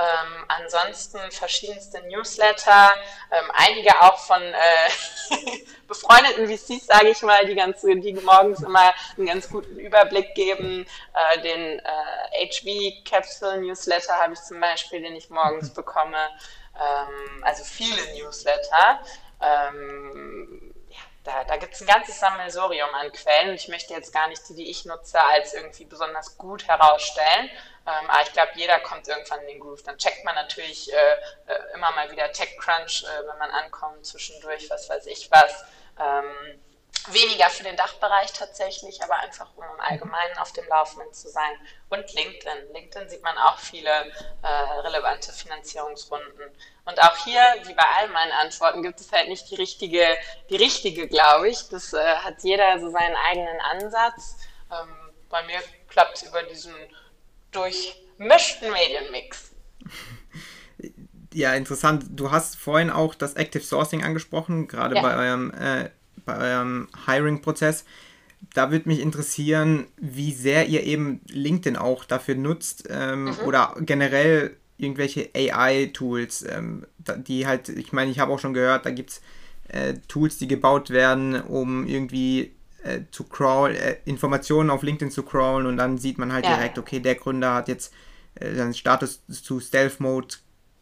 Ähm, 0.00 0.44
ansonsten 0.48 1.18
verschiedenste 1.30 2.00
Newsletter, 2.08 2.90
ähm, 3.30 3.50
einige 3.52 4.00
auch 4.00 4.18
von 4.18 4.40
äh, 4.40 5.34
befreundeten 5.88 6.46
VCs, 6.46 6.86
sage 6.86 7.10
ich 7.10 7.20
mal, 7.22 7.44
die, 7.44 7.54
ganz, 7.54 7.82
die 7.82 8.12
morgens 8.14 8.62
immer 8.62 8.94
einen 9.18 9.26
ganz 9.26 9.50
guten 9.50 9.78
Überblick 9.78 10.34
geben. 10.34 10.86
Äh, 11.12 11.40
den 11.42 11.80
äh, 11.80 12.46
HV 12.48 13.04
Capsule 13.04 13.60
Newsletter 13.60 14.14
habe 14.14 14.32
ich 14.32 14.40
zum 14.40 14.60
Beispiel, 14.60 15.02
den 15.02 15.16
ich 15.16 15.28
morgens 15.28 15.70
mhm. 15.70 15.74
bekomme. 15.74 16.28
Ähm, 16.76 17.44
also 17.44 17.62
viele 17.64 18.00
Newsletter. 18.16 19.00
Ähm, 19.42 20.69
da, 21.24 21.44
da 21.44 21.56
gibt 21.56 21.74
es 21.74 21.80
ein 21.82 21.86
ganzes 21.86 22.18
Sammelsorium 22.18 22.94
an 22.94 23.12
Quellen. 23.12 23.54
Ich 23.54 23.68
möchte 23.68 23.92
jetzt 23.92 24.12
gar 24.12 24.28
nicht 24.28 24.48
die, 24.48 24.54
die 24.54 24.70
ich 24.70 24.84
nutze, 24.86 25.20
als 25.20 25.52
irgendwie 25.52 25.84
besonders 25.84 26.38
gut 26.38 26.66
herausstellen. 26.66 27.50
Ähm, 27.86 28.10
aber 28.10 28.22
ich 28.22 28.32
glaube, 28.32 28.52
jeder 28.54 28.78
kommt 28.80 29.06
irgendwann 29.06 29.40
in 29.40 29.48
den 29.48 29.60
Groove. 29.60 29.82
Dann 29.82 29.98
checkt 29.98 30.24
man 30.24 30.34
natürlich 30.34 30.92
äh, 30.92 31.12
äh, 31.46 31.74
immer 31.74 31.90
mal 31.92 32.10
wieder 32.10 32.32
TechCrunch, 32.32 33.04
äh, 33.04 33.26
wenn 33.28 33.38
man 33.38 33.50
ankommt, 33.50 34.06
zwischendurch, 34.06 34.70
was 34.70 34.88
weiß 34.88 35.06
ich 35.06 35.30
was. 35.30 35.64
Ähm, 35.98 36.60
weniger 37.12 37.48
für 37.50 37.64
den 37.64 37.76
Dachbereich 37.76 38.32
tatsächlich, 38.32 39.02
aber 39.02 39.16
einfach 39.16 39.48
um 39.56 39.62
im 39.62 39.80
Allgemeinen 39.80 40.36
auf 40.38 40.52
dem 40.52 40.66
Laufenden 40.68 41.12
zu 41.12 41.28
sein. 41.28 41.52
Und 41.88 42.12
LinkedIn. 42.12 42.72
LinkedIn 42.72 43.08
sieht 43.08 43.22
man 43.22 43.36
auch 43.38 43.58
viele 43.58 43.90
äh, 44.42 44.80
relevante 44.82 45.32
Finanzierungsrunden. 45.32 46.50
Und 46.84 47.02
auch 47.02 47.16
hier, 47.24 47.42
wie 47.64 47.74
bei 47.74 47.84
all 47.98 48.08
meinen 48.08 48.32
Antworten, 48.32 48.82
gibt 48.82 49.00
es 49.00 49.12
halt 49.12 49.28
nicht 49.28 49.50
die 49.50 49.56
richtige, 49.56 50.16
die 50.48 50.56
richtige, 50.56 51.08
glaube 51.08 51.48
ich. 51.48 51.68
Das 51.68 51.92
äh, 51.92 52.16
hat 52.16 52.42
jeder 52.42 52.78
so 52.80 52.90
seinen 52.90 53.16
eigenen 53.16 53.60
Ansatz. 53.60 54.36
Ähm, 54.70 55.12
bei 55.28 55.42
mir 55.44 55.60
klappt 55.88 56.16
es 56.16 56.22
über 56.22 56.42
diesen 56.42 56.74
durchmischten 57.50 58.70
Medienmix. 58.72 59.50
Ja, 61.32 61.54
interessant. 61.54 62.06
Du 62.10 62.32
hast 62.32 62.56
vorhin 62.56 62.90
auch 62.90 63.14
das 63.14 63.34
Active 63.34 63.62
Sourcing 63.62 64.02
angesprochen, 64.02 64.66
gerade 64.66 64.96
ja. 64.96 65.02
bei 65.02 65.14
eurem, 65.14 65.52
äh, 65.52 65.90
bei 66.30 66.52
eurem 66.52 66.88
Hiring-Prozess. 67.06 67.84
Da 68.54 68.70
würde 68.70 68.88
mich 68.88 69.00
interessieren, 69.00 69.86
wie 69.96 70.32
sehr 70.32 70.66
ihr 70.66 70.82
eben 70.84 71.20
LinkedIn 71.28 71.76
auch 71.76 72.04
dafür 72.04 72.34
nutzt 72.34 72.88
ähm, 72.90 73.24
mhm. 73.24 73.34
oder 73.44 73.74
generell 73.80 74.56
irgendwelche 74.78 75.28
AI-Tools, 75.34 76.46
ähm, 76.48 76.86
die 76.98 77.46
halt, 77.46 77.68
ich 77.68 77.92
meine, 77.92 78.10
ich 78.10 78.18
habe 78.18 78.32
auch 78.32 78.38
schon 78.38 78.54
gehört, 78.54 78.86
da 78.86 78.90
gibt 78.90 79.10
es 79.10 79.20
äh, 79.68 79.94
Tools, 80.08 80.38
die 80.38 80.48
gebaut 80.48 80.88
werden, 80.88 81.40
um 81.40 81.86
irgendwie 81.86 82.52
äh, 82.82 83.00
zu 83.10 83.24
crawlen, 83.24 83.76
äh, 83.76 83.96
Informationen 84.06 84.70
auf 84.70 84.82
LinkedIn 84.82 85.10
zu 85.10 85.22
crawlen 85.22 85.66
und 85.66 85.76
dann 85.76 85.98
sieht 85.98 86.16
man 86.16 86.32
halt 86.32 86.46
ja. 86.46 86.56
direkt, 86.56 86.78
okay, 86.78 87.00
der 87.00 87.16
Gründer 87.16 87.52
hat 87.54 87.68
jetzt 87.68 87.92
äh, 88.36 88.54
seinen 88.54 88.72
Status 88.72 89.22
zu 89.28 89.60
Stealth-Mode 89.60 90.36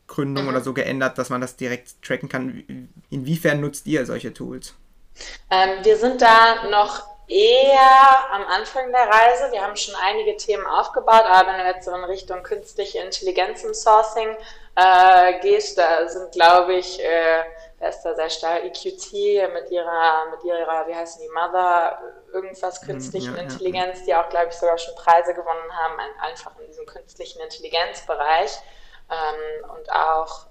Gründung 0.09 0.45
mhm. 0.45 0.51
oder 0.51 0.61
so 0.61 0.73
geändert, 0.73 1.19
dass 1.19 1.31
man 1.31 1.41
das 1.41 1.57
direkt 1.57 2.03
tracken 2.03 2.29
kann. 2.29 2.89
Inwiefern 3.11 3.61
nutzt 3.61 3.87
ihr 3.87 4.05
solche 4.07 4.35
Tools? 4.35 4.75
Ähm, 5.51 5.85
wir 5.85 5.97
sind 5.97 6.21
da 6.23 6.65
noch 6.71 7.03
eher 7.29 8.33
am 8.33 8.47
Anfang 8.47 8.91
der 8.91 9.07
Reise. 9.07 9.53
Wir 9.53 9.63
haben 9.63 9.77
schon 9.77 9.95
einige 10.03 10.37
Themen 10.37 10.67
aufgebaut, 10.67 11.25
aber 11.27 11.49
wenn 11.49 11.59
du 11.59 11.67
jetzt 11.67 11.85
so 11.85 11.95
in 11.95 12.05
Richtung 12.05 12.43
künstliche 12.43 13.01
Intelligenz 13.01 13.63
im 13.65 13.75
Sourcing 13.75 14.37
äh, 14.75 15.39
gehst, 15.41 15.77
da 15.77 16.09
sind, 16.09 16.33
glaube 16.33 16.75
ich, 16.75 17.03
äh, 17.05 17.45
da 17.81 17.89
ist 17.89 18.03
da 18.03 18.15
sehr 18.15 18.31
stark 18.31 18.65
EQT 18.65 19.13
mit 19.53 19.71
ihrer, 19.71 20.31
mit 20.31 20.43
ihrer, 20.43 20.89
wie 20.89 20.95
heißen 20.95 21.23
die, 21.23 21.29
Mother, 21.29 22.01
irgendwas 22.33 22.83
mhm, 22.83 22.87
künstlichen 22.87 23.37
ja, 23.37 23.43
Intelligenz, 23.43 24.01
ja. 24.01 24.05
die 24.05 24.15
auch, 24.15 24.29
glaube 24.31 24.49
ich, 24.49 24.55
sogar 24.55 24.79
schon 24.79 24.95
Preise 24.97 25.35
gewonnen 25.35 25.73
haben, 25.73 25.95
einfach 26.21 26.59
in 26.59 26.67
diesem 26.67 26.87
künstlichen 26.87 27.41
Intelligenzbereich. 27.41 28.59
Ähm, 29.11 29.71
und 29.71 29.91
auch, 29.91 30.47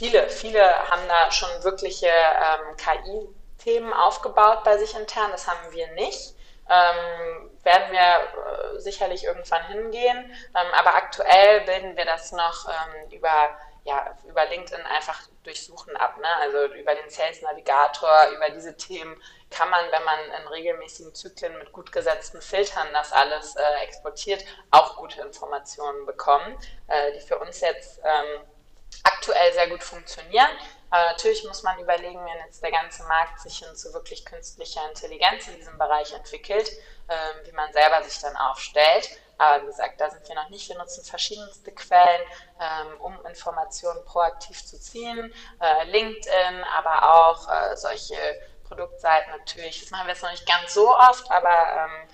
viele, 0.00 0.30
viele 0.30 0.62
haben 0.90 1.06
da 1.08 1.30
schon 1.30 1.62
wirkliche 1.62 2.06
ähm, 2.08 2.74
KI-Themen 2.78 3.92
aufgebaut 3.92 4.64
bei 4.64 4.78
sich 4.78 4.96
intern, 4.96 5.30
das 5.30 5.46
haben 5.46 5.72
wir 5.72 5.88
nicht. 5.92 6.34
Ähm, 6.70 7.50
werden 7.64 7.92
wir 7.92 7.98
äh, 7.98 8.80
sicherlich 8.80 9.24
irgendwann 9.24 9.66
hingehen, 9.66 10.34
ähm, 10.54 10.72
aber 10.72 10.94
aktuell 10.94 11.60
bilden 11.62 11.96
wir 11.96 12.06
das 12.06 12.32
noch 12.32 12.66
ähm, 12.68 13.10
über 13.10 13.50
ja, 13.84 14.14
über 14.28 14.44
LinkedIn 14.44 14.84
einfach 14.86 15.22
durchsuchen 15.42 15.96
ab. 15.96 16.18
Ne? 16.18 16.28
Also 16.40 16.74
über 16.74 16.94
den 16.94 17.08
Sales 17.08 17.40
Navigator, 17.40 18.28
über 18.36 18.50
diese 18.50 18.76
Themen 18.76 19.20
kann 19.50 19.70
man, 19.70 19.84
wenn 19.90 20.04
man 20.04 20.18
in 20.38 20.48
regelmäßigen 20.48 21.14
Zyklen 21.14 21.58
mit 21.58 21.72
gut 21.72 21.90
gesetzten 21.90 22.42
Filtern 22.42 22.88
das 22.92 23.10
alles 23.12 23.56
äh, 23.56 23.82
exportiert, 23.82 24.44
auch 24.70 24.96
gute 24.96 25.22
Informationen 25.22 26.04
bekommen, 26.04 26.58
äh, 26.88 27.12
die 27.12 27.20
für 27.20 27.38
uns 27.38 27.60
jetzt 27.60 28.00
ähm, 28.04 28.42
aktuell 29.02 29.52
sehr 29.52 29.68
gut 29.68 29.82
funktionieren. 29.82 30.50
Aber 30.90 31.04
natürlich 31.04 31.44
muss 31.44 31.62
man 31.62 31.78
überlegen, 31.78 32.18
wenn 32.24 32.46
jetzt 32.46 32.62
der 32.62 32.72
ganze 32.72 33.04
Markt 33.04 33.40
sich 33.40 33.58
hin 33.58 33.76
zu 33.76 33.94
wirklich 33.94 34.24
künstlicher 34.24 34.80
Intelligenz 34.88 35.46
in 35.46 35.56
diesem 35.56 35.78
Bereich 35.78 36.12
entwickelt, 36.12 36.68
äh, 37.06 37.46
wie 37.46 37.52
man 37.52 37.72
selber 37.72 38.02
sich 38.02 38.20
dann 38.20 38.36
aufstellt. 38.36 39.08
Aber 39.38 39.62
wie 39.62 39.66
gesagt, 39.66 40.00
da 40.00 40.10
sind 40.10 40.28
wir 40.28 40.34
noch 40.34 40.48
nicht. 40.50 40.68
Wir 40.68 40.76
nutzen 40.76 41.04
verschiedenste 41.04 41.72
Quellen, 41.72 42.20
ähm, 42.60 43.00
um 43.00 43.24
Informationen 43.24 44.04
proaktiv 44.04 44.66
zu 44.66 44.78
ziehen. 44.78 45.32
Äh, 45.60 45.84
LinkedIn, 45.84 46.64
aber 46.76 47.14
auch 47.14 47.48
äh, 47.48 47.76
solche 47.76 48.16
Produktseiten 48.64 49.30
natürlich. 49.30 49.80
Das 49.80 49.90
machen 49.90 50.06
wir 50.06 50.12
jetzt 50.12 50.22
noch 50.22 50.30
nicht 50.30 50.46
ganz 50.46 50.74
so 50.74 50.94
oft, 50.94 51.30
aber 51.30 51.88
ähm, 51.88 52.08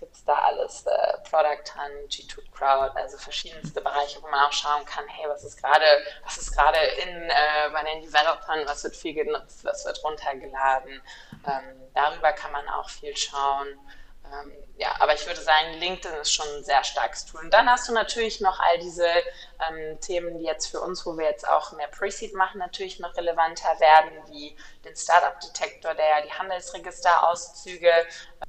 gibt 0.00 0.14
es 0.14 0.24
da 0.24 0.34
alles? 0.34 0.86
Äh, 0.86 1.18
Product 1.28 1.74
Hunt, 1.74 2.10
G2 2.10 2.50
Crowd, 2.52 2.96
also 2.96 3.18
verschiedenste 3.18 3.80
Bereiche, 3.80 4.22
wo 4.22 4.28
man 4.28 4.44
auch 4.44 4.52
schauen 4.52 4.84
kann, 4.84 5.06
hey, 5.08 5.28
was 5.28 5.44
ist 5.44 5.60
gerade, 5.60 5.84
was 6.24 6.38
ist 6.38 6.52
gerade 6.54 6.78
in 6.78 7.30
äh, 7.30 7.70
bei 7.72 7.82
den 7.84 8.02
Developern, 8.02 8.66
was 8.66 8.84
wird 8.84 8.96
viel 8.96 9.14
genutzt, 9.14 9.64
was 9.64 9.84
wird 9.84 10.02
runtergeladen. 10.04 11.02
Ähm, 11.46 11.90
darüber 11.94 12.32
kann 12.32 12.52
man 12.52 12.68
auch 12.68 12.88
viel 12.88 13.16
schauen. 13.16 13.68
Ähm, 14.32 14.52
ja, 14.76 14.94
aber 15.00 15.14
ich 15.14 15.26
würde 15.26 15.40
sagen, 15.40 15.74
LinkedIn 15.74 16.20
ist 16.20 16.32
schon 16.32 16.46
ein 16.56 16.64
sehr 16.64 16.84
starkes 16.84 17.26
Tool. 17.26 17.40
Und 17.40 17.50
dann 17.50 17.68
hast 17.68 17.88
du 17.88 17.92
natürlich 17.92 18.40
noch 18.40 18.60
all 18.60 18.78
diese 18.78 19.08
ähm, 19.68 20.00
Themen, 20.00 20.38
die 20.38 20.44
jetzt 20.44 20.66
für 20.66 20.80
uns, 20.80 21.04
wo 21.04 21.18
wir 21.18 21.24
jetzt 21.24 21.48
auch 21.48 21.72
mehr 21.72 21.88
Pre-Seed 21.88 22.34
machen, 22.34 22.58
natürlich 22.58 23.00
noch 23.00 23.16
relevanter 23.16 23.80
werden, 23.80 24.10
wie 24.28 24.56
den 24.84 24.94
Startup-Detektor, 24.94 25.94
der 25.94 26.06
ja 26.06 26.20
die 26.20 26.32
Handelsregisterauszüge 26.32 27.92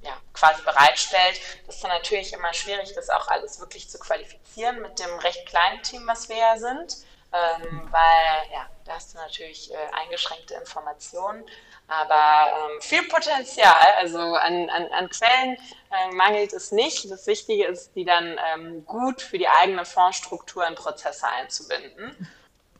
ja, 0.03 0.13
quasi 0.33 0.61
bereitstellt. 0.61 1.41
Das 1.65 1.75
ist 1.75 1.83
dann 1.83 1.91
natürlich 1.91 2.31
immer 2.33 2.53
schwierig, 2.53 2.93
das 2.93 3.09
auch 3.09 3.27
alles 3.29 3.59
wirklich 3.59 3.89
zu 3.89 3.97
qualifizieren 3.97 4.81
mit 4.81 4.99
dem 4.99 5.17
recht 5.19 5.47
kleinen 5.47 5.81
Team, 5.81 6.05
was 6.05 6.29
wir 6.29 6.37
ja 6.37 6.57
sind. 6.57 6.97
Ähm, 7.31 7.87
weil 7.91 8.51
ja, 8.51 8.67
da 8.85 8.93
hast 8.93 9.13
du 9.13 9.17
natürlich 9.19 9.71
äh, 9.71 9.77
eingeschränkte 9.93 10.55
Informationen 10.55 11.45
aber 11.89 12.51
ähm, 12.51 12.81
viel 12.81 13.03
Potenzial, 13.03 13.75
also 13.97 14.19
an, 14.19 14.69
an, 14.69 14.87
an 14.91 15.09
Quellen 15.09 15.57
äh, 15.91 16.15
mangelt 16.15 16.53
es 16.53 16.71
nicht. 16.71 17.09
Das 17.09 17.25
Wichtige 17.25 17.65
ist, 17.65 17.95
die 17.95 18.05
dann 18.05 18.37
ähm, 18.53 18.85
gut 18.85 19.21
für 19.21 19.39
die 19.39 19.47
eigene 19.47 19.85
Fondsstruktur 19.85 20.67
in 20.67 20.75
Prozesse 20.75 21.27
einzubinden. 21.27 22.27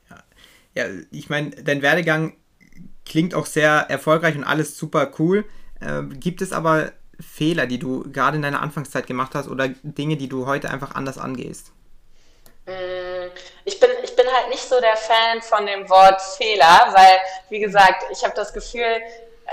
Ja, 0.08 0.22
ja 0.74 0.86
ich 1.10 1.28
meine, 1.28 1.50
dein 1.50 1.82
Werdegang 1.82 2.36
klingt 3.04 3.34
auch 3.34 3.46
sehr 3.46 3.86
erfolgreich 3.88 4.36
und 4.36 4.44
alles 4.44 4.78
super 4.78 5.10
cool. 5.18 5.44
Äh, 5.80 6.02
gibt 6.14 6.40
es 6.40 6.52
aber 6.52 6.92
Fehler, 7.18 7.66
die 7.66 7.80
du 7.80 8.10
gerade 8.10 8.36
in 8.36 8.42
deiner 8.42 8.62
Anfangszeit 8.62 9.06
gemacht 9.06 9.34
hast 9.34 9.48
oder 9.48 9.68
Dinge, 9.68 10.16
die 10.16 10.28
du 10.28 10.46
heute 10.46 10.70
einfach 10.70 10.94
anders 10.94 11.18
angehst? 11.18 11.72
Mm, 12.66 12.70
nicht 14.60 14.68
so 14.68 14.80
der 14.80 14.96
Fan 14.96 15.40
von 15.42 15.66
dem 15.66 15.88
Wort 15.88 16.20
Fehler, 16.20 16.88
weil, 16.92 17.18
wie 17.48 17.60
gesagt, 17.60 18.04
ich 18.10 18.22
habe 18.22 18.34
das 18.34 18.52
Gefühl, 18.52 18.82
äh, 18.82 19.00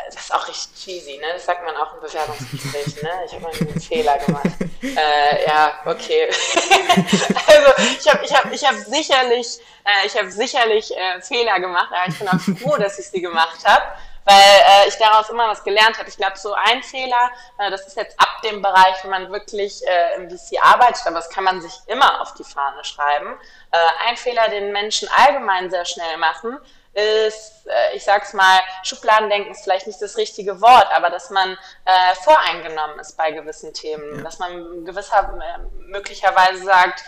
das 0.07 0.23
ist 0.23 0.33
auch 0.33 0.47
richtig 0.47 0.75
cheesy, 0.75 1.17
ne? 1.17 1.27
Das 1.33 1.45
sagt 1.45 1.63
man 1.63 1.75
auch 1.75 1.93
im 1.95 2.01
Bewerbungsgespräch, 2.01 3.01
ne? 3.01 3.09
Ich 3.25 3.33
habe 3.33 3.43
mal 3.43 3.51
einen 3.53 3.81
Fehler 3.81 4.17
gemacht. 4.19 4.47
Äh, 4.79 5.47
ja, 5.47 5.73
okay. 5.85 6.29
also 7.47 7.83
ich 7.99 8.07
habe 8.07 8.23
ich 8.23 8.31
hab, 8.31 8.53
ich 8.53 8.63
hab 8.63 8.75
sicherlich, 8.75 9.59
äh, 9.83 10.05
ich 10.05 10.15
hab 10.15 10.29
sicherlich 10.29 10.95
äh, 10.95 11.19
Fehler 11.19 11.59
gemacht, 11.59 11.91
aber 11.91 12.07
ich 12.07 12.19
bin 12.19 12.27
auch 12.27 12.39
froh, 12.61 12.77
dass 12.77 12.99
ich 12.99 13.07
sie 13.07 13.19
gemacht 13.19 13.57
habe 13.65 13.83
weil 14.27 14.85
äh, 14.85 14.87
ich 14.89 14.97
daraus 14.97 15.29
immer 15.29 15.47
was 15.47 15.63
gelernt 15.63 15.97
habe. 15.97 16.09
Ich 16.09 16.17
glaube, 16.17 16.37
so 16.37 16.53
ein 16.53 16.83
Fehler, 16.83 17.31
äh, 17.57 17.71
das 17.71 17.87
ist 17.87 17.95
jetzt 17.95 18.19
ab 18.19 18.41
dem 18.43 18.61
Bereich, 18.61 19.01
wenn 19.03 19.11
man 19.11 19.31
wirklich 19.31 19.81
äh, 19.87 20.15
im 20.15 20.29
VC 20.29 20.59
arbeitet, 20.61 21.07
aber 21.07 21.15
das 21.15 21.29
kann 21.29 21.45
man 21.45 21.61
sich 21.61 21.73
immer 21.87 22.21
auf 22.21 22.33
die 22.33 22.43
Fahne 22.43 22.83
schreiben. 22.83 23.39
Äh, 23.71 23.77
ein 24.07 24.17
Fehler, 24.17 24.49
den 24.49 24.73
Menschen 24.73 25.07
allgemein 25.15 25.71
sehr 25.71 25.85
schnell 25.85 26.17
machen, 26.17 26.59
ist, 26.93 27.67
äh, 27.67 27.95
ich 27.95 28.03
sag's 28.03 28.33
mal, 28.33 28.59
Schubladendenken 28.83 29.51
ist 29.51 29.63
vielleicht 29.63 29.87
nicht 29.87 30.01
das 30.01 30.17
richtige 30.17 30.59
Wort, 30.61 30.87
aber 30.93 31.09
dass 31.09 31.29
man 31.29 31.57
äh, 31.85 32.15
voreingenommen 32.23 32.99
ist 32.99 33.15
bei 33.15 33.31
gewissen 33.31 33.73
Themen, 33.73 34.17
ja. 34.17 34.23
dass 34.23 34.39
man 34.39 34.83
gewisser 34.83 35.39
äh, 35.39 35.59
möglicherweise 35.89 36.65
sagt, 36.65 37.03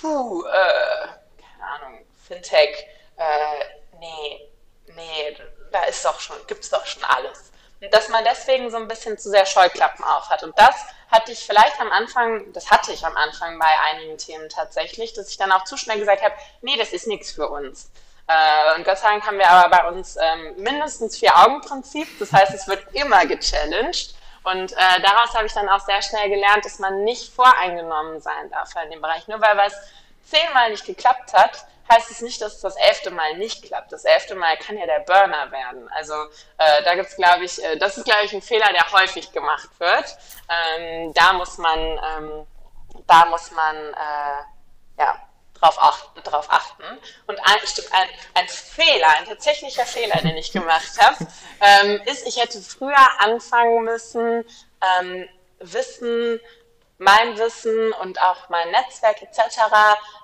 puh, 0.00 0.44
äh, 0.46 1.08
keine 1.38 1.70
Ahnung, 1.70 2.06
Fintech, 2.26 2.86
äh, 3.16 3.64
nee, 3.98 4.48
nee, 4.86 5.36
da 5.72 5.84
ist 5.84 6.04
doch 6.04 6.20
schon, 6.20 6.36
gibt's 6.46 6.70
doch 6.70 6.84
schon 6.86 7.04
alles. 7.04 7.50
Und 7.80 7.92
dass 7.92 8.08
man 8.08 8.24
deswegen 8.24 8.70
so 8.70 8.76
ein 8.76 8.86
bisschen 8.86 9.18
zu 9.18 9.30
sehr 9.30 9.46
Scheuklappen 9.46 10.04
auf 10.04 10.30
hat. 10.30 10.44
Und 10.44 10.56
das 10.58 10.76
hatte 11.10 11.32
ich 11.32 11.40
vielleicht 11.40 11.80
am 11.80 11.90
Anfang, 11.90 12.52
das 12.52 12.70
hatte 12.70 12.92
ich 12.92 13.04
am 13.04 13.16
Anfang 13.16 13.58
bei 13.58 13.80
einigen 13.90 14.16
Themen 14.18 14.48
tatsächlich, 14.48 15.12
dass 15.14 15.28
ich 15.28 15.36
dann 15.36 15.52
auch 15.52 15.64
zu 15.64 15.76
schnell 15.76 15.98
gesagt 15.98 16.22
habe, 16.22 16.34
nee, 16.60 16.76
das 16.76 16.92
ist 16.92 17.06
nichts 17.06 17.32
für 17.32 17.48
uns. 17.48 17.90
Äh, 18.28 18.76
und 18.76 18.84
Gott 18.84 18.98
sei 18.98 19.08
Dank 19.08 19.26
haben 19.26 19.38
wir 19.38 19.50
aber 19.50 19.76
bei 19.76 19.88
uns 19.88 20.16
ähm, 20.16 20.54
mindestens 20.56 21.18
vier 21.18 21.36
Augen-Prinzip. 21.36 22.06
Das 22.18 22.32
heißt, 22.32 22.54
es 22.54 22.68
wird 22.68 22.84
immer 22.92 23.26
gechallenged. 23.26 24.14
Und 24.44 24.72
äh, 24.72 25.00
daraus 25.02 25.34
habe 25.34 25.46
ich 25.46 25.52
dann 25.52 25.68
auch 25.68 25.80
sehr 25.80 26.02
schnell 26.02 26.28
gelernt, 26.28 26.64
dass 26.64 26.78
man 26.78 27.04
nicht 27.04 27.32
voreingenommen 27.32 28.20
sein 28.20 28.50
darf 28.50 28.70
in 28.84 28.90
dem 28.90 29.00
Bereich. 29.00 29.28
Nur 29.28 29.40
weil 29.40 29.56
was 29.56 29.74
zehnmal 30.32 30.70
nicht 30.70 30.86
geklappt 30.86 31.32
hat, 31.34 31.66
heißt 31.90 32.10
es 32.10 32.20
nicht, 32.22 32.40
dass 32.40 32.54
es 32.54 32.60
das 32.60 32.76
elfte 32.76 33.10
Mal 33.10 33.36
nicht 33.36 33.64
klappt. 33.64 33.92
Das 33.92 34.04
elfte 34.04 34.34
Mal 34.34 34.56
kann 34.56 34.78
ja 34.78 34.86
der 34.86 35.00
Burner 35.00 35.50
werden. 35.50 35.88
Also 35.90 36.14
äh, 36.58 36.82
da 36.84 36.94
gibt's, 36.94 37.16
glaube 37.16 37.44
ich, 37.44 37.62
äh, 37.62 37.76
das 37.76 37.98
ist, 37.98 38.04
glaube 38.04 38.24
ich, 38.24 38.32
ein 38.32 38.42
Fehler, 38.42 38.72
der 38.72 38.90
häufig 38.92 39.32
gemacht 39.32 39.68
wird. 39.78 40.16
Ähm, 40.48 41.12
da 41.14 41.32
muss 41.34 41.58
man, 41.58 41.78
ähm, 41.78 42.46
da 43.06 43.26
muss 43.26 43.50
man, 43.50 43.76
äh, 43.76 44.98
ja, 44.98 45.16
drauf 45.58 45.76
achten, 45.80 46.22
drauf 46.22 46.46
achten. 46.50 46.98
Und 47.26 47.38
ein, 47.38 47.60
ein, 47.92 48.08
ein 48.34 48.48
Fehler, 48.48 49.08
ein 49.18 49.26
tatsächlicher 49.26 49.84
Fehler, 49.84 50.16
den 50.22 50.36
ich 50.36 50.50
gemacht 50.50 50.92
habe, 50.98 51.26
ähm, 51.60 52.00
ist, 52.06 52.26
ich 52.26 52.40
hätte 52.40 52.60
früher 52.60 53.20
anfangen 53.20 53.84
müssen, 53.84 54.44
ähm, 55.00 55.28
Wissen 55.64 56.40
mein 57.02 57.36
Wissen 57.36 57.92
und 57.94 58.22
auch 58.22 58.48
mein 58.48 58.70
Netzwerk 58.70 59.20
etc. 59.22 59.40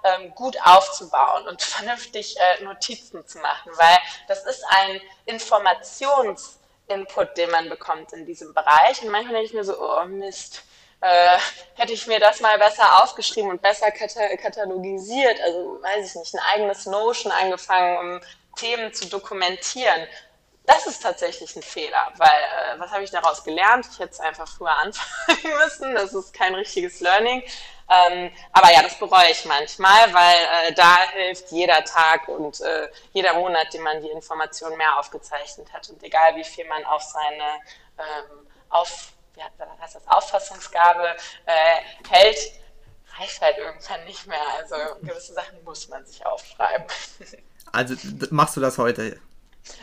Ähm, 0.04 0.32
gut 0.34 0.56
aufzubauen 0.64 1.48
und 1.48 1.60
vernünftig 1.76 2.36
äh, 2.38 2.62
Notizen 2.64 3.26
zu 3.26 3.38
machen, 3.38 3.72
weil 3.74 3.98
das 4.28 4.46
ist 4.46 4.64
ein 4.68 5.00
Informationsinput, 5.26 7.36
den 7.36 7.50
man 7.50 7.68
bekommt 7.68 8.12
in 8.12 8.26
diesem 8.26 8.54
Bereich. 8.54 9.02
Und 9.02 9.10
manchmal 9.10 9.34
denke 9.34 9.48
ich 9.48 9.54
mir 9.54 9.64
so, 9.64 9.76
oh 9.80 10.04
Mist, 10.04 10.62
äh, 11.00 11.38
hätte 11.74 11.92
ich 11.92 12.06
mir 12.06 12.20
das 12.20 12.40
mal 12.40 12.58
besser 12.58 13.02
aufgeschrieben 13.02 13.50
und 13.50 13.62
besser 13.62 13.90
katalogisiert, 13.90 15.40
also 15.40 15.82
weiß 15.82 16.08
ich 16.08 16.14
nicht, 16.16 16.34
ein 16.34 16.40
eigenes 16.54 16.86
Notion 16.86 17.32
angefangen, 17.32 17.98
um 17.98 18.20
Themen 18.56 18.92
zu 18.92 19.06
dokumentieren 19.06 20.06
das 20.68 20.86
ist 20.86 21.02
tatsächlich 21.02 21.56
ein 21.56 21.62
Fehler, 21.62 22.12
weil 22.18 22.28
äh, 22.28 22.78
was 22.78 22.90
habe 22.90 23.02
ich 23.02 23.10
daraus 23.10 23.42
gelernt? 23.42 23.88
Ich 23.90 23.98
hätte 23.98 24.12
es 24.12 24.20
einfach 24.20 24.46
früher 24.46 24.70
anfangen 24.76 25.58
müssen. 25.64 25.94
Das 25.94 26.12
ist 26.12 26.32
kein 26.34 26.54
richtiges 26.54 27.00
Learning. 27.00 27.42
Ähm, 27.90 28.30
aber 28.52 28.70
ja, 28.70 28.82
das 28.82 28.98
bereue 28.98 29.30
ich 29.30 29.46
manchmal, 29.46 30.12
weil 30.12 30.36
äh, 30.68 30.74
da 30.74 30.98
hilft 31.12 31.50
jeder 31.52 31.82
Tag 31.84 32.28
und 32.28 32.60
äh, 32.60 32.88
jeder 33.14 33.32
Monat, 33.32 33.72
den 33.72 33.82
man 33.82 34.02
die 34.02 34.10
Information 34.10 34.76
mehr 34.76 34.98
aufgezeichnet 34.98 35.72
hat. 35.72 35.88
Und 35.88 36.02
egal 36.02 36.36
wie 36.36 36.44
viel 36.44 36.66
man 36.66 36.84
auf 36.84 37.02
seine 37.02 37.44
ähm, 37.98 38.46
auf, 38.68 39.12
ja, 39.36 39.44
heißt 39.80 39.94
das, 39.94 40.06
Auffassungsgabe 40.06 41.16
äh, 41.46 42.10
hält, 42.10 42.38
reicht 43.18 43.40
halt 43.40 43.56
irgendwann 43.56 44.04
nicht 44.04 44.26
mehr. 44.26 44.42
Also 44.58 44.76
gewisse 45.00 45.32
Sachen 45.32 45.64
muss 45.64 45.88
man 45.88 46.04
sich 46.04 46.24
aufschreiben. 46.24 46.86
Also 47.70 47.96
machst 48.30 48.56
du 48.56 48.62
das 48.62 48.78
heute? 48.78 49.20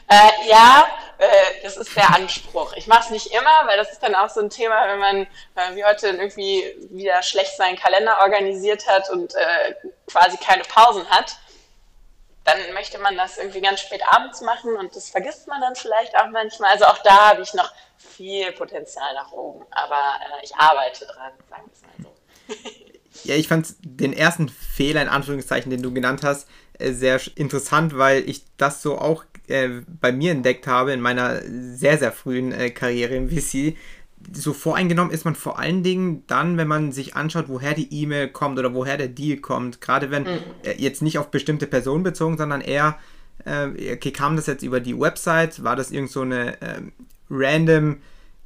Äh, 0.08 0.50
ja, 0.50 0.88
äh, 1.18 1.28
das 1.64 1.78
ist 1.78 1.96
der 1.96 2.14
Anspruch. 2.14 2.74
Ich 2.76 2.88
mache 2.88 3.06
es 3.06 3.10
nicht 3.10 3.28
immer, 3.28 3.68
weil 3.68 3.78
das 3.78 3.92
ist 3.92 4.04
dann 4.04 4.16
auch 4.16 4.30
so 4.30 4.42
ein 4.42 4.50
Thema, 4.50 4.88
wenn 4.88 5.00
man 5.00 5.22
äh, 5.56 5.76
wie 5.76 5.86
heute 5.86 6.08
irgendwie 6.08 6.64
wieder 6.92 7.22
schlecht 7.24 7.56
seinen 7.58 7.78
Kalender 7.78 8.20
organisiert 8.22 8.88
hat 8.88 9.10
und 9.10 9.34
äh, 9.36 9.76
quasi 10.08 10.38
keine 10.38 10.64
Pausen 10.64 11.10
hat. 11.10 11.38
Dann 12.44 12.58
möchte 12.74 13.00
man 13.00 13.18
das 13.18 13.38
irgendwie 13.38 13.62
ganz 13.62 13.82
spät 13.82 14.02
abends 14.08 14.42
machen 14.42 14.76
und 14.76 14.96
das 14.96 15.10
vergisst 15.10 15.48
man 15.48 15.62
dann 15.62 15.76
vielleicht 15.76 16.16
auch 16.16 16.28
manchmal. 16.32 16.72
Also 16.72 16.86
auch 16.86 17.00
da 17.00 17.30
habe 17.30 17.42
ich 17.42 17.54
noch 17.56 17.72
viel 17.98 18.52
Potenzial 18.52 19.14
nach 19.16 19.32
oben, 19.32 19.66
aber 19.72 19.96
äh, 19.96 20.44
ich 20.46 20.56
arbeite 20.56 21.06
dran, 21.06 21.32
sagen 21.50 21.64
wir 21.66 21.74
es 21.74 21.82
mal 21.82 22.04
so. 22.04 22.16
Ja, 23.24 23.36
ich 23.36 23.48
fand 23.48 23.74
den 23.80 24.14
ersten 24.14 24.50
Fehler 24.50 25.02
in 25.02 25.08
Anführungszeichen, 25.08 25.72
den 25.72 25.82
du 25.82 25.94
genannt 25.94 26.22
hast, 26.24 26.48
äh, 26.78 26.92
sehr 26.92 27.20
interessant, 27.36 27.98
weil 27.98 28.30
ich 28.30 28.44
das 28.58 28.82
so 28.82 29.00
auch 29.00 29.24
äh, 29.50 29.82
bei 30.02 30.12
mir 30.12 30.32
entdeckt 30.32 30.68
habe 30.68 30.94
in 30.94 31.02
meiner 31.02 31.42
sehr, 31.42 31.98
sehr 31.98 32.12
frühen 32.12 32.52
äh, 32.52 32.70
Karriere 32.70 33.16
im 33.16 33.30
VC. 33.30 33.76
So 34.34 34.54
voreingenommen 34.54 35.14
ist 35.14 35.26
man 35.26 35.36
vor 35.36 35.60
allen 35.60 35.84
Dingen 35.84 36.24
dann, 36.28 36.58
wenn 36.58 36.68
man 36.68 36.92
sich 36.92 37.16
anschaut, 37.16 37.46
woher 37.48 37.74
die 37.74 37.94
E-Mail 37.94 38.30
kommt 38.30 38.58
oder 38.58 38.74
woher 38.74 38.98
der 38.98 39.08
Deal 39.08 39.38
kommt. 39.38 39.82
Gerade 39.82 40.12
wenn 40.12 40.24
mhm. 40.24 40.40
äh, 40.64 40.74
jetzt 40.78 41.02
nicht 41.02 41.20
auf 41.20 41.32
bestimmte 41.32 41.68
Personen 41.68 42.04
bezogen, 42.04 42.38
sondern 42.38 42.62
eher, 42.62 42.98
äh, 43.46 43.94
okay, 43.94 44.12
kam 44.12 44.36
das 44.36 44.48
jetzt 44.48 44.64
über 44.64 44.80
die 44.80 45.00
Website? 45.00 45.64
War 45.64 45.76
das 45.76 45.92
irgend 45.92 46.12
so 46.12 46.22
eine 46.22 46.58
ähm, 46.62 46.92
random 47.30 47.98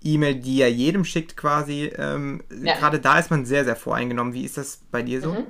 E-Mail, 0.03 0.35
die 0.35 0.61
er 0.61 0.71
jedem 0.71 1.05
schickt 1.05 1.37
quasi? 1.37 1.91
Ähm, 1.97 2.41
ja. 2.63 2.77
Gerade 2.77 2.99
da 2.99 3.19
ist 3.19 3.31
man 3.31 3.45
sehr, 3.45 3.63
sehr 3.65 3.75
voreingenommen. 3.75 4.33
Wie 4.33 4.43
ist 4.43 4.57
das 4.57 4.81
bei 4.91 5.01
dir 5.01 5.21
so? 5.21 5.33
Mhm. 5.33 5.45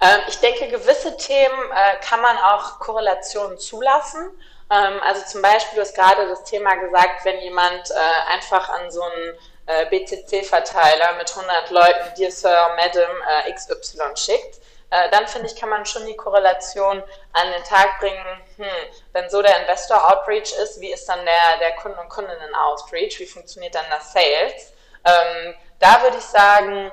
Ähm, 0.00 0.20
ich 0.28 0.38
denke, 0.38 0.68
gewisse 0.68 1.16
Themen 1.16 1.72
äh, 1.72 1.96
kann 2.04 2.20
man 2.20 2.38
auch 2.38 2.78
Korrelationen 2.78 3.58
zulassen. 3.58 4.30
Ähm, 4.70 5.00
also 5.02 5.24
zum 5.26 5.42
Beispiel, 5.42 5.76
du 5.76 5.82
hast 5.82 5.94
gerade 5.94 6.28
das 6.28 6.44
Thema 6.44 6.74
gesagt, 6.76 7.24
wenn 7.24 7.40
jemand 7.40 7.90
äh, 7.90 8.32
einfach 8.32 8.68
an 8.68 8.90
so 8.90 9.02
einen 9.02 9.38
äh, 9.66 9.86
BCC-Verteiler 9.86 11.14
mit 11.14 11.30
100 11.30 11.70
Leuten 11.70 12.14
Dear 12.16 12.30
Sir, 12.30 12.70
Madam 12.76 13.10
äh, 13.46 13.52
XY 13.52 14.16
schickt, 14.16 14.60
äh, 14.90 15.10
dann 15.10 15.26
finde 15.26 15.48
ich, 15.48 15.56
kann 15.56 15.68
man 15.68 15.84
schon 15.84 16.06
die 16.06 16.16
Korrelation 16.16 17.02
an 17.32 17.52
den 17.52 17.64
Tag 17.64 17.98
bringen, 17.98 18.24
hm, 18.56 18.66
wenn 19.12 19.28
so 19.28 19.42
der 19.42 19.60
Investor-Outreach 19.60 20.54
ist, 20.62 20.80
wie 20.80 20.92
ist 20.92 21.06
dann 21.08 21.24
der, 21.24 21.58
der 21.60 21.76
Kunden- 21.76 21.98
und 21.98 22.08
Kundinnen-Outreach, 22.08 23.18
wie 23.18 23.26
funktioniert 23.26 23.74
dann 23.74 23.84
das 23.90 24.12
Sales? 24.12 24.72
Ähm, 25.04 25.54
da 25.78 26.02
würde 26.02 26.16
ich 26.16 26.24
sagen, 26.24 26.90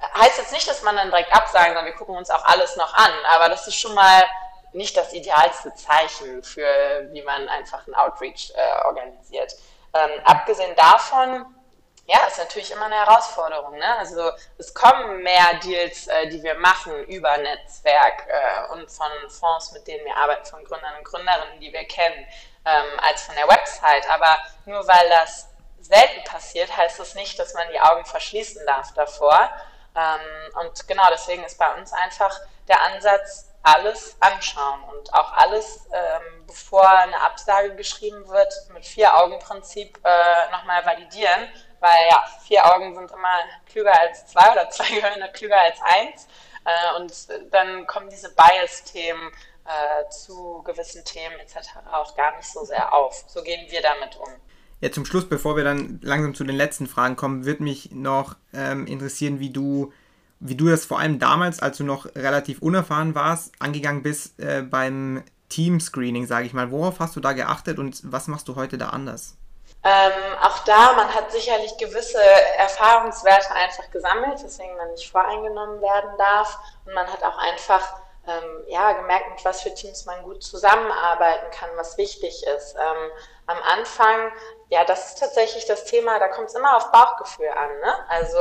heißt 0.00 0.38
jetzt 0.38 0.52
nicht, 0.52 0.68
dass 0.68 0.82
man 0.82 0.96
dann 0.96 1.10
direkt 1.10 1.34
absagen, 1.34 1.68
sondern 1.68 1.86
wir 1.86 1.94
gucken 1.94 2.16
uns 2.16 2.30
auch 2.30 2.44
alles 2.44 2.76
noch 2.76 2.94
an. 2.94 3.12
Aber 3.34 3.48
das 3.48 3.66
ist 3.66 3.76
schon 3.76 3.94
mal 3.94 4.24
nicht 4.72 4.96
das 4.96 5.12
idealste 5.12 5.74
Zeichen 5.74 6.42
für, 6.42 7.08
wie 7.12 7.22
man 7.22 7.48
einfach 7.48 7.86
einen 7.86 7.94
Outreach 7.94 8.52
äh, 8.54 8.86
organisiert. 8.86 9.54
Ähm, 9.94 10.10
abgesehen 10.24 10.74
davon, 10.76 11.46
ja, 12.06 12.26
ist 12.26 12.38
natürlich 12.38 12.70
immer 12.70 12.86
eine 12.86 12.94
Herausforderung. 12.94 13.76
Ne? 13.76 13.98
Also 13.98 14.30
es 14.56 14.72
kommen 14.72 15.22
mehr 15.22 15.54
Deals, 15.62 16.06
äh, 16.06 16.28
die 16.28 16.42
wir 16.42 16.54
machen 16.54 17.04
über 17.04 17.36
Netzwerk 17.36 18.26
äh, 18.28 18.72
und 18.72 18.90
von 18.90 19.10
Fonds, 19.28 19.72
mit 19.72 19.86
denen 19.86 20.04
wir 20.06 20.16
arbeiten, 20.16 20.46
von 20.46 20.64
Gründern 20.64 20.96
und 20.98 21.04
Gründerinnen, 21.04 21.60
die 21.60 21.72
wir 21.72 21.84
kennen, 21.84 22.26
ähm, 22.64 23.00
als 23.00 23.22
von 23.22 23.34
der 23.34 23.48
Website. 23.48 24.08
Aber 24.10 24.38
nur 24.64 24.86
weil 24.88 25.08
das 25.10 25.48
selten 25.80 26.24
passiert, 26.24 26.74
heißt 26.74 26.98
das 26.98 27.14
nicht, 27.14 27.38
dass 27.38 27.52
man 27.54 27.68
die 27.72 27.80
Augen 27.80 28.04
verschließen 28.04 28.64
darf 28.66 28.92
davor. 28.94 29.50
Ähm, 29.94 30.60
und 30.60 30.86
genau 30.88 31.04
deswegen 31.10 31.44
ist 31.44 31.58
bei 31.58 31.74
uns 31.74 31.92
einfach 31.92 32.40
der 32.68 32.80
Ansatz, 32.82 33.48
alles 33.62 34.16
anschauen 34.20 34.82
und 34.84 35.12
auch 35.12 35.32
alles, 35.32 35.88
ähm, 35.92 36.46
bevor 36.46 36.88
eine 36.88 37.20
Absage 37.20 37.74
geschrieben 37.74 38.26
wird, 38.28 38.52
mit 38.72 38.86
Vier-Augen-Prinzip 38.86 39.98
äh, 40.04 40.50
nochmal 40.50 40.84
validieren, 40.86 41.48
weil 41.80 42.08
ja, 42.10 42.24
vier 42.46 42.64
Augen 42.64 42.94
sind 42.94 43.10
immer 43.10 43.38
klüger 43.66 43.98
als 43.98 44.26
zwei 44.26 44.52
oder 44.52 44.70
zwei 44.70 44.88
Gehirne 44.88 45.30
klüger 45.32 45.60
als 45.60 45.78
eins. 45.82 46.28
Äh, 46.64 46.96
und 46.96 47.12
dann 47.52 47.86
kommen 47.86 48.08
diese 48.10 48.34
Bias-Themen 48.34 49.32
äh, 49.64 50.08
zu 50.08 50.62
gewissen 50.64 51.04
Themen 51.04 51.38
etc. 51.40 51.68
auch 51.92 52.16
gar 52.16 52.36
nicht 52.36 52.50
so 52.50 52.64
sehr 52.64 52.92
auf. 52.92 53.24
So 53.26 53.42
gehen 53.42 53.70
wir 53.70 53.82
damit 53.82 54.16
um. 54.16 54.32
Ja, 54.80 54.92
zum 54.92 55.04
Schluss, 55.04 55.28
bevor 55.28 55.56
wir 55.56 55.64
dann 55.64 55.98
langsam 56.02 56.34
zu 56.34 56.44
den 56.44 56.56
letzten 56.56 56.86
Fragen 56.86 57.16
kommen, 57.16 57.44
würde 57.44 57.64
mich 57.64 57.90
noch 57.92 58.36
ähm, 58.54 58.86
interessieren, 58.86 59.40
wie 59.40 59.50
du, 59.50 59.92
wie 60.38 60.54
du 60.54 60.68
das 60.68 60.84
vor 60.84 61.00
allem 61.00 61.18
damals, 61.18 61.60
als 61.60 61.78
du 61.78 61.84
noch 61.84 62.06
relativ 62.14 62.62
unerfahren 62.62 63.14
warst, 63.16 63.52
angegangen 63.58 64.02
bist 64.02 64.38
äh, 64.38 64.62
beim 64.62 65.24
Team-Screening, 65.48 66.26
sage 66.26 66.46
ich 66.46 66.52
mal. 66.52 66.70
Worauf 66.70 67.00
hast 67.00 67.16
du 67.16 67.20
da 67.20 67.32
geachtet 67.32 67.78
und 67.78 68.00
was 68.04 68.28
machst 68.28 68.46
du 68.46 68.54
heute 68.54 68.78
da 68.78 68.90
anders? 68.90 69.36
Ähm, 69.84 70.12
auch 70.42 70.58
da, 70.64 70.92
man 70.94 71.12
hat 71.14 71.32
sicherlich 71.32 71.76
gewisse 71.78 72.20
Erfahrungswerte 72.58 73.52
einfach 73.54 73.90
gesammelt, 73.90 74.42
weswegen 74.42 74.76
man 74.76 74.90
nicht 74.90 75.10
voreingenommen 75.10 75.80
werden 75.80 76.10
darf. 76.18 76.58
Und 76.84 76.94
man 76.94 77.06
hat 77.06 77.22
auch 77.22 77.38
einfach 77.38 78.00
ähm, 78.26 78.64
ja, 78.68 78.92
gemerkt, 78.92 79.30
mit 79.30 79.44
was 79.44 79.62
für 79.62 79.74
Teams 79.74 80.04
man 80.04 80.22
gut 80.22 80.42
zusammenarbeiten 80.42 81.50
kann, 81.52 81.70
was 81.76 81.96
wichtig 81.96 82.44
ist. 82.56 82.74
Ähm, 82.74 83.10
am 83.46 83.58
Anfang, 83.62 84.30
ja, 84.70 84.84
das 84.84 85.08
ist 85.08 85.18
tatsächlich 85.18 85.64
das 85.66 85.84
Thema, 85.84 86.18
da 86.18 86.28
kommt 86.28 86.48
es 86.48 86.54
immer 86.54 86.76
auf 86.76 86.92
Bauchgefühl 86.92 87.48
an. 87.48 87.80
Ne? 87.80 87.94
Also 88.08 88.38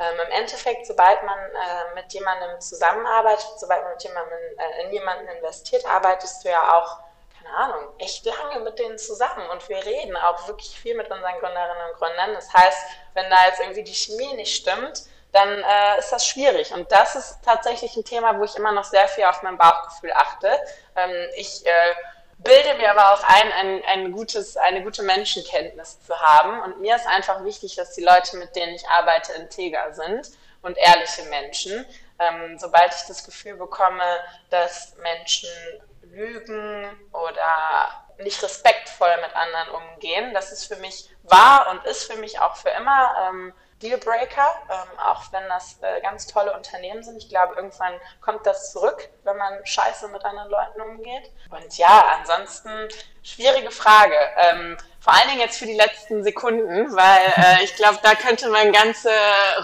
ähm, 0.00 0.18
im 0.26 0.32
Endeffekt, 0.32 0.86
sobald 0.86 1.22
man 1.22 1.38
äh, 1.38 1.94
mit 1.94 2.12
jemandem 2.12 2.60
zusammenarbeitet, 2.60 3.48
sobald 3.58 3.82
man 3.84 3.92
mit 3.92 4.02
jemandem, 4.02 4.38
äh, 4.58 4.84
in 4.84 4.92
jemanden 4.92 5.28
investiert, 5.28 5.86
arbeitest 5.86 6.44
du 6.44 6.48
ja 6.48 6.76
auch 6.76 6.98
keine 7.40 7.54
Ahnung, 7.56 7.94
echt 7.98 8.24
lange 8.24 8.60
mit 8.60 8.78
denen 8.78 8.98
zusammen 8.98 9.48
und 9.50 9.68
wir 9.68 9.84
reden 9.84 10.16
auch 10.16 10.48
wirklich 10.48 10.78
viel 10.78 10.96
mit 10.96 11.10
unseren 11.10 11.38
Gründerinnen 11.38 11.90
und 11.90 11.98
Gründern. 11.98 12.34
Das 12.34 12.52
heißt, 12.52 12.78
wenn 13.14 13.30
da 13.30 13.46
jetzt 13.46 13.60
irgendwie 13.60 13.84
die 13.84 13.94
Chemie 13.94 14.34
nicht 14.34 14.54
stimmt, 14.54 15.04
dann 15.32 15.48
äh, 15.48 15.98
ist 15.98 16.10
das 16.10 16.26
schwierig. 16.26 16.72
Und 16.72 16.90
das 16.90 17.14
ist 17.14 17.38
tatsächlich 17.44 17.96
ein 17.96 18.04
Thema, 18.04 18.38
wo 18.38 18.44
ich 18.44 18.56
immer 18.56 18.72
noch 18.72 18.84
sehr 18.84 19.08
viel 19.08 19.24
auf 19.24 19.42
mein 19.42 19.58
Bauchgefühl 19.58 20.12
achte. 20.12 20.50
Ähm, 20.96 21.28
ich 21.36 21.64
äh, 21.66 21.94
bilde 22.38 22.74
mir 22.74 22.90
aber 22.90 23.12
auch 23.12 23.22
ein, 23.24 23.52
ein, 23.52 23.82
ein 23.84 24.12
gutes, 24.12 24.56
eine 24.56 24.82
gute 24.82 25.02
Menschenkenntnis 25.02 26.00
zu 26.04 26.18
haben. 26.18 26.60
Und 26.62 26.80
mir 26.80 26.96
ist 26.96 27.06
einfach 27.06 27.44
wichtig, 27.44 27.74
dass 27.76 27.94
die 27.94 28.04
Leute, 28.04 28.36
mit 28.36 28.54
denen 28.56 28.74
ich 28.74 28.88
arbeite, 28.88 29.32
integer 29.32 29.92
sind 29.92 30.30
und 30.62 30.76
ehrliche 30.78 31.22
Menschen. 31.24 31.84
Ähm, 32.18 32.58
sobald 32.58 32.94
ich 32.94 33.02
das 33.06 33.24
Gefühl 33.24 33.56
bekomme, 33.56 34.04
dass 34.50 34.96
Menschen 35.02 35.50
lügen 36.02 36.88
oder 37.12 38.04
nicht 38.18 38.42
respektvoll 38.42 39.16
mit 39.20 39.34
anderen 39.36 39.68
umgehen, 39.70 40.34
das 40.34 40.50
ist 40.50 40.66
für 40.66 40.76
mich 40.76 41.08
wahr 41.22 41.68
und 41.70 41.84
ist 41.84 42.10
für 42.10 42.18
mich 42.18 42.40
auch 42.40 42.56
für 42.56 42.70
immer. 42.70 43.28
Ähm, 43.28 43.52
Dealbreaker, 43.82 44.54
ähm, 44.70 44.98
auch 44.98 45.22
wenn 45.30 45.46
das 45.48 45.78
äh, 45.82 46.00
ganz 46.00 46.26
tolle 46.26 46.52
Unternehmen 46.56 47.02
sind. 47.02 47.16
Ich 47.18 47.28
glaube, 47.28 47.54
irgendwann 47.54 47.92
kommt 48.20 48.44
das 48.44 48.72
zurück, 48.72 49.08
wenn 49.24 49.36
man 49.36 49.64
scheiße 49.64 50.08
mit 50.08 50.24
anderen 50.24 50.50
Leuten 50.50 50.80
umgeht. 50.80 51.30
Und 51.50 51.78
ja, 51.78 52.16
ansonsten 52.18 52.88
schwierige 53.22 53.70
Frage. 53.70 54.16
Ähm, 54.36 54.76
vor 55.00 55.12
allen 55.14 55.28
Dingen 55.28 55.40
jetzt 55.40 55.58
für 55.58 55.66
die 55.66 55.76
letzten 55.76 56.24
Sekunden, 56.24 56.94
weil 56.94 57.32
äh, 57.36 57.64
ich 57.64 57.76
glaube, 57.76 57.98
da 58.02 58.14
könnte 58.14 58.48
man 58.48 58.72
ganze 58.72 59.10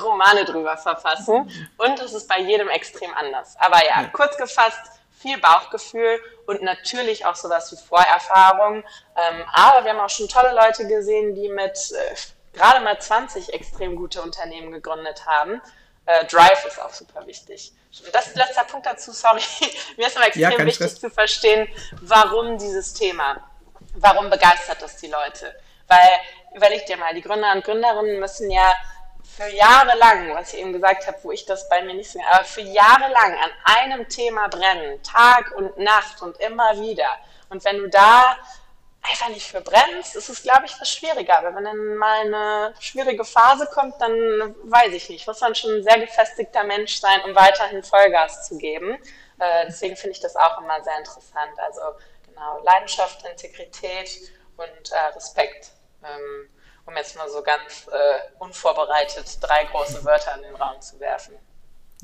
Romane 0.00 0.44
drüber 0.44 0.76
verfassen. 0.76 1.50
Und 1.76 2.00
es 2.00 2.12
ist 2.12 2.28
bei 2.28 2.38
jedem 2.38 2.68
extrem 2.68 3.12
anders. 3.14 3.56
Aber 3.58 3.84
ja, 3.84 4.04
kurz 4.12 4.36
gefasst, 4.36 4.80
viel 5.24 5.38
Bauchgefühl 5.40 6.20
und 6.46 6.62
natürlich 6.62 7.26
auch 7.26 7.34
sowas 7.34 7.72
wie 7.72 7.76
Vorerfahrung. 7.76 8.84
Ähm, 9.16 9.44
aber 9.52 9.84
wir 9.84 9.92
haben 9.92 10.00
auch 10.00 10.10
schon 10.10 10.28
tolle 10.28 10.54
Leute 10.54 10.86
gesehen, 10.86 11.34
die 11.34 11.48
mit 11.48 11.72
äh, 11.92 12.14
gerade 12.54 12.80
mal 12.80 12.98
20 12.98 13.52
extrem 13.52 13.96
gute 13.96 14.22
Unternehmen 14.22 14.72
gegründet 14.72 15.26
haben. 15.26 15.60
Äh, 16.06 16.24
Drive 16.26 16.64
ist 16.66 16.80
auch 16.80 16.92
super 16.92 17.26
wichtig. 17.26 17.72
Und 18.04 18.14
das 18.14 18.28
ist 18.28 18.36
letzter 18.36 18.64
Punkt 18.64 18.86
dazu, 18.86 19.12
sorry. 19.12 19.42
Mir 19.96 20.06
ist 20.06 20.16
aber 20.16 20.26
extrem 20.26 20.50
ja, 20.50 20.58
wichtig 20.58 20.74
Stress. 20.74 21.00
zu 21.00 21.10
verstehen, 21.10 21.68
warum 22.02 22.58
dieses 22.58 22.94
Thema, 22.94 23.48
warum 23.94 24.30
begeistert 24.30 24.82
das 24.82 24.96
die 24.96 25.08
Leute? 25.08 25.54
Weil, 25.86 26.10
überleg 26.54 26.86
dir 26.86 26.96
mal, 26.96 27.14
die 27.14 27.22
Gründer 27.22 27.52
und 27.52 27.64
Gründerinnen 27.64 28.18
müssen 28.18 28.50
ja 28.50 28.74
für 29.36 29.48
Jahre 29.48 29.96
lang, 29.98 30.34
was 30.34 30.52
ich 30.52 30.60
eben 30.60 30.72
gesagt 30.72 31.06
habe, 31.06 31.18
wo 31.22 31.32
ich 31.32 31.44
das 31.44 31.68
bei 31.68 31.82
mir 31.82 31.94
nicht 31.94 32.10
so, 32.10 32.20
aber 32.30 32.44
für 32.44 32.60
Jahre 32.60 33.10
lang 33.12 33.36
an 33.36 33.50
einem 33.64 34.08
Thema 34.08 34.48
brennen, 34.48 35.02
Tag 35.02 35.52
und 35.56 35.76
Nacht 35.78 36.22
und 36.22 36.38
immer 36.40 36.78
wieder. 36.80 37.08
Und 37.48 37.64
wenn 37.64 37.78
du 37.78 37.88
da 37.88 38.36
einfach 39.04 39.28
nicht 39.28 39.46
für 39.46 39.62
ist 40.14 40.28
es, 40.28 40.42
glaube 40.42 40.64
ich, 40.66 40.80
was 40.80 40.90
schwieriger. 40.90 41.38
Aber 41.38 41.54
wenn 41.54 41.64
dann 41.64 41.96
mal 41.96 42.20
eine 42.20 42.74
schwierige 42.80 43.24
Phase 43.24 43.68
kommt, 43.72 43.94
dann 44.00 44.54
weiß 44.64 44.92
ich 44.92 45.08
nicht. 45.08 45.26
Muss 45.26 45.40
man 45.40 45.54
schon 45.54 45.76
ein 45.76 45.82
sehr 45.82 46.00
gefestigter 46.00 46.64
Mensch 46.64 46.96
sein, 46.96 47.20
um 47.24 47.34
weiterhin 47.34 47.82
Vollgas 47.82 48.48
zu 48.48 48.56
geben. 48.58 48.96
Äh, 49.38 49.66
deswegen 49.66 49.96
finde 49.96 50.12
ich 50.12 50.20
das 50.20 50.36
auch 50.36 50.60
immer 50.60 50.82
sehr 50.82 50.98
interessant. 50.98 51.52
Also 51.58 51.80
genau, 52.26 52.62
Leidenschaft, 52.64 53.24
Integrität 53.26 54.32
und 54.56 54.92
äh, 54.92 55.14
Respekt. 55.14 55.70
Ähm, 56.02 56.48
um 56.86 56.96
jetzt 56.96 57.16
mal 57.16 57.28
so 57.30 57.42
ganz 57.42 57.86
äh, 57.90 58.42
unvorbereitet 58.42 59.38
drei 59.40 59.64
große 59.64 60.04
Wörter 60.04 60.36
in 60.36 60.42
den 60.42 60.54
Raum 60.56 60.80
zu 60.80 61.00
werfen. 61.00 61.34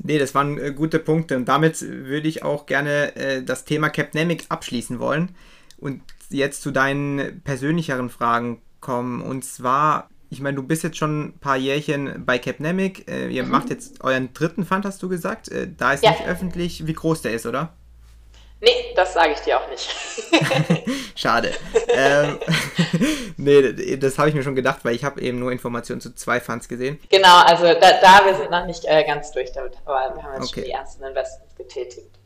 Nee, 0.03 0.17
das 0.17 0.33
waren 0.33 0.57
äh, 0.57 0.71
gute 0.71 0.97
Punkte 0.97 1.35
und 1.35 1.45
damit 1.45 1.81
würde 1.81 2.27
ich 2.27 2.43
auch 2.43 2.65
gerne 2.65 3.15
äh, 3.15 3.43
das 3.43 3.65
Thema 3.65 3.89
Capnemic 3.89 4.45
abschließen 4.49 4.99
wollen. 4.99 5.35
Und 5.77 6.01
jetzt 6.31 6.61
zu 6.61 6.71
deinen 6.71 7.41
persönlicheren 7.43 8.09
Fragen 8.09 8.61
kommen. 8.79 9.21
Und 9.21 9.43
zwar, 9.45 10.09
ich 10.29 10.41
meine, 10.41 10.55
du 10.55 10.63
bist 10.63 10.83
jetzt 10.83 10.97
schon 10.97 11.27
ein 11.27 11.39
paar 11.39 11.57
Jährchen 11.57 12.25
bei 12.25 12.39
Capnemic. 12.39 13.09
Äh, 13.09 13.29
ihr 13.29 13.43
mhm. 13.43 13.51
macht 13.51 13.69
jetzt 13.69 14.03
euren 14.03 14.33
dritten 14.33 14.65
Fund, 14.65 14.85
hast 14.85 15.01
du 15.03 15.09
gesagt. 15.09 15.49
Äh, 15.49 15.69
da 15.75 15.93
ist 15.93 16.03
ja. 16.03 16.11
nicht 16.11 16.27
öffentlich, 16.27 16.87
wie 16.87 16.93
groß 16.93 17.21
der 17.21 17.33
ist, 17.33 17.45
oder? 17.45 17.73
Nee, 18.63 18.93
das 18.95 19.13
sage 19.15 19.33
ich 19.33 19.39
dir 19.39 19.59
auch 19.59 19.67
nicht. 19.69 19.89
Schade. 21.15 21.51
ähm, 21.89 22.37
nee, 23.37 23.97
das 23.97 24.19
habe 24.19 24.29
ich 24.29 24.35
mir 24.35 24.43
schon 24.43 24.55
gedacht, 24.55 24.85
weil 24.85 24.93
ich 24.93 25.03
habe 25.03 25.19
eben 25.19 25.39
nur 25.39 25.51
Informationen 25.51 25.99
zu 25.99 26.13
zwei 26.13 26.39
Funds 26.39 26.67
gesehen. 26.67 26.99
Genau, 27.09 27.41
also 27.41 27.63
da, 27.63 27.99
da 27.99 28.25
wir 28.25 28.35
sind 28.35 28.51
noch 28.51 28.65
nicht 28.67 28.85
äh, 28.85 29.03
ganz 29.03 29.31
durch 29.31 29.51
damit, 29.51 29.73
aber 29.83 30.15
wir 30.15 30.23
haben 30.23 30.33
jetzt 30.35 30.51
okay. 30.51 30.61
schon 30.61 30.63
die 30.63 30.71
ersten 30.71 31.03
Investments 31.03 31.55
getätigt. 31.55 32.19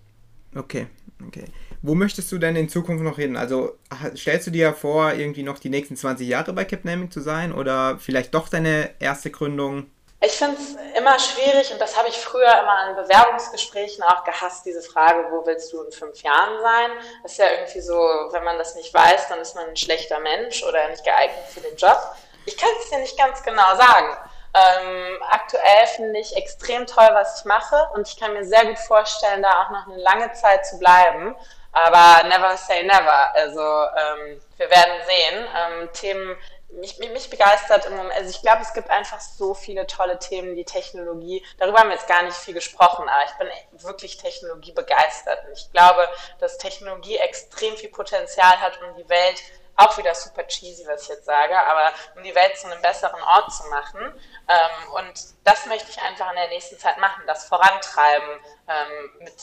Okay, 0.53 0.87
okay. 1.25 1.45
Wo 1.87 1.93
möchtest 1.93 2.31
du 2.31 2.39
denn 2.39 2.55
in 2.55 2.67
Zukunft 2.67 3.03
noch 3.03 3.17
hin? 3.17 3.37
Also 3.37 3.77
stellst 4.17 4.47
du 4.47 4.51
dir 4.51 4.73
vor, 4.73 5.13
irgendwie 5.13 5.43
noch 5.43 5.59
die 5.59 5.69
nächsten 5.69 5.95
20 5.95 6.27
Jahre 6.27 6.51
bei 6.51 6.65
Capnaming 6.65 7.11
zu 7.11 7.21
sein 7.21 7.53
oder 7.53 7.99
vielleicht 7.99 8.33
doch 8.33 8.49
deine 8.49 8.89
erste 8.99 9.29
Gründung? 9.29 9.91
Ich 10.19 10.31
finde 10.31 10.57
es 10.59 10.75
immer 10.97 11.19
schwierig 11.19 11.71
und 11.71 11.79
das 11.79 11.95
habe 11.95 12.07
ich 12.07 12.15
früher 12.15 12.51
immer 12.59 12.89
in 12.89 12.95
Bewerbungsgesprächen 12.95 14.03
auch 14.03 14.23
gehasst, 14.23 14.65
diese 14.65 14.81
Frage, 14.81 15.27
wo 15.29 15.45
willst 15.45 15.71
du 15.73 15.83
in 15.83 15.91
fünf 15.91 16.23
Jahren 16.23 16.59
sein? 16.59 16.89
Das 17.21 17.33
ist 17.33 17.37
ja 17.37 17.51
irgendwie 17.51 17.81
so, 17.81 17.93
wenn 18.31 18.43
man 18.43 18.57
das 18.57 18.73
nicht 18.73 18.91
weiß, 18.91 19.27
dann 19.29 19.39
ist 19.39 19.53
man 19.53 19.67
ein 19.69 19.77
schlechter 19.77 20.19
Mensch 20.19 20.63
oder 20.63 20.89
nicht 20.89 21.03
geeignet 21.03 21.45
für 21.53 21.61
den 21.61 21.75
Job. 21.75 21.99
Ich 22.47 22.57
kann 22.57 22.69
es 22.81 22.89
dir 22.89 22.97
nicht 22.97 23.15
ganz 23.15 23.43
genau 23.43 23.75
sagen. 23.75 24.17
Ähm, 24.55 25.19
aktuell 25.29 25.85
finde 25.95 26.19
ich 26.19 26.35
extrem 26.35 26.87
toll, 26.87 27.09
was 27.11 27.41
ich 27.41 27.45
mache 27.45 27.75
und 27.93 28.07
ich 28.07 28.17
kann 28.17 28.33
mir 28.33 28.45
sehr 28.45 28.65
gut 28.65 28.79
vorstellen, 28.79 29.43
da 29.43 29.51
auch 29.61 29.69
noch 29.69 29.85
eine 29.85 30.01
lange 30.01 30.31
Zeit 30.31 30.65
zu 30.65 30.79
bleiben. 30.79 31.35
Aber 31.75 32.25
never 32.29 32.55
say 32.55 32.83
never. 32.83 33.35
Also 33.35 33.59
ähm, 33.59 34.41
wir 34.55 34.69
werden 34.69 34.93
sehen. 35.05 35.45
Ähm, 35.55 35.89
Themen, 35.91 36.37
mich, 36.69 36.97
mich 36.99 37.29
begeistert 37.29 37.85
im 37.85 37.97
Moment, 37.97 38.15
also 38.15 38.29
ich 38.29 38.41
glaube, 38.41 38.61
es 38.61 38.73
gibt 38.73 38.89
einfach 38.89 39.19
so 39.19 39.53
viele 39.53 39.85
tolle 39.85 40.17
Themen, 40.17 40.55
die 40.55 40.65
Technologie, 40.65 41.45
darüber 41.57 41.79
haben 41.79 41.89
wir 41.89 41.95
jetzt 41.95 42.07
gar 42.07 42.23
nicht 42.23 42.35
viel 42.35 42.53
gesprochen, 42.53 43.07
aber 43.07 43.23
ich 43.25 43.33
bin 43.37 43.83
wirklich 43.83 44.17
Technologie 44.17 44.71
begeistert. 44.71 45.45
Und 45.45 45.51
ich 45.53 45.69
glaube, 45.73 46.07
dass 46.39 46.57
Technologie 46.57 47.17
extrem 47.17 47.75
viel 47.75 47.89
Potenzial 47.89 48.59
hat, 48.61 48.79
um 48.81 48.95
die 48.95 49.09
Welt 49.09 49.41
auch 49.75 49.97
wieder 49.97 50.15
super 50.15 50.47
cheesy, 50.47 50.87
was 50.87 51.03
ich 51.03 51.09
jetzt 51.09 51.25
sage, 51.25 51.59
aber 51.59 51.91
um 52.15 52.23
die 52.23 52.33
Welt 52.33 52.57
zu 52.57 52.67
einem 52.67 52.81
besseren 52.81 53.21
Ort 53.21 53.51
zu 53.53 53.63
machen. 53.65 53.99
Ähm, 54.47 54.93
und 54.93 55.13
das 55.43 55.65
möchte 55.65 55.91
ich 55.91 56.01
einfach 56.01 56.29
in 56.29 56.37
der 56.37 56.47
nächsten 56.47 56.79
Zeit 56.79 56.97
machen, 56.99 57.23
das 57.27 57.49
vorantreiben 57.49 58.39
ähm, 58.69 59.11
mit 59.19 59.33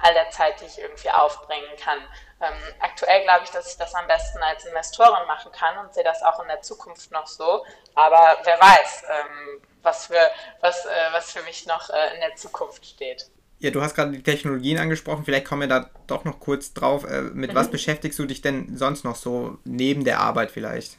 all 0.00 0.14
der 0.14 0.30
Zeit, 0.30 0.60
die 0.60 0.66
ich 0.66 0.78
irgendwie 0.78 1.10
aufbringen 1.10 1.76
kann. 1.78 1.98
Ähm, 2.40 2.54
aktuell 2.80 3.22
glaube 3.22 3.42
ich, 3.44 3.50
dass 3.50 3.70
ich 3.70 3.76
das 3.78 3.94
am 3.94 4.06
besten 4.06 4.38
als 4.42 4.64
Investorin 4.64 5.26
machen 5.26 5.52
kann 5.52 5.78
und 5.78 5.94
sehe 5.94 6.04
das 6.04 6.22
auch 6.22 6.40
in 6.40 6.48
der 6.48 6.60
Zukunft 6.62 7.10
noch 7.12 7.26
so. 7.26 7.64
Aber 7.94 8.38
wer 8.44 8.58
weiß, 8.60 9.04
ähm, 9.10 9.62
was, 9.82 10.06
für, 10.06 10.30
was, 10.60 10.84
äh, 10.84 10.88
was 11.12 11.32
für 11.32 11.42
mich 11.42 11.66
noch 11.66 11.90
äh, 11.90 12.14
in 12.14 12.20
der 12.20 12.34
Zukunft 12.36 12.84
steht. 12.86 13.28
Ja, 13.58 13.70
du 13.70 13.80
hast 13.80 13.94
gerade 13.94 14.10
die 14.10 14.22
Technologien 14.22 14.78
angesprochen. 14.78 15.24
Vielleicht 15.24 15.46
kommen 15.46 15.60
wir 15.60 15.68
da 15.68 15.88
doch 16.08 16.24
noch 16.24 16.40
kurz 16.40 16.74
drauf. 16.74 17.04
Äh, 17.04 17.22
mit 17.22 17.52
mhm. 17.52 17.54
was 17.54 17.70
beschäftigst 17.70 18.18
du 18.18 18.26
dich 18.26 18.42
denn 18.42 18.76
sonst 18.76 19.04
noch 19.04 19.14
so 19.14 19.58
neben 19.64 20.04
der 20.04 20.18
Arbeit 20.18 20.50
vielleicht? 20.50 20.98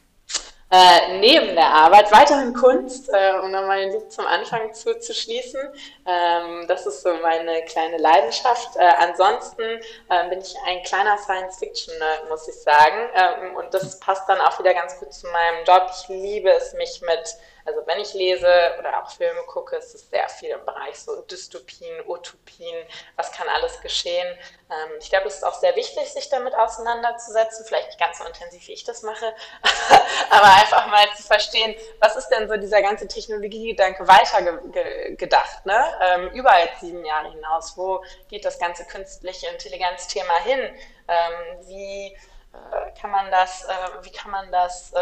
Äh, 0.74 1.20
neben 1.20 1.54
der 1.54 1.68
Arbeit 1.68 2.12
weiterhin 2.12 2.52
Kunst, 2.52 3.08
äh, 3.10 3.34
um 3.44 3.52
nochmal 3.52 3.82
den 3.82 3.94
Loop 3.94 4.12
zum 4.12 4.26
Anfang 4.26 4.74
zu, 4.74 4.96
schließen. 5.00 5.62
Ähm, 6.08 6.66
das 6.68 6.88
ist 6.88 7.04
so 7.04 7.14
meine 7.22 7.64
kleine 7.66 7.98
Leidenschaft. 7.98 8.76
Äh, 8.78 8.92
ansonsten 8.98 9.62
äh, 9.62 10.30
bin 10.30 10.40
ich 10.40 10.56
ein 10.66 10.82
kleiner 10.82 11.16
Science-Fiction-Nerd, 11.20 12.28
muss 12.28 12.48
ich 12.48 12.56
sagen. 12.56 13.08
Ähm, 13.14 13.56
und 13.56 13.72
das 13.72 14.00
passt 14.00 14.28
dann 14.28 14.42
auch 14.42 14.58
wieder 14.58 14.74
ganz 14.74 15.00
gut 15.00 15.14
zu 15.14 15.28
meinem 15.28 15.64
Job. 15.64 15.92
Ich 15.92 16.08
liebe 16.08 16.50
es, 16.50 16.74
mich 16.74 17.02
mit 17.02 17.36
also 17.66 17.82
wenn 17.86 18.00
ich 18.00 18.14
lese 18.14 18.48
oder 18.80 19.02
auch 19.02 19.10
Filme 19.10 19.42
gucke, 19.48 19.76
ist 19.76 19.96
es 19.96 20.10
sehr 20.10 20.28
viel 20.30 20.50
im 20.50 20.66
Bereich 20.66 21.00
so 21.00 21.22
Dystopien, 21.22 22.08
Utopien, 22.08 22.86
was 23.16 23.32
kann 23.32 23.48
alles 23.50 23.80
geschehen. 23.82 24.28
Ähm, 24.70 24.92
ich 25.00 25.10
glaube, 25.10 25.28
es 25.28 25.36
ist 25.36 25.44
auch 25.44 25.54
sehr 25.54 25.76
wichtig, 25.76 26.12
sich 26.12 26.30
damit 26.30 26.54
auseinanderzusetzen, 26.56 27.66
vielleicht 27.66 27.88
nicht 27.88 28.00
ganz 28.00 28.18
so 28.18 28.26
intensiv, 28.26 28.68
wie 28.68 28.74
ich 28.74 28.84
das 28.84 29.04
mache, 29.04 29.34
aber 30.30 30.54
einfach 30.62 30.88
mal 30.88 31.08
zu 31.16 31.24
verstehen, 31.24 31.76
was 32.00 32.16
ist 32.16 32.30
denn 32.30 32.48
so 32.50 32.58
dieser 32.58 32.82
ganze 32.82 33.08
Technologiegedanke 33.08 34.08
weitergedacht, 34.08 35.66
ne? 35.66 36.00
Ähm, 36.02 36.30
über 36.30 36.54
sieben 36.80 37.06
Jahre 37.06 37.32
hinaus, 37.32 37.78
wo 37.78 38.04
geht 38.30 38.46
das 38.46 38.60
ganze 38.60 38.86
künstliche 38.86 39.48
Intelligenzthema 39.48 40.38
hin? 40.44 40.60
Ähm, 41.08 41.68
wie 41.68 42.18
äh, 42.54 43.00
kann 43.00 43.12
man 43.12 43.32
das, 43.32 43.66
äh, 43.66 44.04
wie 44.04 44.12
kann 44.12 44.32
man 44.32 44.52
das 44.52 44.94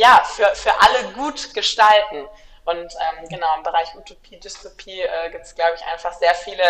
ja, 0.00 0.22
für, 0.24 0.48
für 0.54 0.72
alle 0.82 1.12
gut 1.12 1.52
gestalten. 1.52 2.26
Und 2.64 2.90
ähm, 3.04 3.28
genau, 3.28 3.50
im 3.58 3.62
Bereich 3.62 3.94
Utopie, 3.94 4.38
Dystopie 4.40 5.00
äh, 5.02 5.30
gibt 5.30 5.44
es, 5.44 5.54
glaube 5.54 5.74
ich, 5.76 5.84
einfach 5.92 6.14
sehr 6.14 6.34
viele 6.34 6.64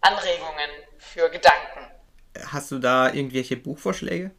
Anregungen 0.00 0.70
für 0.98 1.30
Gedanken. 1.30 1.80
Hast 2.52 2.72
du 2.72 2.78
da 2.78 3.12
irgendwelche 3.12 3.56
Buchvorschläge? 3.56 4.32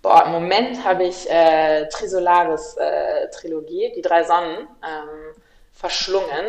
Boah, 0.00 0.26
im 0.26 0.32
Moment 0.32 0.84
habe 0.84 1.04
ich 1.04 1.28
äh, 1.28 1.88
Trisolaris 1.88 2.76
äh, 2.76 3.28
Trilogie, 3.30 3.92
die 3.96 4.02
drei 4.02 4.22
Sonnen, 4.22 4.68
ähm, 4.82 5.34
verschlungen. 5.72 6.46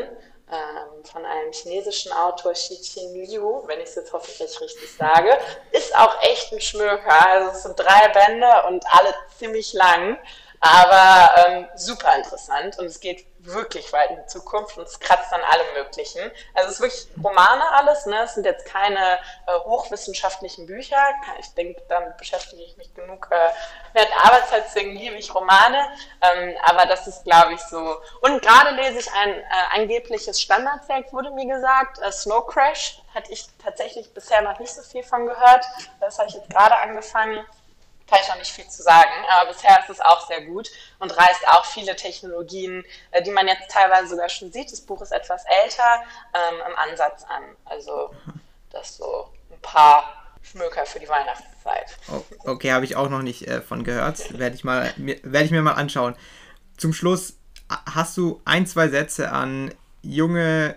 ähm, 0.49 1.03
von 1.03 1.25
einem 1.25 1.51
chinesischen 1.51 2.11
Autor 2.13 2.53
Xi 2.53 2.77
Qin 2.81 3.13
Liu, 3.15 3.67
wenn 3.67 3.79
ich 3.79 3.89
es 3.89 3.95
jetzt 3.95 4.13
hoffentlich 4.13 4.61
richtig 4.61 4.93
sage. 4.93 5.37
Ist 5.71 5.95
auch 5.97 6.21
echt 6.23 6.51
ein 6.53 6.61
Schmöker. 6.61 7.27
Also 7.29 7.51
es 7.51 7.63
sind 7.63 7.77
drei 7.77 8.07
Bände 8.09 8.47
und 8.67 8.85
alle 8.89 9.13
ziemlich 9.37 9.73
lang, 9.73 10.17
aber 10.59 11.29
ähm, 11.37 11.67
super 11.75 12.15
interessant 12.15 12.77
und 12.79 12.85
es 12.85 12.99
geht 12.99 13.25
wirklich 13.39 13.91
weit 13.93 14.11
in 14.11 14.17
die 14.17 14.25
Zukunft 14.25 14.77
und 14.77 14.87
es 14.87 14.99
kratzt 14.99 15.31
an 15.33 15.41
allem 15.41 15.73
Möglichen. 15.75 16.31
Also 16.53 16.69
es 16.69 16.73
ist 16.75 16.81
wirklich 16.81 17.07
Romane 17.23 17.63
alles, 17.71 18.05
ne? 18.05 18.23
Es 18.23 18.33
sind 18.33 18.45
jetzt 18.45 18.65
keine 18.65 19.15
äh, 19.47 19.59
hochwissenschaftlichen 19.65 20.65
Bücher. 20.65 20.97
Ich 21.39 21.53
denke, 21.53 21.81
damit 21.87 22.17
beschäftige 22.17 22.63
ich 22.63 22.75
mich 22.77 22.93
genug 22.93 23.27
äh, 23.31 23.49
während 23.93 24.11
Arbeitszeit, 24.25 24.63
deswegen 24.65 24.95
liebe 24.95 25.15
ich 25.15 25.33
Romane. 25.33 25.87
Ähm, 26.21 26.55
aber 26.63 26.85
das 26.85 27.07
ist, 27.07 27.23
glaube 27.23 27.53
ich, 27.53 27.61
so. 27.61 27.95
Und 28.21 28.41
gerade 28.41 28.71
lese 28.71 28.99
ich 28.99 29.11
ein 29.13 29.29
äh, 29.29 29.43
angebliches 29.75 30.41
Standardwerk, 30.41 31.13
wurde 31.13 31.31
mir 31.31 31.47
gesagt, 31.47 31.99
äh, 31.99 32.11
Snow 32.11 32.45
Crash. 32.47 33.01
Hatte 33.15 33.31
ich 33.31 33.47
tatsächlich 33.63 34.13
bisher 34.13 34.41
noch 34.41 34.59
nicht 34.59 34.71
so 34.71 34.83
viel 34.83 35.01
von 35.01 35.25
gehört. 35.25 35.65
Das 35.99 36.19
habe 36.19 36.29
ich 36.29 36.35
jetzt 36.35 36.49
gerade 36.51 36.75
angefangen 36.77 37.43
kann 38.07 38.19
ich 38.21 38.29
noch 38.29 38.37
nicht 38.37 38.51
viel 38.51 38.67
zu 38.67 38.81
sagen, 38.81 39.11
aber 39.29 39.51
bisher 39.51 39.79
ist 39.79 39.89
es 39.89 39.99
auch 39.99 40.27
sehr 40.27 40.41
gut 40.45 40.69
und 40.99 41.15
reißt 41.15 41.47
auch 41.47 41.65
viele 41.65 41.95
Technologien, 41.95 42.85
äh, 43.11 43.21
die 43.21 43.31
man 43.31 43.47
jetzt 43.47 43.69
teilweise 43.69 44.09
sogar 44.09 44.29
schon 44.29 44.51
sieht. 44.51 44.71
Das 44.71 44.81
Buch 44.81 45.01
ist 45.01 45.11
etwas 45.11 45.43
älter, 45.63 46.03
ähm, 46.33 46.55
im 46.67 46.75
Ansatz 46.77 47.23
an. 47.23 47.43
Also 47.65 48.13
das 48.71 48.97
so 48.97 49.29
ein 49.51 49.61
paar 49.61 50.13
Schmöker 50.41 50.85
für 50.85 50.99
die 50.99 51.09
Weihnachtszeit. 51.09 51.97
Okay, 52.45 52.71
habe 52.71 52.85
ich 52.85 52.95
auch 52.95 53.09
noch 53.09 53.21
nicht 53.21 53.45
äh, 53.47 53.61
von 53.61 53.83
gehört. 53.83 54.37
Werde 54.39 54.55
ich, 54.55 54.63
mal, 54.63 54.93
werd 54.95 55.45
ich 55.45 55.51
mir 55.51 55.61
mal 55.61 55.73
anschauen. 55.73 56.15
Zum 56.77 56.93
Schluss 56.93 57.33
hast 57.93 58.15
du 58.15 58.41
ein, 58.45 58.65
zwei 58.65 58.87
Sätze 58.87 59.31
an 59.31 59.73
junge 60.01 60.75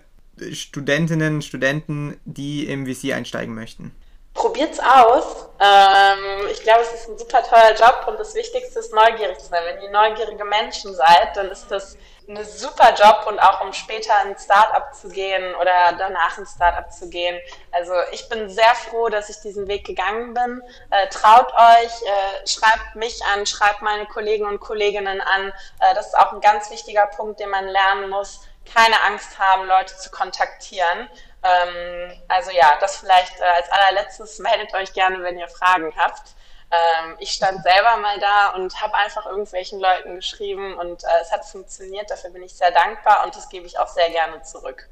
Studentinnen, 0.52 1.42
Studenten, 1.42 2.18
die 2.24 2.66
im 2.66 2.86
VC 2.86 3.12
einsteigen 3.12 3.54
möchten 3.54 3.94
probiert's 4.34 4.80
aus. 4.80 5.48
Ähm, 5.60 6.48
ich 6.50 6.62
glaube, 6.62 6.80
es 6.82 6.92
ist 6.92 7.08
ein 7.08 7.18
super 7.18 7.42
toller 7.42 7.74
Job 7.74 8.06
und 8.06 8.18
das 8.18 8.34
Wichtigste 8.34 8.78
ist 8.78 8.94
neugierig 8.94 9.38
zu 9.38 9.46
sein. 9.46 9.62
Wenn 9.66 9.82
ihr 9.82 9.90
neugierige 9.90 10.44
Menschen 10.44 10.94
seid, 10.94 11.36
dann 11.36 11.50
ist 11.50 11.70
das 11.70 11.96
ein 12.28 12.44
super 12.44 12.94
Job 12.94 13.26
und 13.26 13.38
auch 13.40 13.60
um 13.60 13.72
später 13.72 14.16
ein 14.24 14.36
Startup 14.38 14.94
zu 14.94 15.08
gehen 15.08 15.54
oder 15.56 15.92
danach 15.98 16.38
ein 16.38 16.46
Startup 16.46 16.90
zu 16.90 17.10
gehen. 17.10 17.38
Also 17.72 17.92
ich 18.12 18.28
bin 18.28 18.48
sehr 18.48 18.74
froh, 18.74 19.08
dass 19.08 19.28
ich 19.28 19.40
diesen 19.40 19.66
Weg 19.68 19.84
gegangen 19.84 20.32
bin. 20.32 20.62
Äh, 20.90 21.08
traut 21.08 21.52
euch, 21.52 22.02
äh, 22.02 22.46
schreibt 22.46 22.94
mich 22.94 23.20
an, 23.34 23.46
schreibt 23.46 23.82
meine 23.82 24.06
Kollegen 24.06 24.46
und 24.46 24.60
Kolleginnen 24.60 25.20
an. 25.20 25.52
Äh, 25.80 25.94
das 25.94 26.08
ist 26.08 26.18
auch 26.18 26.32
ein 26.32 26.40
ganz 26.40 26.70
wichtiger 26.70 27.06
Punkt, 27.06 27.40
den 27.40 27.50
man 27.50 27.66
lernen 27.66 28.10
muss. 28.10 28.40
Keine 28.72 29.02
Angst 29.02 29.38
haben, 29.38 29.66
Leute 29.66 29.96
zu 29.96 30.10
kontaktieren. 30.10 31.08
Ähm, 31.42 32.12
also 32.28 32.50
ja, 32.50 32.76
das 32.80 32.98
vielleicht 32.98 33.38
äh, 33.40 33.44
als 33.44 33.70
allerletztes. 33.70 34.38
Meldet 34.38 34.74
euch 34.74 34.92
gerne, 34.92 35.22
wenn 35.22 35.38
ihr 35.38 35.48
Fragen 35.48 35.92
habt. 35.96 36.34
Ähm, 36.70 37.16
ich 37.18 37.30
stand 37.30 37.62
selber 37.62 37.96
mal 37.96 38.18
da 38.20 38.50
und 38.56 38.80
habe 38.80 38.94
einfach 38.94 39.26
irgendwelchen 39.26 39.80
Leuten 39.80 40.16
geschrieben 40.16 40.74
und 40.74 41.02
äh, 41.04 41.06
es 41.22 41.32
hat 41.32 41.44
funktioniert. 41.44 42.10
Dafür 42.10 42.30
bin 42.30 42.42
ich 42.42 42.54
sehr 42.54 42.70
dankbar 42.70 43.24
und 43.24 43.34
das 43.34 43.48
gebe 43.48 43.66
ich 43.66 43.78
auch 43.78 43.88
sehr 43.88 44.10
gerne 44.10 44.42
zurück. 44.42 44.88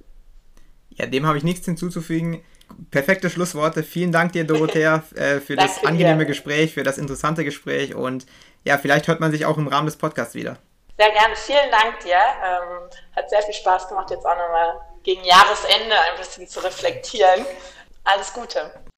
Ja, 0.91 1.07
dem 1.07 1.27
habe 1.27 1.39
ich 1.39 1.45
nichts 1.45 1.67
hinzuzufügen. 1.67 2.45
Perfekte 2.91 3.31
Schlussworte. 3.31 3.83
Vielen 3.83 4.13
Dank 4.13 4.33
dir, 4.33 4.45
Dorothea, 4.45 5.03
äh, 5.15 5.41
für 5.41 5.57
das 5.57 5.85
angenehme 5.85 6.21
dir. 6.21 6.27
Gespräch, 6.27 6.75
für 6.75 6.83
das 6.83 6.99
interessante 6.99 7.45
Gespräch 7.45 7.95
und 7.95 8.27
ja, 8.65 8.77
vielleicht 8.77 9.07
hört 9.07 9.21
man 9.21 9.31
sich 9.31 9.47
auch 9.47 9.57
im 9.57 9.69
Rahmen 9.69 9.87
des 9.87 9.97
Podcasts 9.97 10.35
wieder. 10.35 10.57
Sehr 10.99 11.13
gerne. 11.13 11.37
Vielen 11.37 11.71
Dank 11.71 12.01
dir. 12.01 12.17
Ähm, 12.17 12.91
hat 13.15 13.31
sehr 13.31 13.41
viel 13.43 13.55
Spaß 13.55 13.89
gemacht, 13.89 14.11
jetzt 14.11 14.27
auch 14.27 14.37
nochmal 14.37 14.81
gegen 15.09 15.25
Jahresende 15.25 15.99
ein 15.99 16.19
bisschen 16.19 16.47
zu 16.47 16.61
reflektieren. 16.61 17.47
Alles 18.05 18.31
Gute. 18.35 18.71